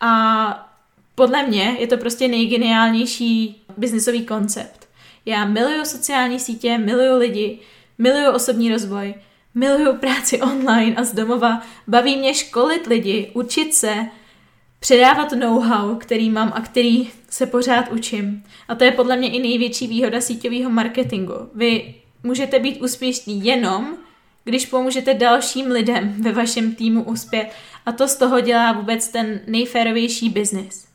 A 0.00 0.74
podle 1.14 1.46
mě 1.46 1.76
je 1.78 1.86
to 1.86 1.96
prostě 1.96 2.28
nejgeniálnější 2.28 3.62
biznisový 3.76 4.26
koncept. 4.26 4.88
Já 5.26 5.44
miluju 5.44 5.84
sociální 5.84 6.40
sítě, 6.40 6.78
miluju 6.78 7.18
lidi, 7.18 7.58
miluju 7.98 8.30
osobní 8.30 8.72
rozvoj, 8.72 9.14
miluju 9.54 9.96
práci 9.96 10.40
online 10.40 10.96
a 10.96 11.04
z 11.04 11.14
domova, 11.14 11.62
baví 11.86 12.16
mě 12.16 12.34
školit 12.34 12.86
lidi, 12.86 13.30
učit 13.34 13.74
se, 13.74 14.06
předávat 14.80 15.32
know-how, 15.32 15.96
který 15.96 16.30
mám 16.30 16.52
a 16.54 16.60
který 16.60 17.10
se 17.30 17.46
pořád 17.46 17.92
učím. 17.92 18.44
A 18.68 18.74
to 18.74 18.84
je 18.84 18.92
podle 18.92 19.16
mě 19.16 19.30
i 19.30 19.42
největší 19.42 19.86
výhoda 19.86 20.20
síťového 20.20 20.70
marketingu. 20.70 21.34
Vy 21.54 21.94
můžete 22.22 22.58
být 22.58 22.82
úspěšní 22.82 23.44
jenom, 23.44 23.96
když 24.48 24.66
pomůžete 24.66 25.14
dalším 25.14 25.66
lidem 25.66 26.14
ve 26.22 26.32
vašem 26.32 26.74
týmu 26.74 27.02
uspět 27.04 27.48
a 27.86 27.92
to 27.92 28.08
z 28.08 28.16
toho 28.16 28.40
dělá 28.40 28.72
vůbec 28.72 29.08
ten 29.08 29.40
nejférovější 29.46 30.28
biznis. 30.28 30.88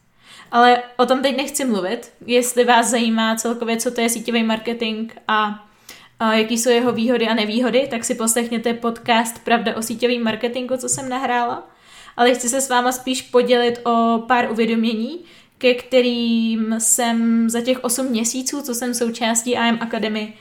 Ale 0.51 0.83
o 0.97 1.05
tom 1.05 1.21
teď 1.21 1.37
nechci 1.37 1.65
mluvit. 1.65 2.11
Jestli 2.25 2.63
vás 2.63 2.87
zajímá 2.87 3.35
celkově, 3.35 3.77
co 3.77 3.91
to 3.91 4.01
je 4.01 4.09
síťový 4.09 4.43
marketing 4.43 5.11
a, 5.27 5.65
a 6.19 6.33
jaký 6.33 6.57
jsou 6.57 6.69
jeho 6.69 6.91
výhody 6.91 7.27
a 7.27 7.33
nevýhody, 7.33 7.87
tak 7.91 8.05
si 8.05 8.15
poslechněte 8.15 8.73
podcast 8.73 9.39
Pravda 9.43 9.75
o 9.75 9.81
síťovém 9.81 10.23
marketingu, 10.23 10.77
co 10.77 10.89
jsem 10.89 11.09
nahrála. 11.09 11.69
Ale 12.17 12.33
chci 12.33 12.49
se 12.49 12.61
s 12.61 12.69
váma 12.69 12.91
spíš 12.91 13.21
podělit 13.21 13.79
o 13.85 14.23
pár 14.27 14.51
uvědomění, 14.51 15.19
ke 15.57 15.73
kterým 15.73 16.75
jsem 16.79 17.49
za 17.49 17.61
těch 17.61 17.83
8 17.83 18.05
měsíců, 18.05 18.61
co 18.61 18.75
jsem 18.75 18.93
součástí 18.93 19.51
IM 19.51 19.77
Academy, 19.81 20.33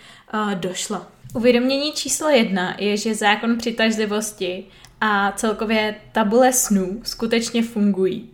došla. 0.54 1.11
Uvědomění 1.34 1.92
číslo 1.92 2.28
jedna 2.28 2.76
je, 2.78 2.96
že 2.96 3.14
zákon 3.14 3.58
přitažlivosti 3.58 4.64
a 5.00 5.32
celkově 5.32 5.94
tabule 6.12 6.52
snů 6.52 7.00
skutečně 7.04 7.62
fungují. 7.62 8.30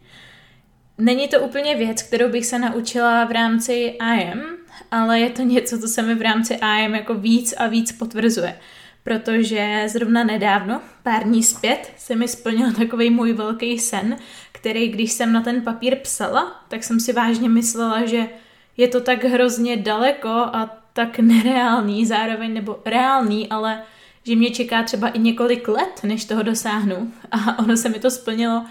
Není 0.98 1.28
to 1.28 1.40
úplně 1.40 1.76
věc, 1.76 2.02
kterou 2.02 2.28
bych 2.28 2.46
se 2.46 2.58
naučila 2.58 3.24
v 3.24 3.30
rámci 3.30 3.98
IM, 4.16 4.42
ale 4.90 5.20
je 5.20 5.30
to 5.30 5.42
něco, 5.42 5.78
co 5.78 5.88
se 5.88 6.02
mi 6.02 6.14
v 6.14 6.22
rámci 6.22 6.54
IM 6.54 6.94
jako 6.94 7.14
víc 7.14 7.54
a 7.58 7.66
víc 7.66 7.92
potvrzuje. 7.92 8.58
Protože 9.04 9.84
zrovna 9.86 10.24
nedávno, 10.24 10.80
pár 11.02 11.24
dní 11.24 11.42
zpět, 11.42 11.92
se 11.96 12.16
mi 12.16 12.28
splnil 12.28 12.72
takový 12.72 13.10
můj 13.10 13.32
velký 13.32 13.78
sen, 13.78 14.16
který, 14.52 14.88
když 14.88 15.12
jsem 15.12 15.32
na 15.32 15.40
ten 15.40 15.62
papír 15.62 15.96
psala, 15.96 16.64
tak 16.68 16.84
jsem 16.84 17.00
si 17.00 17.12
vážně 17.12 17.48
myslela, 17.48 18.06
že 18.06 18.28
je 18.76 18.88
to 18.88 19.00
tak 19.00 19.24
hrozně 19.24 19.76
daleko 19.76 20.28
a 20.28 20.77
tak 20.98 21.18
nereálný 21.18 22.06
zároveň, 22.06 22.54
nebo 22.54 22.78
reálný, 22.84 23.48
ale 23.48 23.82
že 24.24 24.36
mě 24.36 24.50
čeká 24.50 24.82
třeba 24.82 25.08
i 25.08 25.18
několik 25.18 25.68
let, 25.68 26.00
než 26.02 26.24
toho 26.24 26.42
dosáhnu. 26.42 27.12
A 27.30 27.58
ono 27.58 27.76
se 27.76 27.88
mi 27.88 27.98
to 27.98 28.10
splnilo 28.10 28.64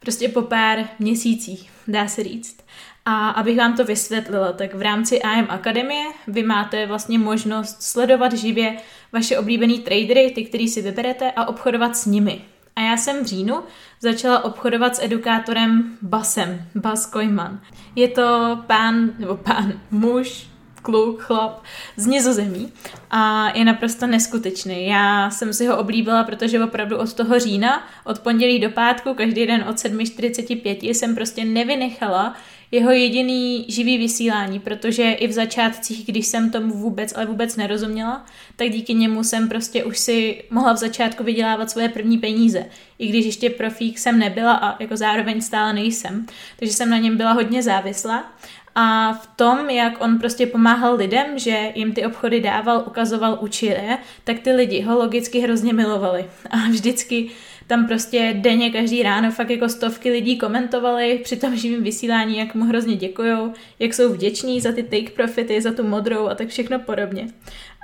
prostě 0.00 0.28
po 0.28 0.42
pár 0.42 0.78
měsících, 0.98 1.70
dá 1.88 2.08
se 2.08 2.24
říct. 2.24 2.56
A 3.04 3.28
abych 3.28 3.58
vám 3.58 3.76
to 3.76 3.84
vysvětlila, 3.84 4.52
tak 4.52 4.74
v 4.74 4.82
rámci 4.82 5.22
AM 5.22 5.46
Akademie 5.48 6.04
vy 6.26 6.42
máte 6.42 6.86
vlastně 6.86 7.18
možnost 7.18 7.82
sledovat 7.82 8.32
živě 8.32 8.76
vaše 9.12 9.38
oblíbený 9.38 9.78
tradery, 9.78 10.32
ty, 10.34 10.44
který 10.44 10.68
si 10.68 10.82
vyberete, 10.82 11.32
a 11.32 11.48
obchodovat 11.48 11.96
s 11.96 12.06
nimi. 12.06 12.44
A 12.76 12.80
já 12.80 12.96
jsem 12.96 13.24
v 13.24 13.26
říjnu 13.26 13.62
začala 14.00 14.44
obchodovat 14.44 14.96
s 14.96 15.02
edukátorem 15.02 15.98
Basem, 16.02 16.66
Bas 16.74 17.06
Koyman. 17.06 17.60
Je 17.96 18.08
to 18.08 18.58
pán, 18.66 19.10
nebo 19.18 19.36
pán, 19.36 19.72
muž, 19.90 20.53
kluk, 20.84 21.20
chlap 21.20 21.62
z 21.96 22.06
Nizozemí 22.06 22.72
a 23.10 23.52
je 23.58 23.64
naprosto 23.64 24.06
neskutečný. 24.06 24.86
Já 24.86 25.30
jsem 25.30 25.52
si 25.52 25.66
ho 25.66 25.78
oblíbila, 25.78 26.24
protože 26.24 26.64
opravdu 26.64 26.98
od 26.98 27.14
toho 27.14 27.38
října, 27.38 27.88
od 28.04 28.18
pondělí 28.18 28.58
do 28.60 28.70
pátku, 28.70 29.14
každý 29.14 29.46
den 29.46 29.64
od 29.68 29.76
7.45 29.76 30.90
jsem 30.90 31.14
prostě 31.14 31.44
nevynechala 31.44 32.34
jeho 32.74 32.90
jediný 32.90 33.64
živý 33.68 33.98
vysílání, 33.98 34.60
protože 34.60 35.12
i 35.12 35.26
v 35.26 35.32
začátcích, 35.32 36.06
když 36.06 36.26
jsem 36.26 36.50
tomu 36.50 36.74
vůbec, 36.74 37.16
ale 37.16 37.26
vůbec 37.26 37.56
nerozuměla, 37.56 38.26
tak 38.56 38.70
díky 38.70 38.94
němu 38.94 39.24
jsem 39.24 39.48
prostě 39.48 39.84
už 39.84 39.98
si 39.98 40.44
mohla 40.50 40.72
v 40.72 40.76
začátku 40.76 41.24
vydělávat 41.24 41.70
svoje 41.70 41.88
první 41.88 42.18
peníze. 42.18 42.66
I 42.98 43.06
když 43.06 43.26
ještě 43.26 43.50
profík 43.50 43.98
jsem 43.98 44.18
nebyla 44.18 44.54
a 44.54 44.82
jako 44.82 44.96
zároveň 44.96 45.40
stále 45.40 45.72
nejsem. 45.72 46.26
Takže 46.58 46.74
jsem 46.74 46.90
na 46.90 46.98
něm 46.98 47.16
byla 47.16 47.32
hodně 47.32 47.62
závislá. 47.62 48.32
A 48.74 49.12
v 49.12 49.26
tom, 49.26 49.70
jak 49.70 50.04
on 50.04 50.18
prostě 50.18 50.46
pomáhal 50.46 50.96
lidem, 50.96 51.38
že 51.38 51.72
jim 51.74 51.92
ty 51.92 52.06
obchody 52.06 52.40
dával, 52.40 52.84
ukazoval, 52.86 53.38
učil 53.40 53.70
je, 53.70 53.98
tak 54.24 54.38
ty 54.38 54.52
lidi 54.52 54.80
ho 54.80 54.98
logicky 54.98 55.40
hrozně 55.40 55.72
milovali. 55.72 56.24
A 56.50 56.56
vždycky 56.56 57.30
tam 57.66 57.86
prostě 57.86 58.34
denně 58.38 58.70
každý 58.70 59.02
ráno 59.02 59.30
fakt 59.30 59.50
jako 59.50 59.68
stovky 59.68 60.10
lidí 60.10 60.38
komentovali 60.38 61.20
při 61.24 61.36
tom 61.36 61.56
živém 61.56 61.82
vysílání, 61.82 62.38
jak 62.38 62.54
mu 62.54 62.64
hrozně 62.64 62.96
děkujou, 62.96 63.52
jak 63.78 63.94
jsou 63.94 64.12
vděční 64.12 64.60
za 64.60 64.72
ty 64.72 64.82
take 64.82 65.10
profity, 65.10 65.60
za 65.60 65.72
tu 65.72 65.84
modrou 65.84 66.26
a 66.28 66.34
tak 66.34 66.48
všechno 66.48 66.78
podobně. 66.78 67.26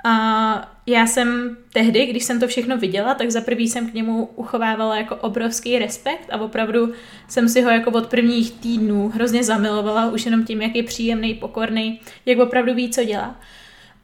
A 0.03 0.75
já 0.85 1.07
jsem 1.07 1.57
tehdy, 1.73 2.05
když 2.05 2.23
jsem 2.23 2.39
to 2.39 2.47
všechno 2.47 2.77
viděla, 2.77 3.13
tak 3.13 3.31
za 3.31 3.41
prvý 3.41 3.67
jsem 3.67 3.89
k 3.89 3.93
němu 3.93 4.29
uchovávala 4.35 4.97
jako 4.97 5.15
obrovský 5.15 5.79
respekt 5.79 6.29
a 6.31 6.41
opravdu 6.41 6.93
jsem 7.27 7.49
si 7.49 7.61
ho 7.61 7.69
jako 7.69 7.91
od 7.91 8.07
prvních 8.07 8.51
týdnů 8.51 9.09
hrozně 9.09 9.43
zamilovala, 9.43 10.11
už 10.11 10.25
jenom 10.25 10.45
tím, 10.45 10.61
jak 10.61 10.75
je 10.75 10.83
příjemný, 10.83 11.33
pokorný, 11.33 12.01
jak 12.25 12.39
opravdu 12.39 12.73
ví, 12.73 12.89
co 12.89 13.03
dělá. 13.03 13.39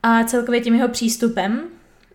A 0.03 0.23
celkově 0.23 0.61
tím 0.61 0.75
jeho 0.75 0.89
přístupem. 0.89 1.61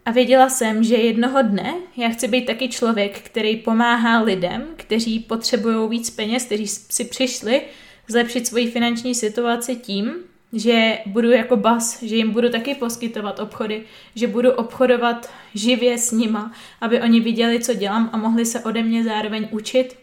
A 0.07 0.11
věděla 0.11 0.49
jsem, 0.49 0.85
že 0.85 0.97
jednoho 0.97 1.43
dne 1.43 1.75
já 1.97 2.09
chci 2.09 2.29
být 2.29 2.47
taky 2.47 2.69
člověk, 2.69 3.21
který 3.21 3.57
pomáhá 3.57 4.23
lidem, 4.23 4.65
kteří 4.77 5.21
potřebují 5.21 5.89
víc 5.89 6.11
peněz, 6.11 6.45
kteří 6.45 6.67
si 6.67 7.05
přišli 7.05 7.63
zlepšit 8.09 8.47
svoji 8.47 8.71
finanční 8.71 9.15
situaci 9.15 9.77
tím, 9.77 10.15
že 10.53 10.99
budu 11.07 11.31
jako 11.31 11.57
bas, 11.57 12.03
že 12.03 12.17
jim 12.17 12.31
budu 12.31 12.51
taky 12.51 12.75
poskytovat 12.75 13.39
obchody, 13.39 13.83
že 14.15 14.27
budu 14.27 14.53
obchodovat 14.53 15.31
živě 15.55 15.99
s 15.99 16.13
nima, 16.13 16.53
aby 16.81 17.01
oni 17.01 17.21
viděli, 17.21 17.61
co 17.61 17.75
dělám 17.75 18.11
a 18.13 18.17
mohli 18.17 18.47
se 18.47 18.61
ode 18.61 18.83
mě 18.83 19.05
zároveň 19.05 19.49
učit 19.51 19.99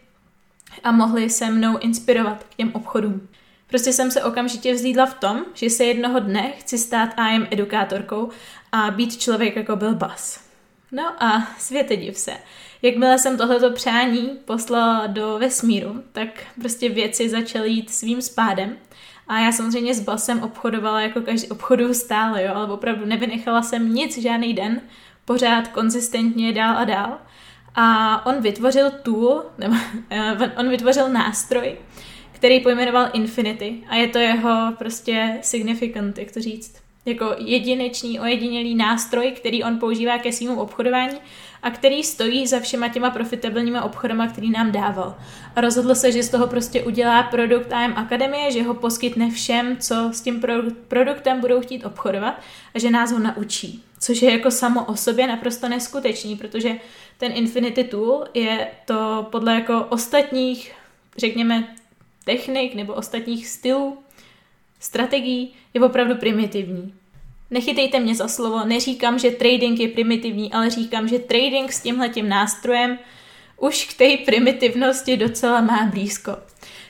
a 0.83 0.91
mohli 0.91 1.29
se 1.29 1.49
mnou 1.49 1.77
inspirovat 1.77 2.43
k 2.43 2.55
těm 2.55 2.71
obchodům. 2.73 3.27
Prostě 3.67 3.93
jsem 3.93 4.11
se 4.11 4.23
okamžitě 4.23 4.73
vzlídla 4.73 5.05
v 5.05 5.13
tom, 5.13 5.45
že 5.53 5.69
se 5.69 5.83
jednoho 5.83 6.19
dne 6.19 6.51
chci 6.51 6.77
stát 6.77 7.09
IM 7.31 7.47
edukátorkou 7.51 8.29
a 8.71 8.91
být 8.91 9.17
člověk, 9.17 9.55
jako 9.55 9.75
byl 9.75 9.95
bas. 9.95 10.49
No 10.91 11.23
a 11.23 11.47
světe 11.57 11.95
div 11.95 12.17
se. 12.17 12.31
Jakmile 12.81 13.19
jsem 13.19 13.37
tohleto 13.37 13.71
přání 13.71 14.29
poslala 14.45 15.07
do 15.07 15.39
vesmíru, 15.39 16.03
tak 16.11 16.27
prostě 16.61 16.89
věci 16.89 17.29
začaly 17.29 17.69
jít 17.69 17.89
svým 17.89 18.21
spádem 18.21 18.77
a 19.29 19.39
já 19.39 19.51
samozřejmě 19.51 19.95
s 19.95 19.99
basem 19.99 20.43
obchodovala 20.43 21.01
jako 21.01 21.21
každý 21.21 21.47
obchodu 21.47 21.93
stále, 21.93 22.43
jo, 22.43 22.51
ale 22.55 22.67
opravdu 22.67 23.05
nevynechala 23.05 23.61
jsem 23.61 23.93
nic 23.93 24.17
žádný 24.17 24.53
den, 24.53 24.81
pořád 25.25 25.67
konzistentně 25.67 26.53
dál 26.53 26.77
a 26.77 26.85
dál. 26.85 27.17
A 27.75 28.25
on 28.25 28.41
vytvořil 28.41 28.91
tool, 28.91 29.43
nebo 29.57 29.75
eh, 30.09 30.51
on 30.57 30.69
vytvořil 30.69 31.09
nástroj, 31.09 31.77
který 32.31 32.59
pojmenoval 32.59 33.09
Infinity. 33.13 33.83
A 33.89 33.95
je 33.95 34.07
to 34.07 34.17
jeho 34.17 34.73
prostě 34.77 35.37
significant, 35.41 36.17
jak 36.17 36.31
to 36.31 36.41
říct, 36.41 36.81
jako 37.05 37.35
jedinečný, 37.37 38.19
ojedinělý 38.19 38.75
nástroj, 38.75 39.31
který 39.31 39.63
on 39.63 39.79
používá 39.79 40.17
ke 40.17 40.31
svému 40.31 40.61
obchodování 40.61 41.17
a 41.63 41.69
který 41.69 42.03
stojí 42.03 42.47
za 42.47 42.59
všema 42.59 42.87
těma 42.87 43.09
profitabilníma 43.09 43.83
obchodama, 43.83 44.27
který 44.27 44.49
nám 44.49 44.71
dával. 44.71 45.17
A 45.55 45.61
rozhodl 45.61 45.95
se, 45.95 46.11
že 46.11 46.23
z 46.23 46.29
toho 46.29 46.47
prostě 46.47 46.83
udělá 46.83 47.23
produkt 47.23 47.73
AM 47.73 47.93
Akademie, 47.95 48.51
že 48.51 48.63
ho 48.63 48.73
poskytne 48.73 49.29
všem, 49.29 49.77
co 49.77 50.09
s 50.13 50.21
tím 50.21 50.41
pro- 50.41 50.71
produktem 50.87 51.41
budou 51.41 51.61
chtít 51.61 51.85
obchodovat 51.85 52.41
a 52.75 52.79
že 52.79 52.91
nás 52.91 53.11
ho 53.11 53.19
naučí. 53.19 53.83
Což 53.99 54.21
je 54.21 54.31
jako 54.31 54.51
samo 54.51 54.85
o 54.85 54.95
sobě 54.95 55.27
naprosto 55.27 55.69
neskutečný, 55.69 56.35
protože 56.35 56.75
ten 57.17 57.31
Infinity 57.35 57.83
Tool 57.83 58.25
je 58.33 58.67
to 58.85 59.27
podle 59.31 59.53
jako 59.55 59.85
ostatních, 59.89 60.71
řekněme, 61.17 61.75
technik 62.23 62.75
nebo 62.75 62.93
ostatních 62.93 63.47
stylů, 63.47 63.97
strategií, 64.79 65.53
je 65.73 65.81
opravdu 65.81 66.15
primitivní. 66.15 66.93
Nechytejte 67.51 67.99
mě 67.99 68.15
za 68.15 68.27
slovo, 68.27 68.65
neříkám, 68.65 69.19
že 69.19 69.31
trading 69.31 69.79
je 69.79 69.87
primitivní, 69.87 70.53
ale 70.53 70.69
říkám, 70.69 71.07
že 71.07 71.19
trading 71.19 71.71
s 71.71 71.81
tímhletím 71.81 72.29
nástrojem 72.29 72.97
už 73.57 73.85
k 73.85 73.97
té 73.97 74.17
primitivnosti 74.25 75.17
docela 75.17 75.61
má 75.61 75.89
blízko. 75.93 76.37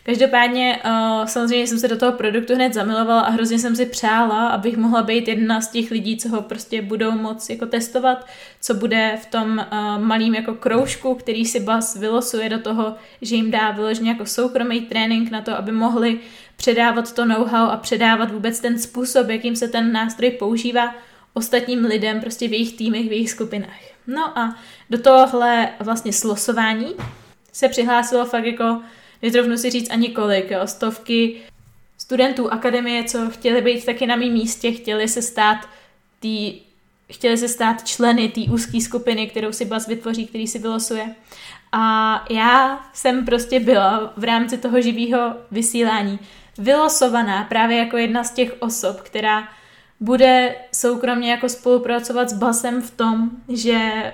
Každopádně 0.04 0.80
uh, 0.86 1.26
samozřejmě 1.26 1.68
jsem 1.68 1.80
se 1.80 1.88
do 1.88 1.98
toho 1.98 2.12
produktu 2.12 2.56
hned 2.56 2.74
zamilovala 2.74 3.22
a 3.22 3.30
hrozně 3.30 3.60
jsem 3.60 3.76
si 3.76 3.86
přála, 3.86 4.48
abych 4.48 4.78
mohla 4.78 5.04
být 5.04 5.28
jedna 5.28 5.62
z 5.62 5.68
těch 5.68 5.92
lidí, 5.92 6.18
co 6.18 6.30
ho 6.30 6.42
prostě 6.42 6.82
budou 6.82 7.12
moc 7.12 7.50
jako 7.50 7.66
testovat, 7.66 8.28
co 8.62 8.74
bude 8.74 9.18
v 9.22 9.26
tom 9.26 9.66
uh, 9.72 10.04
malým 10.04 10.36
jako 10.36 10.54
kroužku, 10.54 11.16
který 11.16 11.46
si 11.46 11.60
Bas 11.60 11.96
vylosuje 11.96 12.50
do 12.50 12.60
toho, 12.60 12.96
že 13.22 13.36
jim 13.36 13.52
dá 13.52 13.72
vyloženě 13.72 14.10
jako 14.10 14.26
soukromý 14.26 14.82
trénink 14.82 15.32
na 15.32 15.42
to, 15.42 15.58
aby 15.58 15.72
mohli 15.72 16.20
předávat 16.60 17.14
to 17.14 17.26
know-how 17.26 17.70
a 17.70 17.78
předávat 17.78 18.32
vůbec 18.32 18.60
ten 18.60 18.80
způsob, 18.80 19.30
jakým 19.30 19.56
se 19.56 19.68
ten 19.68 19.92
nástroj 19.92 20.32
používá 20.32 20.96
ostatním 21.34 21.86
lidem 21.86 22.22
prostě 22.22 22.48
v 22.48 22.54
jejich 22.54 22.78
týmech, 22.78 23.10
v 23.10 23.12
jejich 23.12 23.30
skupinách. 23.30 23.82
No 24.08 24.40
a 24.40 24.56
do 24.90 25.02
tohohle 25.02 25.70
vlastně 25.80 26.14
slosování 26.14 26.96
se 27.54 27.70
přihlásilo 27.70 28.26
fakt 28.26 28.46
jako, 28.46 28.82
netrofnu 29.22 29.58
si 29.58 29.70
říct 29.70 29.90
ani 29.90 30.10
kolik, 30.10 30.52
jo, 30.52 30.68
stovky 30.68 31.36
studentů 31.98 32.54
akademie, 32.54 33.04
co 33.04 33.30
chtěli 33.30 33.62
být 33.62 33.86
taky 33.86 34.08
na 34.08 34.16
mém 34.16 34.34
místě, 34.34 34.72
chtěli 34.72 35.08
se 35.08 35.22
stát 35.22 35.70
tý, 36.20 36.60
chtěli 37.12 37.38
se 37.38 37.48
stát 37.48 37.88
členy 37.88 38.30
té 38.30 38.42
úzké 38.42 38.82
skupiny, 38.82 39.28
kterou 39.28 39.52
si 39.52 39.66
Bas 39.66 39.88
vytvoří, 39.88 40.28
který 40.28 40.48
si 40.48 40.60
vylosuje. 40.60 41.16
A 41.72 42.26
já 42.30 42.86
jsem 42.94 43.26
prostě 43.26 43.60
byla 43.60 44.14
v 44.18 44.24
rámci 44.24 44.58
toho 44.58 44.82
živého 44.82 45.36
vysílání 45.52 46.20
vylosovaná 46.60 47.44
právě 47.44 47.78
jako 47.78 47.98
jedna 47.98 48.24
z 48.24 48.32
těch 48.32 48.56
osob, 48.60 49.02
která 49.02 49.48
bude 50.00 50.56
soukromně 50.74 51.32
jako 51.32 51.50
spolupracovat 51.50 52.30
s 52.30 52.34
Basem 52.34 52.82
v 52.82 52.92
tom, 52.92 53.30
že 53.50 54.14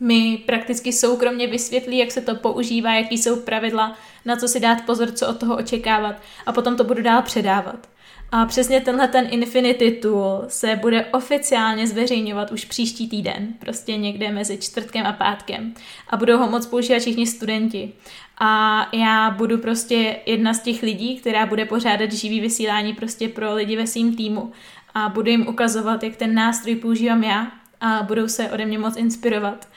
mi 0.00 0.42
prakticky 0.46 0.92
soukromně 0.92 1.46
vysvětlí, 1.46 1.98
jak 1.98 2.10
se 2.10 2.20
to 2.20 2.34
používá, 2.34 2.94
jaký 2.94 3.18
jsou 3.18 3.36
pravidla, 3.36 3.96
na 4.24 4.36
co 4.36 4.48
si 4.48 4.60
dát 4.60 4.86
pozor, 4.86 5.12
co 5.12 5.28
od 5.28 5.38
toho 5.38 5.56
očekávat 5.56 6.16
a 6.46 6.52
potom 6.52 6.76
to 6.76 6.84
budu 6.84 7.02
dál 7.02 7.22
předávat. 7.22 7.88
A 8.34 8.46
přesně 8.46 8.80
tenhle 8.80 9.08
ten 9.08 9.26
Infinity 9.30 9.90
Tool 9.90 10.44
se 10.48 10.76
bude 10.76 11.06
oficiálně 11.06 11.86
zveřejňovat 11.86 12.52
už 12.52 12.64
příští 12.64 13.08
týden, 13.08 13.48
prostě 13.58 13.96
někde 13.96 14.32
mezi 14.32 14.58
čtvrtkem 14.58 15.06
a 15.06 15.12
pátkem. 15.12 15.74
A 16.08 16.16
budou 16.16 16.38
ho 16.38 16.50
moc 16.50 16.66
používat 16.66 16.98
všichni 16.98 17.26
studenti. 17.26 17.92
A 18.38 18.88
já 18.92 19.30
budu 19.30 19.58
prostě 19.58 20.16
jedna 20.26 20.54
z 20.54 20.60
těch 20.62 20.82
lidí, 20.82 21.16
která 21.16 21.46
bude 21.46 21.64
pořádat 21.64 22.12
živý 22.12 22.40
vysílání 22.40 22.94
prostě 22.94 23.28
pro 23.28 23.54
lidi 23.54 23.76
ve 23.76 23.86
svým 23.86 24.16
týmu. 24.16 24.52
A 24.94 25.08
budu 25.08 25.30
jim 25.30 25.48
ukazovat, 25.48 26.02
jak 26.02 26.16
ten 26.16 26.34
nástroj 26.34 26.76
používám 26.76 27.24
já 27.24 27.52
a 27.80 28.02
budou 28.02 28.28
se 28.28 28.50
ode 28.50 28.66
mě 28.66 28.78
moc 28.78 28.96
inspirovat 28.96 29.68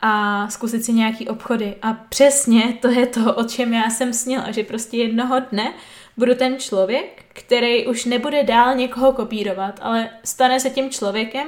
a 0.00 0.48
zkusit 0.48 0.84
si 0.84 0.92
nějaký 0.92 1.28
obchody. 1.28 1.74
A 1.82 1.92
přesně 1.92 2.78
to 2.80 2.88
je 2.88 3.06
to, 3.06 3.34
o 3.34 3.44
čem 3.44 3.74
já 3.74 3.90
jsem 3.90 4.12
snila, 4.12 4.50
že 4.50 4.62
prostě 4.62 4.96
jednoho 4.96 5.40
dne 5.50 5.72
budu 6.16 6.34
ten 6.34 6.58
člověk, 6.58 7.24
který 7.32 7.86
už 7.86 8.04
nebude 8.04 8.42
dál 8.42 8.74
někoho 8.74 9.12
kopírovat, 9.12 9.78
ale 9.82 10.08
stane 10.24 10.60
se 10.60 10.70
tím 10.70 10.90
člověkem, 10.90 11.46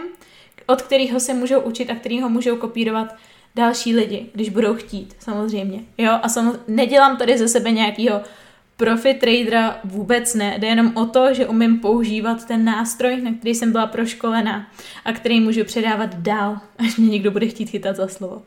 od 0.67 0.83
kterého 0.83 1.21
se 1.21 1.35
můžou 1.35 1.61
učit 1.61 1.91
a 1.91 1.95
kterýho 1.95 2.29
můžou 2.29 2.57
kopírovat 2.57 3.17
další 3.55 3.97
lidi, 3.97 4.27
když 4.33 4.49
budou 4.49 4.75
chtít, 4.75 5.15
samozřejmě. 5.19 5.81
Jo, 5.99 6.19
a 6.23 6.29
sam, 6.29 6.59
nedělám 6.69 7.17
tady 7.17 7.39
ze 7.39 7.49
sebe 7.49 7.71
nějakýho 7.71 8.21
profi 8.77 9.15
tradera 9.15 9.81
vůbec 9.85 10.35
ne. 10.35 10.55
Jde 10.59 10.67
jenom 10.69 10.93
o 10.97 11.07
to, 11.07 11.35
že 11.35 11.47
umím 11.47 11.79
používat 11.79 12.47
ten 12.47 12.65
nástroj, 12.65 13.21
na 13.21 13.33
který 13.33 13.55
jsem 13.55 13.73
byla 13.73 13.87
proškolená 13.87 14.71
a 15.05 15.13
který 15.13 15.41
můžu 15.41 15.65
předávat 15.65 16.15
dál, 16.15 16.59
až 16.79 16.97
mě 16.97 17.09
někdo 17.09 17.31
bude 17.31 17.47
chtít 17.47 17.71
chytat 17.71 17.97
za 17.97 18.09
slovo. 18.09 18.43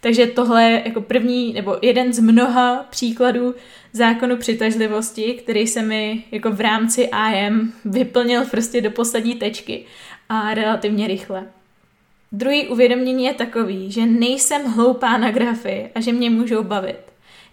Takže 0.00 0.26
tohle 0.26 0.64
je 0.64 0.82
jako 0.84 1.00
první 1.00 1.52
nebo 1.52 1.76
jeden 1.82 2.12
z 2.12 2.18
mnoha 2.18 2.86
příkladů 2.90 3.54
zákonu 3.92 4.36
přitažlivosti, 4.36 5.34
který 5.34 5.66
se 5.66 5.82
mi 5.82 6.24
jako 6.30 6.50
v 6.50 6.60
rámci 6.60 7.10
IM 7.32 7.72
vyplnil 7.84 8.46
prostě 8.46 8.80
do 8.80 8.90
poslední 8.90 9.34
tečky 9.34 9.84
a 10.28 10.54
relativně 10.54 11.06
rychle. 11.06 11.46
Druhý 12.32 12.68
uvědomění 12.68 13.24
je 13.24 13.34
takový, 13.34 13.92
že 13.92 14.06
nejsem 14.06 14.64
hloupá 14.64 15.16
na 15.16 15.30
grafy 15.30 15.90
a 15.94 16.00
že 16.00 16.12
mě 16.12 16.30
můžou 16.30 16.62
bavit. 16.62 17.00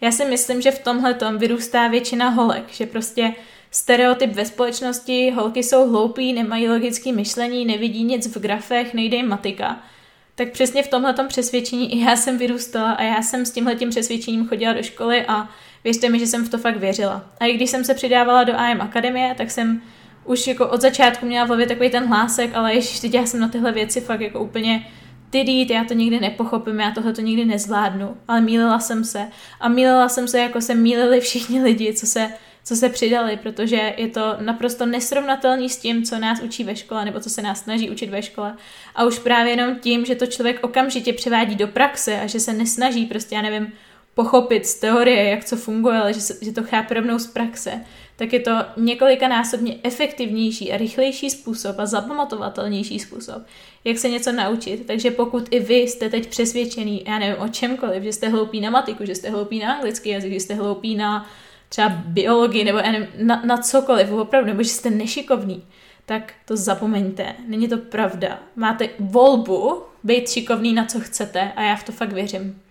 Já 0.01 0.11
si 0.11 0.25
myslím, 0.25 0.61
že 0.61 0.71
v 0.71 0.83
tomhle 0.83 1.13
tom 1.13 1.37
vyrůstá 1.37 1.87
většina 1.87 2.29
holek, 2.29 2.63
že 2.71 2.85
prostě 2.85 3.33
stereotyp 3.71 4.31
ve 4.31 4.45
společnosti, 4.45 5.31
holky 5.31 5.63
jsou 5.63 5.89
hloupí, 5.89 6.33
nemají 6.33 6.69
logické 6.69 7.11
myšlení, 7.11 7.65
nevidí 7.65 8.03
nic 8.03 8.35
v 8.35 8.39
grafech, 8.39 8.93
nejde 8.93 9.17
jim 9.17 9.27
matika– 9.27 9.83
tak 10.35 10.51
přesně 10.51 10.83
v 10.83 10.87
tomhle 10.87 11.13
přesvědčení 11.27 11.95
i 11.95 11.99
já 11.99 12.15
jsem 12.15 12.37
vyrůstala 12.37 12.91
a 12.91 13.03
já 13.03 13.21
jsem 13.21 13.45
s 13.45 13.51
tímhle 13.51 13.75
přesvědčením 13.75 14.47
chodila 14.47 14.73
do 14.73 14.83
školy 14.83 15.25
a 15.27 15.49
věřte 15.85 16.09
mi, 16.09 16.19
že 16.19 16.27
jsem 16.27 16.45
v 16.45 16.49
to 16.49 16.57
fakt 16.57 16.77
věřila. 16.77 17.25
A 17.39 17.45
i 17.45 17.53
když 17.53 17.69
jsem 17.69 17.83
se 17.83 17.93
přidávala 17.93 18.43
do 18.43 18.53
AM 18.53 18.81
Akademie, 18.81 19.35
tak 19.35 19.51
jsem 19.51 19.81
už 20.25 20.47
jako 20.47 20.67
od 20.67 20.81
začátku 20.81 21.25
měla 21.25 21.45
v 21.45 21.47
hlavě 21.47 21.67
takový 21.67 21.89
ten 21.89 22.07
hlásek, 22.07 22.51
ale 22.55 22.73
ještě 22.73 23.01
teď 23.01 23.13
já 23.13 23.25
jsem 23.25 23.39
na 23.39 23.47
tyhle 23.47 23.71
věci 23.71 24.01
fakt 24.01 24.21
jako 24.21 24.39
úplně 24.39 24.87
ty 25.29 25.43
dít, 25.43 25.69
já 25.69 25.83
to 25.83 25.93
nikdy 25.93 26.19
nepochopím, 26.19 26.79
já 26.79 26.91
tohle 26.91 27.13
to 27.13 27.21
nikdy 27.21 27.45
nezvládnu, 27.45 28.17
ale 28.27 28.41
mílila 28.41 28.79
jsem 28.79 29.03
se. 29.03 29.27
A 29.59 29.69
mílila 29.69 30.09
jsem 30.09 30.27
se, 30.27 30.39
jako 30.39 30.61
se 30.61 30.75
mílili 30.75 31.19
všichni 31.19 31.61
lidi, 31.63 31.93
co 31.93 32.05
se 32.05 32.29
co 32.67 32.75
se 32.75 32.89
přidali, 32.89 33.37
protože 33.37 33.93
je 33.97 34.07
to 34.07 34.37
naprosto 34.39 34.85
nesrovnatelný 34.85 35.69
s 35.69 35.77
tím, 35.77 36.03
co 36.03 36.19
nás 36.19 36.41
učí 36.41 36.63
ve 36.63 36.75
škole, 36.75 37.05
nebo 37.05 37.19
co 37.19 37.29
se 37.29 37.41
nás 37.41 37.63
snaží 37.63 37.89
učit 37.89 38.09
ve 38.09 38.21
škole. 38.21 38.55
A 38.95 39.03
už 39.03 39.19
právě 39.19 39.53
jenom 39.53 39.75
tím, 39.75 40.05
že 40.05 40.15
to 40.15 40.25
člověk 40.25 40.63
okamžitě 40.63 41.13
převádí 41.13 41.55
do 41.55 41.67
praxe 41.67 42.19
a 42.19 42.27
že 42.27 42.39
se 42.39 42.53
nesnaží 42.53 43.05
prostě, 43.05 43.35
já 43.35 43.41
nevím, 43.41 43.73
pochopit 44.15 44.65
z 44.65 44.75
teorie, 44.75 45.23
jak 45.23 45.45
co 45.45 45.55
funguje, 45.55 45.97
ale 45.97 46.13
že, 46.13 46.19
že 46.41 46.51
to 46.51 46.63
chápe 46.63 46.93
rovnou 46.93 47.19
z 47.19 47.27
praxe, 47.27 47.81
tak 48.15 48.33
je 48.33 48.39
to 48.39 48.51
několikanásobně 48.77 49.75
efektivnější 49.83 50.73
a 50.73 50.77
rychlejší 50.77 51.29
způsob 51.29 51.79
a 51.79 51.85
zapamatovatelnější 51.85 52.99
způsob, 52.99 53.43
jak 53.83 53.97
se 53.97 54.09
něco 54.09 54.31
naučit. 54.31 54.87
Takže 54.87 55.11
pokud 55.11 55.47
i 55.51 55.59
vy 55.59 55.75
jste 55.75 56.09
teď 56.09 56.27
přesvědčený, 56.29 57.03
já 57.07 57.19
nevím, 57.19 57.41
o 57.41 57.47
čemkoliv, 57.47 58.03
že 58.03 58.13
jste 58.13 58.29
hloupí 58.29 58.61
na 58.61 58.69
matiku, 58.69 59.05
že 59.05 59.15
jste 59.15 59.29
hloupí 59.29 59.59
na 59.59 59.73
anglický 59.73 60.09
jazyk, 60.09 60.33
že 60.33 60.39
jste 60.39 60.53
hloupí 60.53 60.95
na 60.95 61.29
třeba 61.69 61.89
biologii 61.89 62.63
nebo 62.63 62.77
nevím, 62.77 63.07
na, 63.17 63.41
na 63.45 63.57
cokoliv, 63.57 64.11
opravdu, 64.11 64.47
nebo 64.47 64.63
že 64.63 64.69
jste 64.69 64.89
nešikovný, 64.89 65.63
tak 66.05 66.33
to 66.45 66.57
zapomeňte. 66.57 67.35
Není 67.47 67.67
to 67.67 67.77
pravda. 67.77 68.39
Máte 68.55 68.89
volbu 68.99 69.83
být 70.03 70.29
šikovný 70.29 70.73
na 70.73 70.85
co 70.85 70.99
chcete 70.99 71.51
a 71.55 71.61
já 71.61 71.75
v 71.75 71.83
to 71.83 71.91
fakt 71.91 72.13
věřím. 72.13 72.61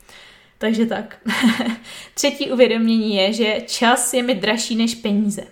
Takže 0.64 0.86
tak. 0.86 1.16
Třetí 2.14 2.50
uvědomění 2.50 3.16
je, 3.16 3.32
že 3.32 3.60
čas 3.66 4.14
je 4.14 4.22
mi 4.22 4.34
dražší 4.34 4.76
než 4.76 4.94
peníze. 4.94 5.42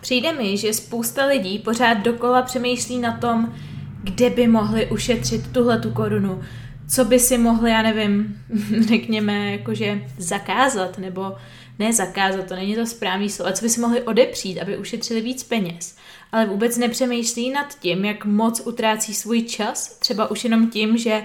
Přijde 0.00 0.32
mi, 0.32 0.56
že 0.56 0.74
spousta 0.74 1.26
lidí 1.26 1.58
pořád 1.58 1.94
dokola 1.94 2.42
přemýšlí 2.42 2.98
na 2.98 3.18
tom, 3.18 3.54
kde 4.02 4.30
by 4.30 4.46
mohli 4.46 4.90
ušetřit 4.90 5.52
tuhle 5.52 5.80
tu 5.80 5.90
korunu, 5.90 6.42
co 6.88 7.04
by 7.04 7.18
si 7.18 7.38
mohli, 7.38 7.70
já 7.70 7.82
nevím, 7.82 8.42
řekněme, 8.88 9.52
jakože 9.52 10.02
zakázat, 10.18 10.98
nebo 10.98 11.36
ne 11.78 11.92
zakázat, 11.92 12.48
to 12.48 12.54
není 12.54 12.74
to 12.74 12.86
správný 12.86 13.30
slovo, 13.30 13.52
co 13.52 13.64
by 13.64 13.68
si 13.68 13.80
mohli 13.80 14.02
odepřít, 14.02 14.60
aby 14.60 14.78
ušetřili 14.78 15.20
víc 15.20 15.42
peněz, 15.42 15.96
ale 16.32 16.46
vůbec 16.46 16.78
nepřemýšlí 16.78 17.50
nad 17.50 17.78
tím, 17.78 18.04
jak 18.04 18.24
moc 18.24 18.62
utrácí 18.64 19.14
svůj 19.14 19.42
čas, 19.42 19.98
třeba 19.98 20.30
už 20.30 20.44
jenom 20.44 20.70
tím, 20.70 20.98
že 20.98 21.22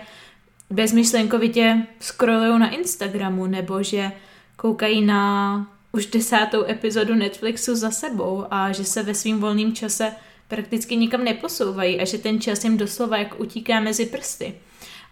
bezmyšlenkovitě 0.70 1.88
scrollují 1.99 2.59
na 2.59 2.70
Instagramu, 2.70 3.47
nebo 3.47 3.84
že 3.84 4.11
koukají 4.55 5.05
na 5.05 5.68
už 5.91 6.05
desátou 6.05 6.63
epizodu 6.63 7.16
Netflixu 7.16 7.76
za 7.76 7.91
sebou 7.91 8.45
a 8.51 8.72
že 8.72 8.84
se 8.84 9.03
ve 9.03 9.13
svým 9.13 9.39
volném 9.39 9.74
čase 9.74 10.11
prakticky 10.47 10.95
nikam 10.95 11.24
neposouvají 11.24 11.99
a 12.01 12.05
že 12.05 12.18
ten 12.18 12.41
čas 12.41 12.63
jim 12.63 12.78
doslova 12.78 13.18
jak 13.18 13.39
utíká 13.39 13.80
mezi 13.80 14.05
prsty. 14.05 14.53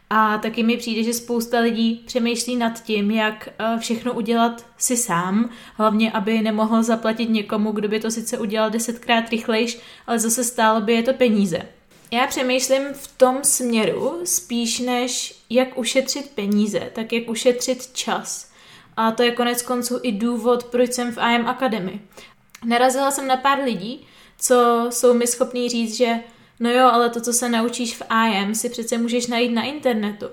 A 0.09 0.37
taky 0.37 0.63
mi 0.63 0.77
přijde, 0.77 1.03
že 1.03 1.13
spousta 1.13 1.59
lidí 1.59 2.03
přemýšlí 2.05 2.55
nad 2.55 2.83
tím, 2.83 3.11
jak 3.11 3.49
eh, 3.59 3.79
všechno 3.79 4.13
udělat 4.13 4.65
si 4.77 4.97
sám, 4.97 5.49
hlavně 5.75 6.11
aby 6.11 6.41
nemohl 6.41 6.83
zaplatit 6.83 7.29
někomu, 7.29 7.71
kdo 7.71 7.87
by 7.87 7.99
to 7.99 8.11
sice 8.11 8.37
udělal 8.37 8.69
desetkrát 8.69 9.29
rychlejš, 9.29 9.79
ale 10.07 10.19
zase 10.19 10.43
stálo 10.43 10.81
by 10.81 10.93
je 10.93 11.03
to 11.03 11.13
peníze. 11.13 11.61
Já 12.13 12.27
přemýšlím 12.27 12.93
v 12.93 13.17
tom 13.17 13.43
směru 13.43 14.21
spíš 14.23 14.79
než 14.79 15.41
jak 15.49 15.77
ušetřit 15.77 16.31
peníze, 16.35 16.91
tak 16.93 17.13
jak 17.13 17.29
ušetřit 17.29 17.93
čas. 17.93 18.51
A 18.97 19.11
to 19.11 19.23
je 19.23 19.31
konec 19.31 19.61
konců 19.61 19.99
i 20.03 20.11
důvod, 20.11 20.63
proč 20.63 20.93
jsem 20.93 21.11
v 21.11 21.17
IM 21.17 21.47
Academy. 21.47 21.99
Narazila 22.65 23.11
jsem 23.11 23.27
na 23.27 23.37
pár 23.37 23.63
lidí, 23.63 24.07
co 24.39 24.87
jsou 24.89 25.13
mi 25.13 25.27
schopní 25.27 25.69
říct, 25.69 25.97
že 25.97 26.19
no 26.59 26.71
jo, 26.71 26.85
ale 26.85 27.09
to, 27.09 27.21
co 27.21 27.33
se 27.33 27.49
naučíš 27.49 27.95
v 27.97 28.03
IM, 28.29 28.55
si 28.55 28.69
přece 28.69 28.97
můžeš 28.97 29.27
najít 29.27 29.51
na 29.51 29.63
internetu. 29.63 30.25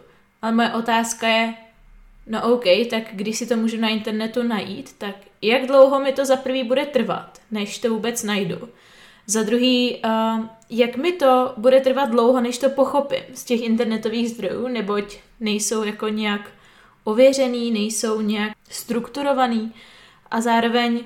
Ale 0.43 0.53
moje 0.53 0.73
otázka 0.73 1.29
je, 1.29 1.55
no 2.27 2.53
OK, 2.53 2.65
tak 2.91 3.03
když 3.13 3.39
si 3.39 3.47
to 3.47 3.57
můžu 3.57 3.77
na 3.77 3.89
internetu 3.89 4.43
najít, 4.43 4.93
tak 4.99 5.15
jak 5.43 5.67
dlouho 5.67 6.01
mi 6.01 6.13
to 6.13 6.25
za 6.25 6.37
prvý 6.37 6.65
bude 6.65 6.87
trvat, 6.87 7.39
než 7.51 7.79
to 7.79 7.91
vůbec 7.91 8.23
najdu? 8.23 8.69
Za 9.27 9.43
druhý, 9.43 10.03
uh, 10.05 10.60
jak 10.71 10.97
mi 10.97 11.13
to 11.13 11.53
bude 11.57 11.81
trvat 11.81 12.11
dlouho, 12.11 12.41
než 12.41 12.59
to 12.59 12.71
pochopím 12.71 13.23
z 13.35 13.45
těch 13.45 13.61
internetových 13.61 14.31
zdrojů, 14.31 14.69
neboť 14.69 15.17
nejsou 15.41 15.83
jako 15.83 16.09
nějak 16.09 16.51
ověřený, 17.05 17.71
nejsou 17.71 18.21
nějak 18.21 18.53
strukturovaný 18.71 19.73
a 20.31 20.41
zároveň, 20.41 21.05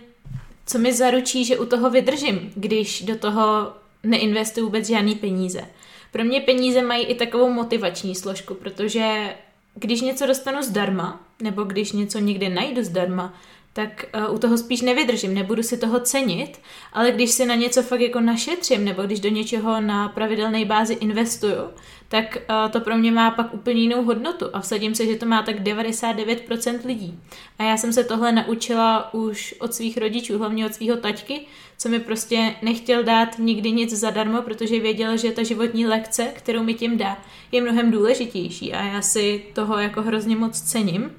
co 0.66 0.78
mi 0.78 0.92
zaručí, 0.92 1.44
že 1.44 1.58
u 1.58 1.66
toho 1.66 1.90
vydržím, 1.90 2.52
když 2.54 3.02
do 3.02 3.18
toho 3.18 3.72
neinvestuju 4.02 4.66
vůbec 4.66 4.88
žádný 4.88 5.14
peníze. 5.14 5.68
Pro 6.12 6.24
mě 6.24 6.40
peníze 6.40 6.82
mají 6.82 7.04
i 7.04 7.14
takovou 7.14 7.50
motivační 7.50 8.14
složku, 8.14 8.54
protože 8.54 9.34
když 9.74 10.00
něco 10.00 10.26
dostanu 10.26 10.62
zdarma, 10.62 11.20
nebo 11.42 11.62
když 11.62 11.92
něco 11.92 12.18
někde 12.18 12.48
najdu 12.48 12.84
zdarma, 12.84 13.34
tak 13.76 14.04
uh, 14.28 14.34
u 14.34 14.38
toho 14.38 14.58
spíš 14.58 14.80
nevydržím, 14.80 15.34
nebudu 15.34 15.62
si 15.62 15.76
toho 15.76 16.00
cenit, 16.00 16.60
ale 16.92 17.10
když 17.10 17.30
si 17.30 17.46
na 17.46 17.54
něco 17.54 17.82
fakt 17.82 18.00
jako 18.00 18.20
našetřím, 18.20 18.84
nebo 18.84 19.02
když 19.02 19.20
do 19.20 19.28
něčeho 19.28 19.80
na 19.80 20.08
pravidelné 20.08 20.64
bázi 20.64 20.94
investuju, 20.94 21.70
tak 22.08 22.38
uh, 22.50 22.70
to 22.70 22.80
pro 22.80 22.96
mě 22.96 23.12
má 23.12 23.30
pak 23.30 23.54
úplně 23.54 23.80
jinou 23.80 24.04
hodnotu 24.04 24.46
a 24.52 24.60
vsadím 24.60 24.94
se, 24.94 25.06
že 25.06 25.16
to 25.16 25.26
má 25.26 25.42
tak 25.42 25.60
99% 25.60 26.86
lidí. 26.86 27.18
A 27.58 27.62
já 27.62 27.76
jsem 27.76 27.92
se 27.92 28.04
tohle 28.04 28.32
naučila 28.32 29.14
už 29.14 29.54
od 29.58 29.74
svých 29.74 29.96
rodičů, 29.96 30.38
hlavně 30.38 30.66
od 30.66 30.74
svého 30.74 30.96
taťky, 30.96 31.40
co 31.78 31.88
mi 31.88 32.00
prostě 32.00 32.54
nechtěl 32.62 33.02
dát 33.02 33.38
nikdy 33.38 33.72
nic 33.72 33.90
zadarmo, 33.90 34.42
protože 34.42 34.80
věděl, 34.80 35.16
že 35.16 35.32
ta 35.32 35.42
životní 35.42 35.86
lekce, 35.86 36.24
kterou 36.24 36.62
mi 36.62 36.74
tím 36.74 36.98
dá, 36.98 37.18
je 37.52 37.62
mnohem 37.62 37.90
důležitější 37.90 38.72
a 38.72 38.84
já 38.84 39.02
si 39.02 39.44
toho 39.52 39.78
jako 39.78 40.02
hrozně 40.02 40.36
moc 40.36 40.60
cením. 40.60 41.10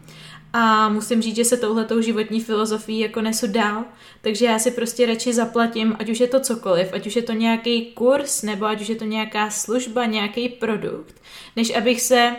A 0.57 0.89
musím 0.89 1.21
říct, 1.21 1.35
že 1.35 1.45
se 1.45 1.57
touhletou 1.57 2.01
životní 2.01 2.41
filozofií 2.41 2.99
jako 2.99 3.21
nesu 3.21 3.47
dál, 3.47 3.83
takže 4.21 4.45
já 4.45 4.59
si 4.59 4.71
prostě 4.71 5.05
radši 5.05 5.33
zaplatím, 5.33 5.95
ať 5.99 6.09
už 6.09 6.19
je 6.19 6.27
to 6.27 6.39
cokoliv, 6.39 6.93
ať 6.93 7.07
už 7.07 7.15
je 7.15 7.21
to 7.21 7.33
nějaký 7.33 7.85
kurz, 7.85 8.41
nebo 8.41 8.65
ať 8.65 8.81
už 8.81 8.89
je 8.89 8.95
to 8.95 9.05
nějaká 9.05 9.49
služba, 9.49 10.05
nějaký 10.05 10.49
produkt, 10.49 11.21
než 11.55 11.75
abych 11.75 12.01
se 12.01 12.35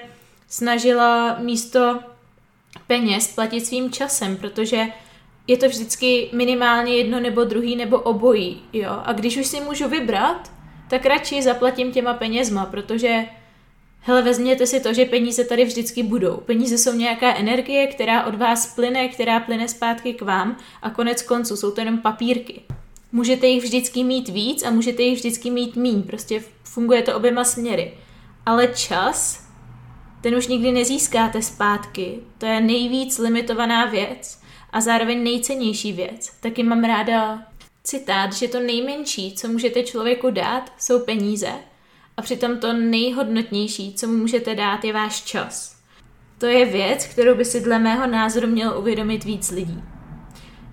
snažila 0.49 1.39
místo 1.39 1.99
peněz 2.87 3.35
platit 3.35 3.67
svým 3.67 3.93
časem, 3.93 4.37
protože 4.37 4.87
je 5.47 5.57
to 5.57 5.69
vždycky 5.69 6.31
minimálně 6.33 6.97
jedno 6.97 7.21
nebo 7.21 7.45
druhý 7.45 7.77
nebo 7.77 8.01
obojí, 8.01 8.63
jo. 8.73 9.01
A 9.05 9.13
když 9.13 9.37
už 9.37 9.47
si 9.47 9.61
můžu 9.61 9.89
vybrat, 9.89 10.53
tak 10.91 11.07
radši 11.07 11.43
zaplatím 11.43 11.93
těma 11.93 12.15
penězma, 12.15 12.67
protože 12.67 13.25
hele, 14.07 14.23
vezměte 14.23 14.67
si 14.67 14.81
to, 14.81 14.95
že 14.95 15.05
peníze 15.05 15.45
tady 15.45 15.65
vždycky 15.65 16.03
budou. 16.03 16.37
Peníze 16.37 16.79
jsou 16.79 16.93
nějaká 16.93 17.35
energie, 17.35 17.87
která 17.87 18.27
od 18.27 18.35
vás 18.35 18.75
plyne, 18.75 19.09
která 19.09 19.41
plyne 19.41 19.69
zpátky 19.69 20.15
k 20.15 20.23
vám 20.23 20.57
a 20.83 20.91
konec 20.91 21.23
konců 21.23 21.57
jsou 21.57 21.71
to 21.71 21.81
jenom 21.81 21.99
papírky. 21.99 22.63
Můžete 23.13 23.47
jich 23.47 23.63
vždycky 23.63 24.05
mít 24.05 24.29
víc 24.29 24.63
a 24.63 24.71
můžete 24.71 25.03
jich 25.03 25.19
vždycky 25.19 25.51
mít 25.51 25.77
míň, 25.77 26.03
prostě 26.03 26.45
funguje 26.65 27.03
to 27.03 27.17
oběma 27.17 27.45
směry. 27.45 27.95
Ale 28.47 28.69
čas, 28.69 29.47
ten 30.21 30.35
už 30.35 30.47
nikdy 30.47 30.73
nezískáte 30.73 31.43
zpátky. 31.43 32.19
To 32.39 32.47
je 32.47 32.61
nejvíc 32.61 33.19
limitovaná 33.19 33.87
věc 33.87 34.41
a 34.71 34.81
zároveň 34.81 35.25
nejcennější 35.25 35.93
věc. 35.93 36.31
Taky 36.41 36.63
mám 36.63 36.85
ráda 36.85 37.43
citát, 37.85 38.33
že 38.33 38.49
to 38.49 38.61
nejmenší, 38.61 39.35
co 39.35 39.49
můžete 39.49 39.83
člověku 39.83 40.31
dát, 40.31 40.73
jsou 40.79 41.01
peníze 41.01 41.53
a 42.17 42.23
přitom 42.23 42.59
to 42.59 42.73
nejhodnotnější, 42.73 43.95
co 43.95 44.07
mu 44.07 44.17
můžete 44.17 44.55
dát, 44.55 44.85
je 44.85 44.93
váš 44.93 45.23
čas. 45.23 45.77
To 46.39 46.47
je 46.47 46.65
věc, 46.65 47.07
kterou 47.07 47.35
by 47.35 47.45
si 47.45 47.61
dle 47.61 47.79
mého 47.79 48.07
názoru 48.07 48.47
mělo 48.47 48.79
uvědomit 48.79 49.25
víc 49.25 49.51
lidí. 49.51 49.83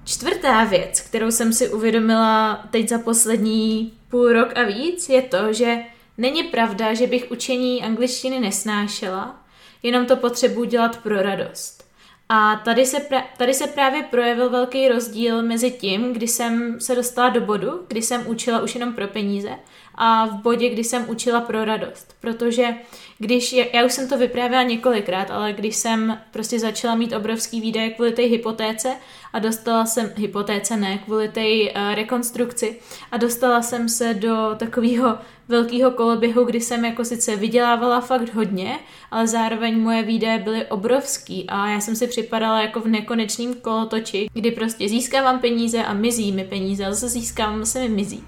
Čtvrtá 0.06 0.64
věc, 0.64 1.02
kterou 1.02 1.32
jsem 1.32 1.54
si 1.54 1.70
uvědomila 1.70 2.64
teď 2.72 2.90
za 2.90 3.00
poslední 3.00 3.94
půl 4.10 4.34
rok 4.34 4.58
a 4.58 4.64
víc, 4.64 5.10
je 5.10 5.22
to, 5.22 5.54
že 5.54 5.78
není 6.18 6.44
pravda, 6.44 6.94
že 6.94 7.08
bych 7.08 7.32
učení 7.32 7.84
angličtiny 7.84 8.40
nesnášela, 8.40 9.46
jenom 9.84 10.06
to 10.06 10.16
potřebuji 10.16 10.64
dělat 10.64 10.98
pro 10.98 11.22
radost. 11.22 11.84
A 12.30 12.56
tady 12.56 12.86
se, 12.86 12.98
pra- 12.98 13.24
tady 13.38 13.54
se 13.54 13.68
právě 13.68 14.04
projevil 14.04 14.50
velký 14.50 14.88
rozdíl 14.88 15.42
mezi 15.42 15.72
tím, 15.72 16.14
kdy 16.14 16.28
jsem 16.28 16.82
se 16.82 16.96
dostala 16.96 17.30
do 17.30 17.42
bodu, 17.42 17.86
kdy 17.88 18.02
jsem 18.02 18.28
učila 18.28 18.62
už 18.62 18.76
jenom 18.76 18.94
pro 18.94 19.08
peníze 19.08 19.50
a 19.96 20.26
v 20.26 20.42
bodě, 20.42 20.70
kdy 20.70 20.84
jsem 20.84 21.10
učila 21.10 21.42
pro 21.42 21.66
radost. 21.66 22.16
Protože 22.20 22.76
když, 23.20 23.54
já 23.54 23.86
už 23.86 23.94
jsem 23.94 24.10
to 24.10 24.18
vyprávěla 24.18 24.64
několikrát, 24.64 25.32
ale 25.32 25.54
když 25.54 25.76
jsem 25.76 26.18
prostě 26.32 26.60
začala 26.60 26.96
mít 26.96 27.14
obrovský 27.14 27.62
výdaje 27.62 27.90
kvůli 27.90 28.12
té 28.12 28.22
hypotéce 28.22 28.96
a 29.34 29.40
dostala 29.40 29.86
jsem, 29.86 30.12
hypotéce 30.16 30.78
ne, 30.78 30.98
kvůli 30.98 31.30
té 31.30 31.42
uh, 31.42 31.96
rekonstrukci 31.96 32.80
a 33.12 33.18
dostala 33.18 33.62
jsem 33.62 33.90
se 33.90 34.14
do 34.14 34.56
takového 34.58 35.18
velkého 35.48 35.92
koloběhu, 35.92 36.44
kdy 36.44 36.62
jsem 36.62 36.86
jako 36.86 37.06
sice 37.06 37.36
vydělávala 37.36 38.02
fakt 38.02 38.34
hodně, 38.34 38.80
ale 39.12 39.28
zároveň 39.28 39.80
moje 39.80 40.04
výdaje 40.04 40.40
byly 40.40 40.66
obrovský 40.66 41.46
a 41.48 41.68
já 41.68 41.80
jsem 41.80 41.96
si 41.96 42.08
připadala 42.08 42.62
jako 42.62 42.80
v 42.80 42.88
nekonečném 42.88 43.54
kolotoči, 43.54 44.30
kdy 44.34 44.52
prostě 44.52 44.90
získávám 44.90 45.40
peníze 45.40 45.84
a 45.84 45.94
mizí 45.94 46.32
mi 46.32 46.44
peníze 46.44 46.86
a 46.86 46.94
zase 46.94 47.10
získávám 47.10 47.66
se 47.66 47.80
mi 47.80 47.90
mizí. 47.90 48.24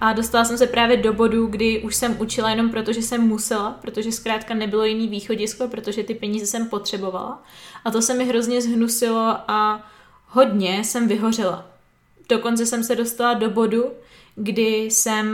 A 0.00 0.12
dostala 0.12 0.44
jsem 0.44 0.58
se 0.58 0.66
právě 0.66 0.96
do 0.96 1.12
bodu, 1.12 1.46
kdy 1.46 1.82
už 1.82 1.96
jsem 1.96 2.20
učila 2.20 2.50
jenom 2.50 2.70
proto, 2.70 2.92
že 2.92 3.02
jsem 3.02 3.20
musela, 3.20 3.70
protože 3.70 4.12
zkrátka 4.12 4.54
nebylo 4.54 4.84
jiný 4.84 5.08
východisko, 5.08 5.68
protože 5.68 6.02
ty 6.02 6.14
peníze 6.14 6.46
jsem 6.46 6.68
potřebovala. 6.68 7.42
A 7.84 7.90
to 7.90 8.02
se 8.02 8.14
mi 8.14 8.24
hrozně 8.24 8.62
zhnusilo 8.62 9.36
a 9.48 9.90
hodně 10.28 10.84
jsem 10.84 11.08
vyhořela. 11.08 11.66
Dokonce 12.28 12.66
jsem 12.66 12.84
se 12.84 12.96
dostala 12.96 13.34
do 13.34 13.50
bodu, 13.50 13.84
kdy 14.34 14.76
jsem 14.76 15.26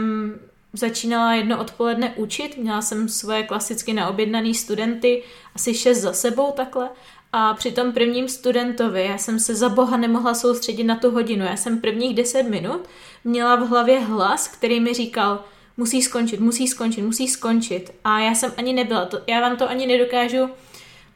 začínala 0.73 1.33
jedno 1.33 1.59
odpoledne 1.61 2.13
učit, 2.15 2.57
měla 2.57 2.81
jsem 2.81 3.09
svoje 3.09 3.43
klasicky 3.43 3.93
naobjednaný 3.93 4.55
studenty, 4.55 5.23
asi 5.55 5.73
šest 5.73 5.97
za 5.97 6.13
sebou 6.13 6.51
takhle 6.51 6.89
a 7.37 7.53
při 7.53 7.71
tom 7.71 7.91
prvním 7.91 8.27
studentovi 8.27 9.05
já 9.05 9.17
jsem 9.17 9.39
se 9.39 9.55
za 9.55 9.69
boha 9.69 9.97
nemohla 9.97 10.33
soustředit 10.33 10.83
na 10.83 10.95
tu 10.95 11.11
hodinu. 11.11 11.45
Já 11.45 11.55
jsem 11.55 11.81
prvních 11.81 12.15
deset 12.15 12.43
minut 12.43 12.81
měla 13.23 13.55
v 13.55 13.67
hlavě 13.67 13.99
hlas, 13.99 14.47
který 14.47 14.79
mi 14.79 14.93
říkal, 14.93 15.43
musí 15.77 16.01
skončit, 16.01 16.39
musí 16.39 16.67
skončit, 16.67 17.01
musí 17.01 17.27
skončit. 17.27 17.91
A 18.03 18.19
já 18.19 18.35
jsem 18.35 18.53
ani 18.57 18.73
nebyla, 18.73 19.05
to, 19.05 19.19
já 19.27 19.41
vám 19.41 19.57
to 19.57 19.69
ani 19.69 19.87
nedokážu 19.87 20.49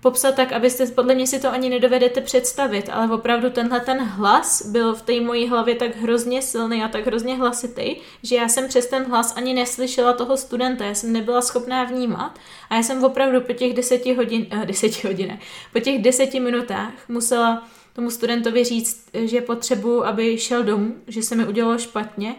popsat 0.02 0.36
tak, 0.36 0.52
abyste, 0.52 0.86
podle 0.86 1.16
mě 1.16 1.28
si 1.28 1.40
to 1.40 1.52
ani 1.52 1.70
nedovedete 1.70 2.22
představit, 2.22 2.90
ale 2.92 3.14
opravdu 3.14 3.50
tenhle 3.50 3.80
ten 3.80 4.00
hlas 4.04 4.66
byl 4.66 4.96
v 4.96 5.02
té 5.02 5.22
mojí 5.22 5.48
hlavě 5.48 5.76
tak 5.76 5.96
hrozně 5.96 6.42
silný 6.42 6.84
a 6.84 6.88
tak 6.88 7.06
hrozně 7.06 7.36
hlasitý, 7.36 7.96
že 8.24 8.36
já 8.36 8.48
jsem 8.48 8.68
přes 8.68 8.88
ten 8.88 9.04
hlas 9.04 9.38
ani 9.38 9.54
neslyšela 9.54 10.14
toho 10.14 10.38
studenta, 10.38 10.86
já 10.86 10.94
jsem 10.94 11.14
nebyla 11.14 11.42
schopná 11.42 11.84
vnímat 11.84 12.40
a 12.70 12.76
já 12.76 12.84
jsem 12.84 13.04
opravdu 13.04 13.42
po 13.42 13.54
těch 13.54 13.74
deseti 13.74 14.14
hodin, 14.14 14.48
eh, 14.52 14.66
deseti 14.66 15.08
hodinách, 15.08 15.40
po 15.74 15.80
těch 15.80 16.02
deseti 16.02 16.40
minutách 16.40 16.94
musela 17.08 17.68
tomu 17.94 18.12
studentovi 18.12 18.64
říct, 18.64 19.10
že 19.14 19.42
potřebuji, 19.42 20.06
aby 20.06 20.38
šel 20.38 20.64
domů, 20.64 20.96
že 21.08 21.24
se 21.24 21.36
mi 21.36 21.46
udělalo 21.46 21.78
špatně 21.78 22.36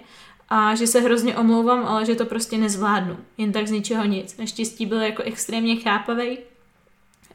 a 0.49 0.75
že 0.75 0.87
se 0.87 1.01
hrozně 1.01 1.37
omlouvám, 1.37 1.87
ale 1.87 2.07
že 2.07 2.15
to 2.15 2.25
prostě 2.25 2.59
nezvládnu. 2.59 3.17
Jen 3.39 3.53
tak 3.53 3.69
z 3.69 3.71
ničeho 3.71 4.05
nic. 4.05 4.37
Naštěstí 4.37 4.87
byl 4.87 5.01
jako 5.01 5.23
extrémně 5.23 5.77
chápavý 5.77 6.39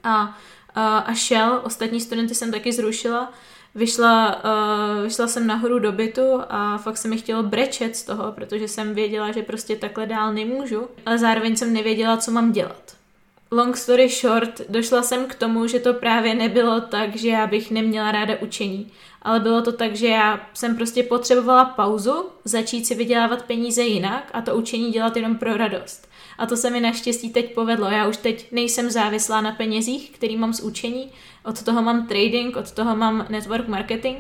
a, 0.06 0.38
a, 0.76 0.98
a 0.98 1.14
šel. 1.14 1.62
Ostatní 1.64 2.02
studenty 2.02 2.36
jsem 2.36 2.52
taky 2.52 2.74
zrušila. 2.74 3.34
Vyšla, 3.76 4.44
uh, 4.44 5.04
vyšla 5.04 5.28
jsem 5.28 5.48
nahoru 5.48 5.80
do 5.80 5.92
bytu 5.92 6.42
a 6.50 6.78
fakt 6.78 6.98
se 6.98 7.08
mi 7.08 7.18
chtělo 7.18 7.44
brečet 7.44 7.96
z 7.96 8.04
toho, 8.04 8.32
protože 8.32 8.68
jsem 8.68 8.94
věděla, 8.94 9.32
že 9.32 9.42
prostě 9.42 9.76
takhle 9.76 10.06
dál 10.06 10.34
nemůžu, 10.34 10.88
ale 11.06 11.18
zároveň 11.18 11.56
jsem 11.56 11.74
nevěděla, 11.74 12.18
co 12.18 12.32
mám 12.32 12.52
dělat. 12.52 12.96
Long 13.52 13.78
story 13.78 14.10
short, 14.10 14.62
došla 14.70 15.02
jsem 15.04 15.26
k 15.26 15.36
tomu, 15.36 15.68
že 15.68 15.80
to 15.80 15.94
právě 15.94 16.36
nebylo 16.36 16.82
tak, 16.82 17.16
že 17.16 17.30
já 17.30 17.48
bych 17.48 17.72
neměla 17.72 18.12
ráda 18.12 18.34
učení, 18.42 18.92
ale 19.22 19.40
bylo 19.40 19.62
to 19.62 19.72
tak, 19.72 19.96
že 19.96 20.08
já 20.08 20.50
jsem 20.54 20.76
prostě 20.76 21.04
potřebovala 21.04 21.66
pauzu, 21.66 22.26
začít 22.46 22.86
si 22.86 22.96
vydělávat 22.96 23.46
peníze 23.46 23.84
jinak 23.84 24.30
a 24.34 24.42
to 24.42 24.56
učení 24.56 24.92
dělat 24.92 25.18
jenom 25.18 25.36
pro 25.36 25.58
radost. 25.58 26.08
A 26.38 26.46
to 26.46 26.58
se 26.58 26.70
mi 26.70 26.80
naštěstí 26.80 27.30
teď 27.30 27.54
povedlo. 27.54 27.88
Já 27.88 28.08
už 28.08 28.18
teď 28.18 28.52
nejsem 28.52 28.90
závislá 28.90 29.42
na 29.42 29.52
penězích, 29.52 30.10
který 30.10 30.38
mám 30.38 30.54
z 30.54 30.60
učení, 30.60 31.12
od 31.46 31.64
toho 31.64 31.82
mám 31.82 32.08
trading, 32.08 32.56
od 32.56 32.72
toho 32.72 32.96
mám 32.96 33.26
network 33.30 33.68
marketing, 33.68 34.18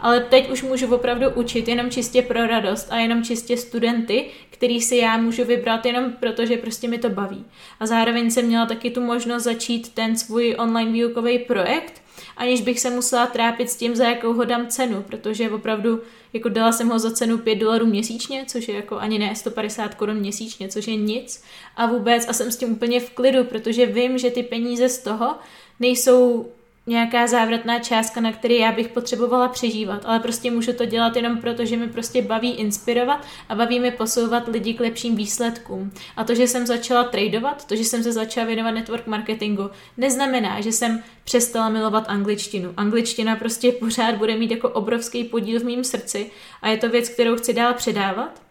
ale 0.00 0.20
teď 0.20 0.50
už 0.50 0.62
můžu 0.62 0.94
opravdu 0.94 1.30
učit 1.30 1.68
jenom 1.68 1.90
čistě 1.90 2.22
pro 2.22 2.46
radost 2.46 2.88
a 2.90 2.96
jenom 2.96 3.24
čistě 3.24 3.56
studenty, 3.56 4.26
který 4.50 4.80
si 4.80 4.96
já 4.96 5.16
můžu 5.16 5.44
vybrat 5.44 5.86
jenom 5.86 6.12
proto, 6.12 6.46
že 6.46 6.56
prostě 6.56 6.88
mi 6.88 6.98
to 6.98 7.10
baví. 7.10 7.44
A 7.80 7.86
zároveň 7.86 8.30
jsem 8.30 8.46
měla 8.46 8.66
taky 8.66 8.90
tu 8.90 9.00
možnost 9.00 9.42
začít 9.42 9.94
ten 9.94 10.16
svůj 10.16 10.56
online 10.58 10.92
výukový 10.92 11.38
projekt, 11.38 12.01
aniž 12.36 12.60
bych 12.60 12.80
se 12.80 12.90
musela 12.90 13.26
trápit 13.26 13.70
s 13.70 13.76
tím, 13.76 13.96
za 13.96 14.04
jakou 14.04 14.32
ho 14.32 14.44
dám 14.44 14.66
cenu, 14.66 15.02
protože 15.02 15.50
opravdu 15.50 16.00
jako 16.32 16.48
dala 16.48 16.72
jsem 16.72 16.88
ho 16.88 16.98
za 16.98 17.10
cenu 17.10 17.38
5 17.38 17.54
dolarů 17.54 17.86
měsíčně, 17.86 18.44
což 18.48 18.68
je 18.68 18.74
jako 18.74 18.98
ani 18.98 19.18
ne 19.18 19.34
150 19.34 19.94
korun 19.94 20.16
měsíčně, 20.16 20.68
což 20.68 20.86
je 20.86 20.96
nic 20.96 21.44
a 21.76 21.86
vůbec 21.86 22.28
a 22.28 22.32
jsem 22.32 22.52
s 22.52 22.56
tím 22.56 22.72
úplně 22.72 23.00
v 23.00 23.10
klidu, 23.10 23.44
protože 23.44 23.86
vím, 23.86 24.18
že 24.18 24.30
ty 24.30 24.42
peníze 24.42 24.88
z 24.88 24.98
toho 24.98 25.34
nejsou 25.80 26.46
nějaká 26.86 27.26
závratná 27.26 27.78
částka, 27.78 28.20
na 28.20 28.32
který 28.32 28.58
já 28.58 28.72
bych 28.72 28.88
potřebovala 28.88 29.48
přežívat, 29.48 30.02
ale 30.04 30.20
prostě 30.20 30.50
můžu 30.50 30.72
to 30.72 30.84
dělat 30.84 31.16
jenom 31.16 31.38
proto, 31.38 31.64
že 31.64 31.76
mi 31.76 31.88
prostě 31.88 32.22
baví 32.22 32.52
inspirovat 32.52 33.26
a 33.48 33.54
baví 33.54 33.80
mi 33.80 33.90
posouvat 33.90 34.48
lidi 34.48 34.74
k 34.74 34.80
lepším 34.80 35.16
výsledkům. 35.16 35.92
A 36.16 36.24
to, 36.24 36.34
že 36.34 36.46
jsem 36.46 36.66
začala 36.66 37.04
tradovat, 37.04 37.66
to, 37.66 37.76
že 37.76 37.84
jsem 37.84 38.02
se 38.02 38.12
začala 38.12 38.46
věnovat 38.46 38.70
network 38.70 39.06
marketingu, 39.06 39.70
neznamená, 39.96 40.60
že 40.60 40.72
jsem 40.72 41.02
přestala 41.24 41.68
milovat 41.68 42.04
angličtinu. 42.08 42.74
Angličtina 42.76 43.36
prostě 43.36 43.72
pořád 43.72 44.14
bude 44.14 44.36
mít 44.36 44.50
jako 44.50 44.68
obrovský 44.68 45.24
podíl 45.24 45.60
v 45.60 45.64
mém 45.64 45.84
srdci 45.84 46.30
a 46.62 46.68
je 46.68 46.76
to 46.76 46.88
věc, 46.88 47.08
kterou 47.08 47.36
chci 47.36 47.52
dál 47.52 47.74
předávat, 47.74 48.42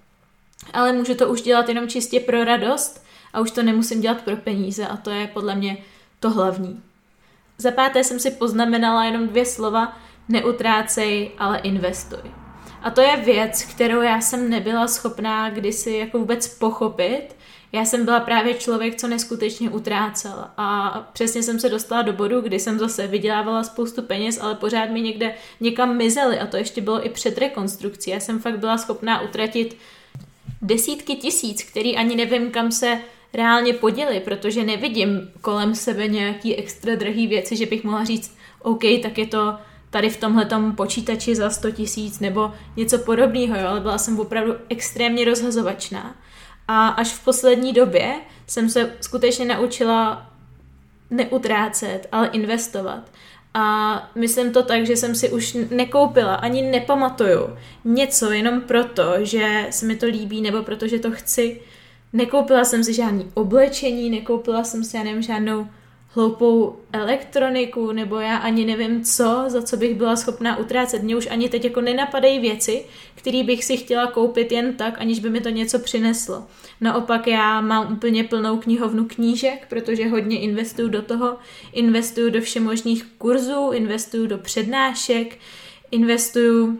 ale 0.73 0.93
můžu 0.93 1.15
to 1.15 1.29
už 1.29 1.41
dělat 1.41 1.69
jenom 1.69 1.87
čistě 1.87 2.19
pro 2.19 2.43
radost 2.43 3.03
a 3.33 3.39
už 3.39 3.51
to 3.51 3.63
nemusím 3.63 4.01
dělat 4.01 4.21
pro 4.21 4.37
peníze 4.37 4.87
a 4.87 4.97
to 4.97 5.09
je 5.09 5.27
podle 5.27 5.55
mě 5.55 5.77
to 6.19 6.29
hlavní. 6.29 6.90
Za 7.61 7.71
páté 7.71 8.03
jsem 8.03 8.19
si 8.19 8.31
poznamenala 8.31 9.05
jenom 9.05 9.27
dvě 9.27 9.45
slova. 9.45 9.97
neutrácej, 10.29 11.31
ale 11.37 11.59
investuj. 11.59 12.31
A 12.81 12.89
to 12.89 13.01
je 13.01 13.17
věc, 13.17 13.63
kterou 13.63 14.01
já 14.01 14.21
jsem 14.21 14.49
nebyla 14.49 14.87
schopná 14.87 15.49
kdysi 15.49 15.91
jako 15.91 16.19
vůbec 16.19 16.47
pochopit. 16.47 17.35
Já 17.71 17.85
jsem 17.85 18.05
byla 18.05 18.19
právě 18.19 18.53
člověk, 18.53 18.95
co 18.95 19.07
neskutečně 19.07 19.69
utrácel. 19.69 20.45
A 20.57 20.89
přesně 21.13 21.43
jsem 21.43 21.59
se 21.59 21.69
dostala 21.69 22.01
do 22.01 22.13
bodu, 22.13 22.41
kdy 22.41 22.59
jsem 22.59 22.79
zase 22.79 23.07
vydělávala 23.07 23.63
spoustu 23.63 24.01
peněz, 24.01 24.39
ale 24.41 24.55
pořád 24.55 24.89
mi 24.89 25.01
někde 25.01 25.33
někam 25.59 25.97
mizely. 25.97 26.39
A 26.39 26.47
to 26.47 26.57
ještě 26.57 26.81
bylo 26.81 27.05
i 27.05 27.09
před 27.09 27.37
rekonstrukcí. 27.37 28.11
Já 28.11 28.19
jsem 28.19 28.39
fakt 28.39 28.59
byla 28.59 28.77
schopná 28.77 29.21
utratit 29.21 29.77
desítky 30.61 31.15
tisíc, 31.15 31.63
který 31.63 31.97
ani 31.97 32.15
nevím, 32.15 32.51
kam 32.51 32.71
se 32.71 32.99
reálně 33.33 33.73
poděli, 33.73 34.19
protože 34.19 34.63
nevidím 34.63 35.31
kolem 35.41 35.75
sebe 35.75 36.07
nějaký 36.07 36.55
extra 36.55 36.95
drahý 36.95 37.27
věci, 37.27 37.55
že 37.55 37.65
bych 37.65 37.83
mohla 37.83 38.03
říct, 38.03 38.37
OK, 38.61 38.83
tak 39.03 39.17
je 39.17 39.27
to 39.27 39.55
tady 39.89 40.09
v 40.09 40.17
tomhle 40.17 40.47
počítači 40.75 41.35
za 41.35 41.49
100 41.49 41.71
tisíc 41.71 42.19
nebo 42.19 42.51
něco 42.77 42.97
podobného, 42.97 43.55
jo, 43.55 43.67
ale 43.67 43.79
byla 43.79 43.97
jsem 43.97 44.19
opravdu 44.19 44.55
extrémně 44.69 45.25
rozhazovačná. 45.25 46.15
A 46.67 46.87
až 46.87 47.13
v 47.13 47.23
poslední 47.23 47.73
době 47.73 48.15
jsem 48.47 48.69
se 48.69 48.95
skutečně 49.01 49.45
naučila 49.45 50.31
neutrácet, 51.09 52.07
ale 52.11 52.27
investovat. 52.27 53.11
A 53.53 53.95
myslím 54.15 54.53
to 54.53 54.63
tak, 54.63 54.85
že 54.85 54.95
jsem 54.97 55.15
si 55.15 55.29
už 55.29 55.57
nekoupila, 55.69 56.35
ani 56.35 56.61
nepamatuju 56.61 57.57
něco 57.85 58.31
jenom 58.31 58.61
proto, 58.61 59.13
že 59.19 59.67
se 59.69 59.85
mi 59.85 59.95
to 59.95 60.05
líbí 60.05 60.41
nebo 60.41 60.63
protože 60.63 60.99
to 60.99 61.11
chci. 61.11 61.61
Nekoupila 62.13 62.65
jsem 62.65 62.83
si 62.83 62.93
žádný 62.93 63.31
oblečení, 63.33 64.09
nekoupila 64.09 64.63
jsem 64.63 64.83
si, 64.83 64.97
já 64.97 65.03
nevím, 65.03 65.21
žádnou 65.21 65.67
hloupou 66.13 66.77
elektroniku, 66.93 67.91
nebo 67.91 68.15
já 68.15 68.37
ani 68.37 68.65
nevím 68.65 69.03
co, 69.03 69.43
za 69.47 69.61
co 69.61 69.77
bych 69.77 69.95
byla 69.95 70.15
schopná 70.15 70.57
utrácet. 70.57 71.03
Mně 71.03 71.15
už 71.15 71.27
ani 71.31 71.49
teď 71.49 71.63
jako 71.63 71.81
nenapadají 71.81 72.39
věci, 72.39 72.85
které 73.15 73.43
bych 73.43 73.63
si 73.63 73.77
chtěla 73.77 74.07
koupit 74.07 74.51
jen 74.51 74.73
tak, 74.73 75.01
aniž 75.01 75.19
by 75.19 75.29
mi 75.29 75.41
to 75.41 75.49
něco 75.49 75.79
přineslo. 75.79 76.47
Naopak 76.81 77.27
já 77.27 77.61
mám 77.61 77.93
úplně 77.93 78.23
plnou 78.23 78.57
knihovnu 78.57 79.05
knížek, 79.05 79.67
protože 79.69 80.07
hodně 80.07 80.39
investuju 80.39 80.89
do 80.89 81.01
toho, 81.01 81.37
investuju 81.73 82.29
do 82.29 82.41
všemožných 82.41 83.05
kurzů, 83.17 83.71
investuju 83.71 84.27
do 84.27 84.37
přednášek, 84.37 85.37
investuju 85.91 86.79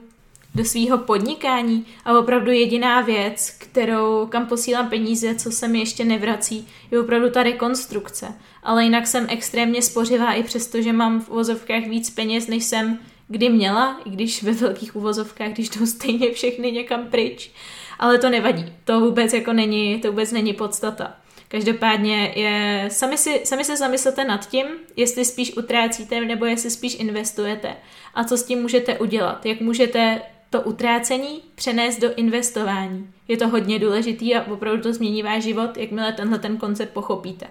do 0.55 0.65
svého 0.65 0.97
podnikání 0.97 1.85
a 2.05 2.19
opravdu 2.19 2.51
jediná 2.51 3.01
věc, 3.01 3.55
kterou 3.57 4.27
kam 4.27 4.47
posílám 4.47 4.89
peníze, 4.89 5.35
co 5.35 5.51
se 5.51 5.67
mi 5.67 5.79
ještě 5.79 6.05
nevrací, 6.05 6.67
je 6.91 6.99
opravdu 6.99 7.29
ta 7.29 7.43
rekonstrukce. 7.43 8.33
Ale 8.63 8.83
jinak 8.83 9.07
jsem 9.07 9.27
extrémně 9.29 9.81
spořivá 9.81 10.33
i 10.33 10.43
přesto, 10.43 10.81
že 10.81 10.93
mám 10.93 11.21
v 11.21 11.29
uvozovkách 11.29 11.83
víc 11.83 12.09
peněz, 12.09 12.47
než 12.47 12.63
jsem 12.63 12.99
kdy 13.27 13.49
měla, 13.49 14.01
i 14.05 14.09
když 14.09 14.43
ve 14.43 14.51
velkých 14.51 14.95
uvozovkách, 14.95 15.49
když 15.49 15.69
jdou 15.69 15.85
stejně 15.85 16.31
všechny 16.31 16.71
někam 16.71 17.07
pryč. 17.07 17.51
Ale 17.99 18.17
to 18.17 18.29
nevadí, 18.29 18.73
to 18.83 18.99
vůbec 18.99 19.33
jako 19.33 19.53
není, 19.53 20.01
to 20.01 20.07
vůbec 20.07 20.31
není 20.31 20.53
podstata. 20.53 21.15
Každopádně 21.47 22.33
je, 22.35 22.89
sami, 22.91 23.17
si, 23.17 23.41
sami 23.43 23.65
se 23.65 23.77
zamyslete 23.77 24.25
nad 24.25 24.49
tím, 24.49 24.65
jestli 24.95 25.25
spíš 25.25 25.57
utrácíte 25.57 26.21
nebo 26.21 26.45
jestli 26.45 26.69
spíš 26.69 26.99
investujete 26.99 27.75
a 28.13 28.23
co 28.23 28.37
s 28.37 28.43
tím 28.43 28.61
můžete 28.61 28.99
udělat. 28.99 29.45
Jak 29.45 29.61
můžete 29.61 30.21
to 30.51 30.61
utrácení 30.61 31.41
přenést 31.55 31.99
do 31.99 32.15
investování. 32.15 33.09
Je 33.27 33.37
to 33.37 33.47
hodně 33.47 33.79
důležitý 33.79 34.35
a 34.35 34.51
opravdu 34.51 34.81
to 34.81 34.93
změní 34.93 35.23
váš 35.23 35.43
život, 35.43 35.77
jakmile 35.77 36.13
tenhle 36.13 36.39
ten 36.39 36.57
koncept 36.57 36.93
pochopíte. 36.93 37.47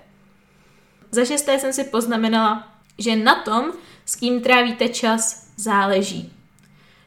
Za 1.11 1.25
šesté 1.25 1.59
jsem 1.59 1.73
si 1.73 1.85
poznamenala, 1.85 2.69
že 2.99 3.17
na 3.17 3.43
tom, 3.43 3.73
s 4.07 4.17
kým 4.17 4.41
trávíte 4.41 4.89
čas, 4.89 5.51
záleží. 5.57 6.33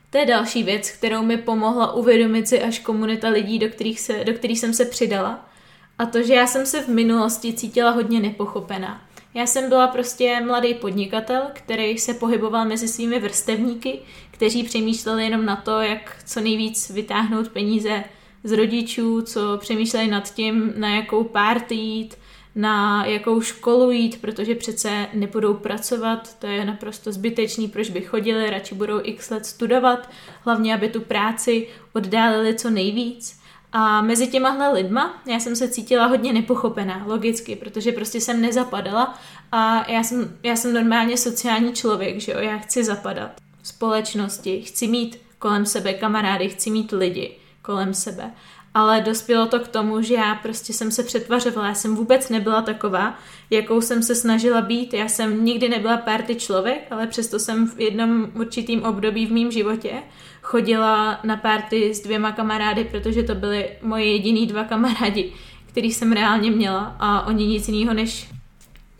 To 0.09 0.17
je 0.17 0.25
další 0.25 0.63
věc, 0.63 0.89
kterou 0.91 1.23
mi 1.23 1.37
pomohla 1.37 1.93
uvědomit 1.93 2.47
si 2.47 2.61
až 2.61 2.79
komunita 2.79 3.29
lidí, 3.29 3.59
do 3.59 3.69
kterých, 3.69 3.99
se, 3.99 4.23
do 4.23 4.33
kterých 4.33 4.59
jsem 4.59 4.73
se 4.73 4.85
přidala. 4.85 5.49
A 5.97 6.05
to, 6.05 6.23
že 6.23 6.33
já 6.33 6.47
jsem 6.47 6.65
se 6.65 6.81
v 6.81 6.87
minulosti 6.87 7.53
cítila 7.53 7.91
hodně 7.91 8.19
nepochopená. 8.19 9.01
Já 9.33 9.45
jsem 9.45 9.69
byla 9.69 9.87
prostě 9.87 10.41
mladý 10.45 10.73
podnikatel, 10.73 11.41
který 11.53 11.97
se 11.97 12.13
pohyboval 12.13 12.65
mezi 12.65 12.87
svými 12.87 13.19
vrstevníky, 13.19 13.99
kteří 14.33 14.63
přemýšleli 14.63 15.23
jenom 15.23 15.45
na 15.45 15.55
to, 15.55 15.81
jak 15.81 16.23
co 16.25 16.41
nejvíc 16.41 16.89
vytáhnout 16.89 17.47
peníze 17.47 18.03
z 18.43 18.51
rodičů, 18.51 19.21
co 19.21 19.57
přemýšleli 19.57 20.07
nad 20.07 20.33
tím, 20.33 20.73
na 20.77 20.95
jakou 20.95 21.23
párty 21.23 21.75
jít, 21.75 22.15
na 22.55 23.05
jakou 23.05 23.41
školu 23.41 23.91
jít, 23.91 24.21
protože 24.21 24.55
přece 24.55 25.07
nebudou 25.13 25.53
pracovat, 25.53 26.39
to 26.39 26.47
je 26.47 26.65
naprosto 26.65 27.11
zbytečný, 27.11 27.67
proč 27.67 27.89
by 27.89 28.01
chodili, 28.01 28.49
radši 28.49 28.75
budou 28.75 28.99
x 29.03 29.29
let 29.29 29.45
studovat, 29.45 30.09
hlavně 30.41 30.75
aby 30.75 30.89
tu 30.89 31.01
práci 31.01 31.67
oddálili 31.93 32.55
co 32.55 32.69
nejvíc. 32.69 33.39
A 33.71 34.01
mezi 34.01 34.27
těmahle 34.27 34.73
lidma 34.73 35.21
já 35.27 35.39
jsem 35.39 35.55
se 35.55 35.69
cítila 35.69 36.05
hodně 36.05 36.33
nepochopená, 36.33 37.03
logicky, 37.07 37.55
protože 37.55 37.91
prostě 37.91 38.21
jsem 38.21 38.41
nezapadala 38.41 39.19
a 39.51 39.91
já 39.91 40.03
jsem, 40.03 40.37
já 40.43 40.55
jsem 40.55 40.73
normálně 40.73 41.17
sociální 41.17 41.73
člověk, 41.73 42.19
že 42.19 42.31
jo, 42.31 42.39
já 42.39 42.57
chci 42.57 42.83
zapadat 42.83 43.31
společnosti, 43.63 44.61
chci 44.61 44.87
mít 44.87 45.19
kolem 45.39 45.65
sebe 45.65 45.93
kamarády, 45.93 46.49
chci 46.49 46.69
mít 46.69 46.91
lidi 46.91 47.37
kolem 47.61 47.93
sebe. 47.93 48.31
Ale 48.73 49.01
dospělo 49.01 49.45
to 49.45 49.59
k 49.59 49.67
tomu, 49.67 50.01
že 50.01 50.13
já 50.13 50.35
prostě 50.35 50.73
jsem 50.73 50.91
se 50.91 51.03
přetvařovala, 51.03 51.67
já 51.67 51.73
jsem 51.73 51.95
vůbec 51.95 52.29
nebyla 52.29 52.61
taková, 52.61 53.19
jakou 53.49 53.81
jsem 53.81 54.03
se 54.03 54.15
snažila 54.15 54.61
být. 54.61 54.93
Já 54.93 55.07
jsem 55.07 55.45
nikdy 55.45 55.69
nebyla 55.69 55.97
party 55.97 56.35
člověk, 56.35 56.87
ale 56.91 57.07
přesto 57.07 57.39
jsem 57.39 57.67
v 57.67 57.79
jednom 57.79 58.27
určitým 58.35 58.83
období 58.83 59.25
v 59.25 59.31
mém 59.31 59.51
životě 59.51 59.93
chodila 60.41 61.19
na 61.23 61.37
párty 61.37 61.93
s 61.93 62.01
dvěma 62.01 62.31
kamarády, 62.31 62.83
protože 62.83 63.23
to 63.23 63.35
byly 63.35 63.69
moje 63.81 64.05
jediný 64.05 64.47
dva 64.47 64.63
kamarádi, 64.63 65.33
který 65.67 65.91
jsem 65.91 66.11
reálně 66.11 66.51
měla 66.51 66.95
a 66.99 67.25
oni 67.27 67.47
nic 67.47 67.67
jiného 67.67 67.93
než 67.93 68.29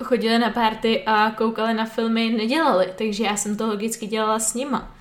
chodili 0.03 0.39
na 0.39 0.49
párty 0.49 1.03
a 1.05 1.31
koukali 1.31 1.73
na 1.73 1.85
filmy 1.85 2.29
nedělali, 2.29 2.93
takže 2.97 3.23
já 3.23 3.35
jsem 3.35 3.57
to 3.57 3.67
logicky 3.67 4.07
dělala 4.07 4.39
s 4.39 4.53
nima. 4.53 4.91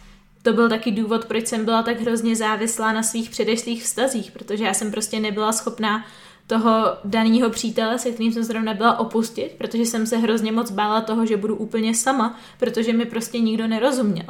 To 0.42 0.52
byl 0.52 0.68
taky 0.68 0.90
důvod, 0.90 1.24
proč 1.24 1.46
jsem 1.46 1.64
byla 1.64 1.82
tak 1.82 2.00
hrozně 2.00 2.36
závislá 2.36 2.92
na 2.92 3.02
svých 3.02 3.30
předešlých 3.30 3.82
vztazích, 3.82 4.30
protože 4.30 4.64
já 4.64 4.74
jsem 4.74 4.90
prostě 4.90 5.20
nebyla 5.20 5.52
schopná 5.52 6.04
toho 6.46 6.86
daného 7.04 7.50
přítele, 7.50 7.98
se 7.98 8.10
kterým 8.10 8.32
jsem 8.32 8.42
zrovna 8.42 8.74
byla 8.74 8.98
opustit, 8.98 9.52
protože 9.58 9.82
jsem 9.82 10.06
se 10.06 10.16
hrozně 10.16 10.52
moc 10.52 10.70
bála 10.70 11.00
toho, 11.00 11.26
že 11.26 11.36
budu 11.36 11.56
úplně 11.56 11.94
sama, 11.94 12.38
protože 12.58 12.92
mi 12.92 13.04
prostě 13.04 13.38
nikdo 13.38 13.66
nerozuměl 13.66 14.26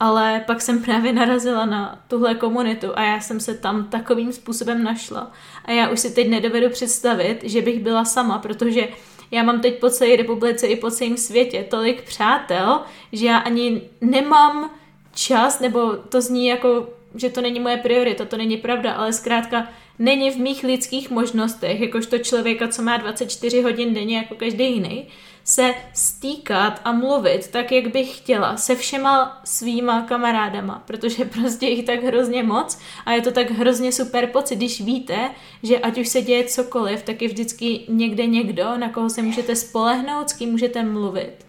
ale 0.00 0.44
pak 0.46 0.62
jsem 0.62 0.82
právě 0.82 1.12
narazila 1.12 1.66
na 1.66 2.04
tuhle 2.08 2.34
komunitu 2.34 2.86
a 2.94 3.02
já 3.02 3.20
jsem 3.20 3.40
se 3.40 3.54
tam 3.54 3.84
takovým 3.84 4.32
způsobem 4.32 4.84
našla. 4.84 5.32
A 5.64 5.72
já 5.72 5.88
už 5.88 6.00
si 6.00 6.10
teď 6.10 6.28
nedovedu 6.28 6.70
představit, 6.70 7.40
že 7.42 7.62
bych 7.62 7.80
byla 7.80 8.04
sama, 8.04 8.38
protože 8.38 8.88
já 9.30 9.42
mám 9.42 9.60
teď 9.60 9.78
po 9.78 9.90
celé 9.90 10.16
republice 10.16 10.66
i 10.66 10.76
po 10.76 10.90
celém 10.90 11.16
světě 11.16 11.66
tolik 11.70 12.02
přátel, 12.02 12.80
že 13.12 13.26
já 13.26 13.38
ani 13.38 13.82
nemám 14.00 14.70
čas, 15.14 15.60
nebo 15.60 15.96
to 15.96 16.20
zní 16.20 16.46
jako, 16.46 16.88
že 17.14 17.30
to 17.30 17.40
není 17.40 17.60
moje 17.60 17.76
priorita, 17.76 18.24
to 18.24 18.36
není 18.36 18.56
pravda, 18.56 18.92
ale 18.92 19.12
zkrátka 19.12 19.68
není 19.98 20.30
v 20.30 20.36
mých 20.36 20.64
lidských 20.64 21.10
možnostech, 21.10 21.80
jakožto 21.80 22.18
člověka, 22.18 22.68
co 22.68 22.82
má 22.82 22.96
24 22.96 23.62
hodin 23.62 23.94
denně 23.94 24.16
jako 24.16 24.34
každý 24.34 24.72
jiný, 24.72 25.08
se 25.44 25.74
stýkat 25.94 26.80
a 26.84 26.92
mluvit 26.92 27.48
tak, 27.48 27.72
jak 27.72 27.86
bych 27.86 28.18
chtěla 28.18 28.56
se 28.56 28.74
všema 28.74 29.40
svýma 29.44 30.02
kamarádama, 30.02 30.82
protože 30.86 31.24
prostě 31.24 31.66
jich 31.66 31.86
tak 31.86 32.02
hrozně 32.02 32.42
moc 32.42 32.78
a 33.06 33.12
je 33.12 33.22
to 33.22 33.32
tak 33.32 33.50
hrozně 33.50 33.92
super 33.92 34.26
pocit, 34.26 34.56
když 34.56 34.80
víte, 34.80 35.30
že 35.62 35.78
ať 35.78 35.98
už 35.98 36.08
se 36.08 36.22
děje 36.22 36.44
cokoliv, 36.44 37.02
tak 37.02 37.22
je 37.22 37.28
vždycky 37.28 37.80
někde 37.88 38.26
někdo, 38.26 38.78
na 38.78 38.88
koho 38.88 39.10
se 39.10 39.22
můžete 39.22 39.56
spolehnout, 39.56 40.30
s 40.30 40.32
kým 40.32 40.50
můžete 40.50 40.82
mluvit. 40.82 41.46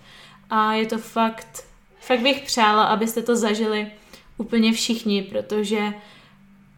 A 0.49 0.73
je 0.73 0.85
to 0.85 0.97
fakt, 0.97 1.63
fakt 1.99 2.19
bych 2.19 2.41
přála, 2.41 2.83
abyste 2.83 3.21
to 3.21 3.35
zažili 3.35 3.91
úplně 4.37 4.73
všichni, 4.73 5.21
protože 5.21 5.93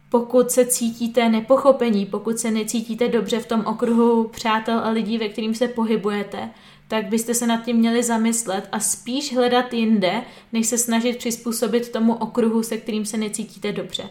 pokud 0.08 0.50
se 0.50 0.66
cítíte 0.66 1.28
nepochopení, 1.28 2.06
pokud 2.06 2.38
se 2.38 2.50
necítíte 2.50 3.08
dobře 3.08 3.38
v 3.38 3.46
tom 3.46 3.66
okruhu 3.66 4.28
přátel 4.28 4.78
a 4.78 4.90
lidí, 4.90 5.18
ve 5.18 5.28
kterým 5.28 5.54
se 5.54 5.68
pohybujete, 5.68 6.50
tak 6.88 7.06
byste 7.06 7.34
se 7.34 7.46
nad 7.46 7.64
tím 7.64 7.76
měli 7.76 8.02
zamyslet 8.02 8.68
a 8.72 8.80
spíš 8.80 9.34
hledat 9.34 9.72
jinde, 9.72 10.22
než 10.52 10.66
se 10.66 10.78
snažit 10.78 11.16
přizpůsobit 11.16 11.92
tomu 11.92 12.14
okruhu, 12.14 12.62
se 12.62 12.76
kterým 12.76 13.06
se 13.06 13.16
necítíte 13.16 13.72
dobře. 13.72 14.10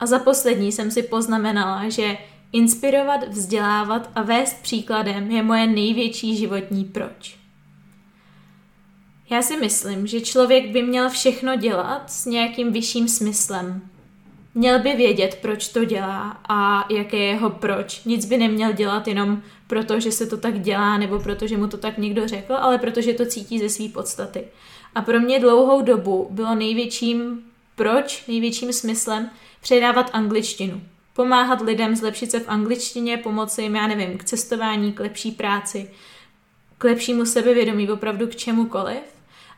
A 0.00 0.06
za 0.06 0.18
poslední 0.18 0.72
jsem 0.72 0.90
si 0.90 1.02
poznamenala, 1.02 1.88
že 1.88 2.18
inspirovat, 2.52 3.28
vzdělávat 3.28 4.10
a 4.14 4.22
vést 4.22 4.62
příkladem 4.62 5.30
je 5.30 5.42
moje 5.42 5.66
největší 5.66 6.36
životní 6.36 6.84
proč. 6.84 7.38
Já 9.30 9.42
si 9.42 9.56
myslím, 9.56 10.06
že 10.06 10.20
člověk 10.20 10.70
by 10.70 10.82
měl 10.82 11.10
všechno 11.10 11.56
dělat 11.56 12.10
s 12.10 12.26
nějakým 12.26 12.72
vyšším 12.72 13.08
smyslem, 13.08 13.90
Měl 14.58 14.78
by 14.78 14.94
vědět, 14.94 15.38
proč 15.42 15.68
to 15.68 15.84
dělá 15.84 16.40
a 16.48 16.86
jaké 16.90 17.16
je 17.16 17.24
jeho 17.24 17.50
proč. 17.50 18.04
Nic 18.04 18.24
by 18.24 18.36
neměl 18.36 18.72
dělat 18.72 19.08
jenom 19.08 19.42
proto, 19.66 20.00
že 20.00 20.12
se 20.12 20.26
to 20.26 20.36
tak 20.36 20.60
dělá 20.60 20.98
nebo 20.98 21.18
proto, 21.18 21.46
že 21.46 21.56
mu 21.56 21.66
to 21.66 21.76
tak 21.76 21.98
někdo 21.98 22.28
řekl, 22.28 22.54
ale 22.54 22.78
protože 22.78 23.12
to 23.12 23.26
cítí 23.26 23.58
ze 23.58 23.68
své 23.68 23.88
podstaty. 23.88 24.44
A 24.94 25.02
pro 25.02 25.20
mě 25.20 25.40
dlouhou 25.40 25.82
dobu 25.82 26.28
bylo 26.30 26.54
největším 26.54 27.44
proč, 27.74 28.26
největším 28.28 28.72
smyslem 28.72 29.30
předávat 29.60 30.10
angličtinu. 30.12 30.80
Pomáhat 31.12 31.60
lidem 31.60 31.96
zlepšit 31.96 32.30
se 32.30 32.40
v 32.40 32.48
angličtině, 32.48 33.16
pomoci 33.16 33.62
jim, 33.62 33.76
já 33.76 33.86
nevím, 33.86 34.18
k 34.18 34.24
cestování, 34.24 34.92
k 34.92 35.00
lepší 35.00 35.30
práci, 35.30 35.90
k 36.78 36.84
lepšímu 36.84 37.26
sebevědomí, 37.26 37.90
opravdu 37.90 38.26
k 38.26 38.36
čemukoliv. 38.36 39.02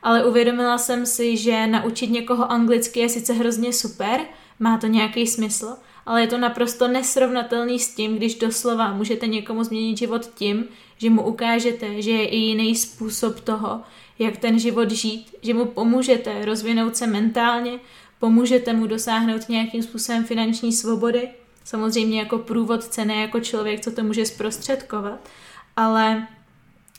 Ale 0.03 0.25
uvědomila 0.25 0.79
jsem 0.79 1.07
si, 1.07 1.37
že 1.37 1.67
naučit 1.67 2.11
někoho 2.11 2.53
anglicky 2.53 3.01
je 3.01 3.09
sice 3.09 3.33
hrozně 3.33 3.73
super, 3.73 4.21
má 4.59 4.79
to 4.79 4.87
nějaký 4.87 5.27
smysl, 5.27 5.77
ale 6.07 6.21
je 6.21 6.27
to 6.27 6.39
naprosto 6.39 6.89
nesrovnatelný 6.89 7.79
s 7.79 7.95
tím, 7.95 8.17
když 8.17 8.35
doslova 8.35 8.93
můžete 8.93 9.27
někomu 9.27 9.65
změnit 9.65 9.99
život 9.99 10.31
tím, 10.35 10.65
že 10.97 11.11
mu 11.11 11.23
ukážete, 11.23 12.03
že 12.03 12.11
je 12.11 12.29
i 12.29 12.37
jiný 12.37 12.75
způsob 12.75 13.41
toho, 13.41 13.81
jak 14.19 14.37
ten 14.37 14.59
život 14.59 14.91
žít, 14.91 15.35
že 15.43 15.55
mu 15.55 15.65
pomůžete 15.65 16.45
rozvinout 16.45 16.97
se 16.97 17.07
mentálně, 17.07 17.79
pomůžete 18.19 18.73
mu 18.73 18.87
dosáhnout 18.87 19.49
nějakým 19.49 19.83
způsobem 19.83 20.25
finanční 20.25 20.73
svobody, 20.73 21.29
samozřejmě 21.65 22.19
jako 22.19 22.39
průvodce, 22.39 23.05
ne 23.05 23.15
jako 23.15 23.41
člověk, 23.41 23.81
co 23.81 23.91
to 23.93 24.03
může 24.03 24.27
zprostředkovat, 24.27 25.29
ale 25.77 26.27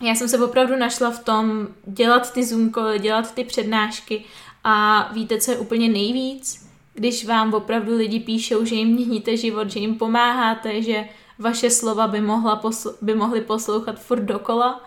já 0.01 0.15
jsem 0.15 0.29
se 0.29 0.39
opravdu 0.39 0.75
našla 0.75 1.11
v 1.11 1.23
tom 1.23 1.67
dělat 1.85 2.33
ty 2.33 2.43
Zoom 2.43 2.71
dělat 2.99 3.35
ty 3.35 3.43
přednášky 3.43 4.23
a 4.63 5.09
víte, 5.13 5.37
co 5.37 5.51
je 5.51 5.57
úplně 5.57 5.89
nejvíc? 5.89 6.68
Když 6.99 7.25
vám 7.25 7.53
opravdu 7.53 7.97
lidi 7.97 8.19
píšou, 8.19 8.65
že 8.65 8.75
jim 8.75 8.87
měníte 8.87 9.37
život, 9.37 9.71
že 9.71 9.79
jim 9.79 9.95
pomáháte, 9.95 10.81
že 10.81 11.09
vaše 11.37 11.69
slova 11.69 12.07
by, 12.07 12.21
mohla 12.21 12.61
posl- 12.61 12.95
by 13.01 13.15
mohly 13.15 13.41
poslouchat 13.41 13.99
furt 13.99 14.19
dokola 14.19 14.83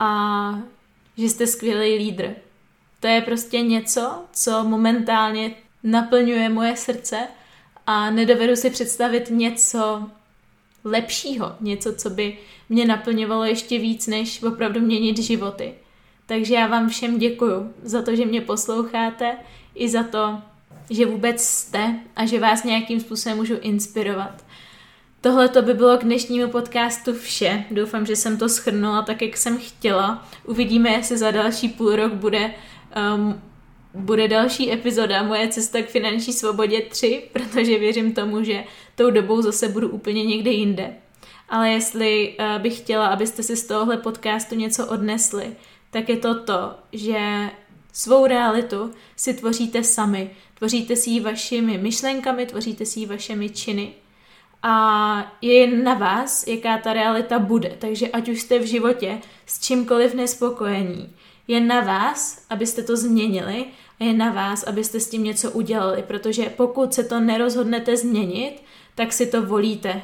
a 0.00 0.60
že 1.16 1.28
jste 1.28 1.46
skvělý 1.46 1.94
lídr. 1.94 2.34
To 3.00 3.06
je 3.06 3.20
prostě 3.20 3.60
něco, 3.60 4.24
co 4.32 4.64
momentálně 4.64 5.54
naplňuje 5.82 6.48
moje 6.48 6.76
srdce 6.76 7.28
a 7.86 8.10
nedovedu 8.10 8.56
si 8.56 8.70
představit 8.70 9.30
něco 9.30 10.10
lepšího, 10.84 11.52
něco, 11.60 11.94
co 11.94 12.10
by 12.10 12.38
mě 12.68 12.86
naplňovalo 12.86 13.44
ještě 13.44 13.78
víc, 13.78 14.06
než 14.06 14.42
opravdu 14.42 14.80
měnit 14.80 15.18
životy. 15.18 15.74
Takže 16.26 16.54
já 16.54 16.66
vám 16.66 16.88
všem 16.88 17.18
děkuju 17.18 17.74
za 17.82 18.02
to, 18.02 18.16
že 18.16 18.26
mě 18.26 18.40
posloucháte, 18.40 19.36
i 19.74 19.88
za 19.88 20.02
to, 20.02 20.42
že 20.90 21.06
vůbec 21.06 21.42
jste 21.44 21.94
a 22.16 22.26
že 22.26 22.40
vás 22.40 22.64
nějakým 22.64 23.00
způsobem 23.00 23.38
můžu 23.38 23.54
inspirovat. 23.60 24.44
Tohle 25.20 25.48
to 25.48 25.62
by 25.62 25.74
bylo 25.74 25.98
k 25.98 26.04
dnešnímu 26.04 26.48
podcastu 26.48 27.14
vše. 27.14 27.64
Doufám, 27.70 28.06
že 28.06 28.16
jsem 28.16 28.38
to 28.38 28.48
schrnula 28.48 29.02
tak, 29.02 29.22
jak 29.22 29.36
jsem 29.36 29.58
chtěla. 29.58 30.28
Uvidíme, 30.44 30.90
jestli 30.90 31.18
za 31.18 31.30
další 31.30 31.68
půl 31.68 31.96
rok 31.96 32.12
bude 32.12 32.54
um, 33.16 33.42
bude 33.96 34.28
další 34.28 34.72
epizoda 34.72 35.22
Moje 35.22 35.48
cesta 35.48 35.82
k 35.82 35.86
finanční 35.86 36.32
svobodě 36.32 36.80
3, 36.80 37.22
protože 37.32 37.78
věřím 37.78 38.14
tomu, 38.14 38.42
že 38.42 38.64
tou 38.94 39.10
dobou 39.10 39.42
zase 39.42 39.68
budu 39.68 39.88
úplně 39.88 40.24
někde 40.24 40.50
jinde. 40.50 40.94
Ale 41.48 41.70
jestli 41.70 42.36
uh, 42.40 42.62
bych 42.62 42.78
chtěla, 42.78 43.06
abyste 43.06 43.42
si 43.42 43.56
z 43.56 43.66
tohohle 43.66 43.96
podcastu 43.96 44.54
něco 44.54 44.86
odnesli, 44.86 45.56
tak 45.90 46.08
je 46.08 46.16
to 46.16 46.42
to, 46.42 46.74
že 46.92 47.50
svou 47.96 48.26
realitu 48.26 48.90
si 49.16 49.34
tvoříte 49.34 49.84
sami. 49.84 50.30
Tvoříte 50.58 50.96
si 50.96 51.10
ji 51.10 51.20
vašimi 51.20 51.78
myšlenkami, 51.78 52.46
tvoříte 52.46 52.86
si 52.86 53.00
ji 53.00 53.06
vašimi 53.06 53.50
činy. 53.50 53.94
A 54.62 55.32
je 55.42 55.54
jen 55.54 55.84
na 55.84 55.94
vás, 55.94 56.46
jaká 56.46 56.78
ta 56.78 56.92
realita 56.92 57.38
bude. 57.38 57.76
Takže 57.78 58.08
ať 58.08 58.28
už 58.28 58.40
jste 58.40 58.58
v 58.58 58.66
životě 58.66 59.20
s 59.46 59.60
čímkoliv 59.60 60.14
nespokojení, 60.14 61.14
je 61.48 61.60
na 61.60 61.80
vás, 61.80 62.46
abyste 62.50 62.82
to 62.82 62.96
změnili 62.96 63.66
a 64.00 64.04
je 64.04 64.12
na 64.12 64.30
vás, 64.30 64.62
abyste 64.62 65.00
s 65.00 65.10
tím 65.10 65.24
něco 65.24 65.50
udělali, 65.50 66.02
protože 66.02 66.50
pokud 66.56 66.94
se 66.94 67.04
to 67.04 67.20
nerozhodnete 67.20 67.96
změnit, 67.96 68.62
tak 68.94 69.12
si 69.12 69.26
to 69.26 69.42
volíte. 69.42 70.02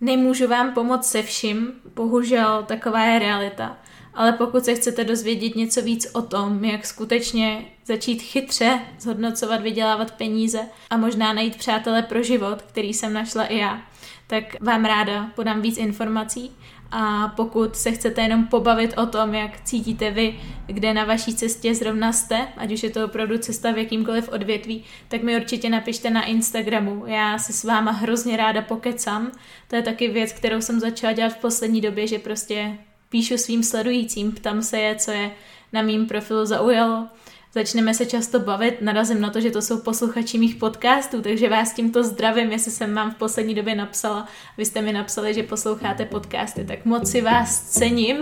Nemůžu 0.00 0.48
vám 0.48 0.74
pomoct 0.74 1.10
se 1.10 1.22
vším, 1.22 1.72
bohužel 1.94 2.64
taková 2.68 3.04
je 3.04 3.18
realita. 3.18 3.78
Ale 4.18 4.32
pokud 4.32 4.64
se 4.64 4.74
chcete 4.74 5.04
dozvědět 5.04 5.56
něco 5.56 5.82
víc 5.82 6.06
o 6.12 6.22
tom, 6.22 6.64
jak 6.64 6.86
skutečně 6.86 7.64
začít 7.84 8.22
chytře 8.22 8.80
zhodnocovat, 9.00 9.62
vydělávat 9.62 10.10
peníze 10.10 10.60
a 10.90 10.96
možná 10.96 11.32
najít 11.32 11.56
přátele 11.56 12.02
pro 12.02 12.22
život, 12.22 12.62
který 12.62 12.94
jsem 12.94 13.12
našla 13.12 13.44
i 13.44 13.58
já, 13.58 13.82
tak 14.26 14.44
vám 14.60 14.84
ráda 14.84 15.30
podám 15.34 15.62
víc 15.62 15.76
informací 15.76 16.50
a 16.90 17.28
pokud 17.36 17.76
se 17.76 17.92
chcete 17.92 18.22
jenom 18.22 18.46
pobavit 18.46 18.98
o 18.98 19.06
tom, 19.06 19.34
jak 19.34 19.60
cítíte 19.60 20.10
vy, 20.10 20.40
kde 20.66 20.94
na 20.94 21.04
vaší 21.04 21.34
cestě 21.34 21.74
zrovna 21.74 22.12
jste, 22.12 22.48
ať 22.56 22.72
už 22.72 22.82
je 22.82 22.90
to 22.90 23.04
opravdu 23.04 23.38
cesta 23.38 23.72
v 23.72 23.78
jakýmkoliv 23.78 24.28
odvětví, 24.28 24.84
tak 25.08 25.22
mi 25.22 25.36
určitě 25.36 25.70
napište 25.70 26.10
na 26.10 26.24
Instagramu. 26.24 27.06
Já 27.06 27.38
se 27.38 27.52
s 27.52 27.64
váma 27.64 27.90
hrozně 27.90 28.36
ráda 28.36 28.62
pokecám. 28.62 29.32
To 29.68 29.76
je 29.76 29.82
taky 29.82 30.08
věc, 30.08 30.32
kterou 30.32 30.60
jsem 30.60 30.80
začala 30.80 31.12
dělat 31.12 31.32
v 31.32 31.40
poslední 31.40 31.80
době, 31.80 32.06
že 32.06 32.18
prostě 32.18 32.78
píšu 33.08 33.38
svým 33.38 33.62
sledujícím, 33.62 34.32
ptám 34.32 34.62
se 34.62 34.78
je, 34.78 34.96
co 34.96 35.10
je 35.10 35.30
na 35.72 35.82
mým 35.82 36.06
profilu 36.06 36.44
zaujalo 36.44 37.08
začneme 37.54 37.94
se 37.94 38.06
často 38.06 38.40
bavit, 38.40 38.82
narazím 38.82 39.20
na 39.20 39.30
to, 39.30 39.40
že 39.40 39.50
to 39.50 39.62
jsou 39.62 39.80
posluchači 39.80 40.38
mých 40.38 40.56
podcastů, 40.56 41.22
takže 41.22 41.48
vás 41.48 41.72
tímto 41.72 42.02
zdravím, 42.02 42.52
jestli 42.52 42.70
jsem 42.70 42.94
vám 42.94 43.10
v 43.10 43.14
poslední 43.14 43.54
době 43.54 43.74
napsala, 43.74 44.26
vy 44.58 44.64
jste 44.64 44.82
mi 44.82 44.92
napsali, 44.92 45.34
že 45.34 45.42
posloucháte 45.42 46.04
podcasty, 46.04 46.64
tak 46.64 46.84
moc 46.84 47.10
si 47.10 47.20
vás 47.20 47.60
cením 47.60 48.18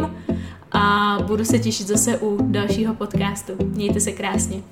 a 0.73 1.19
budu 1.27 1.45
se 1.45 1.59
těšit 1.59 1.87
zase 1.87 2.19
u 2.19 2.39
dalšího 2.43 2.95
podcastu. 2.95 3.53
Mějte 3.65 4.01
se 4.01 4.13
krásně. 4.13 4.63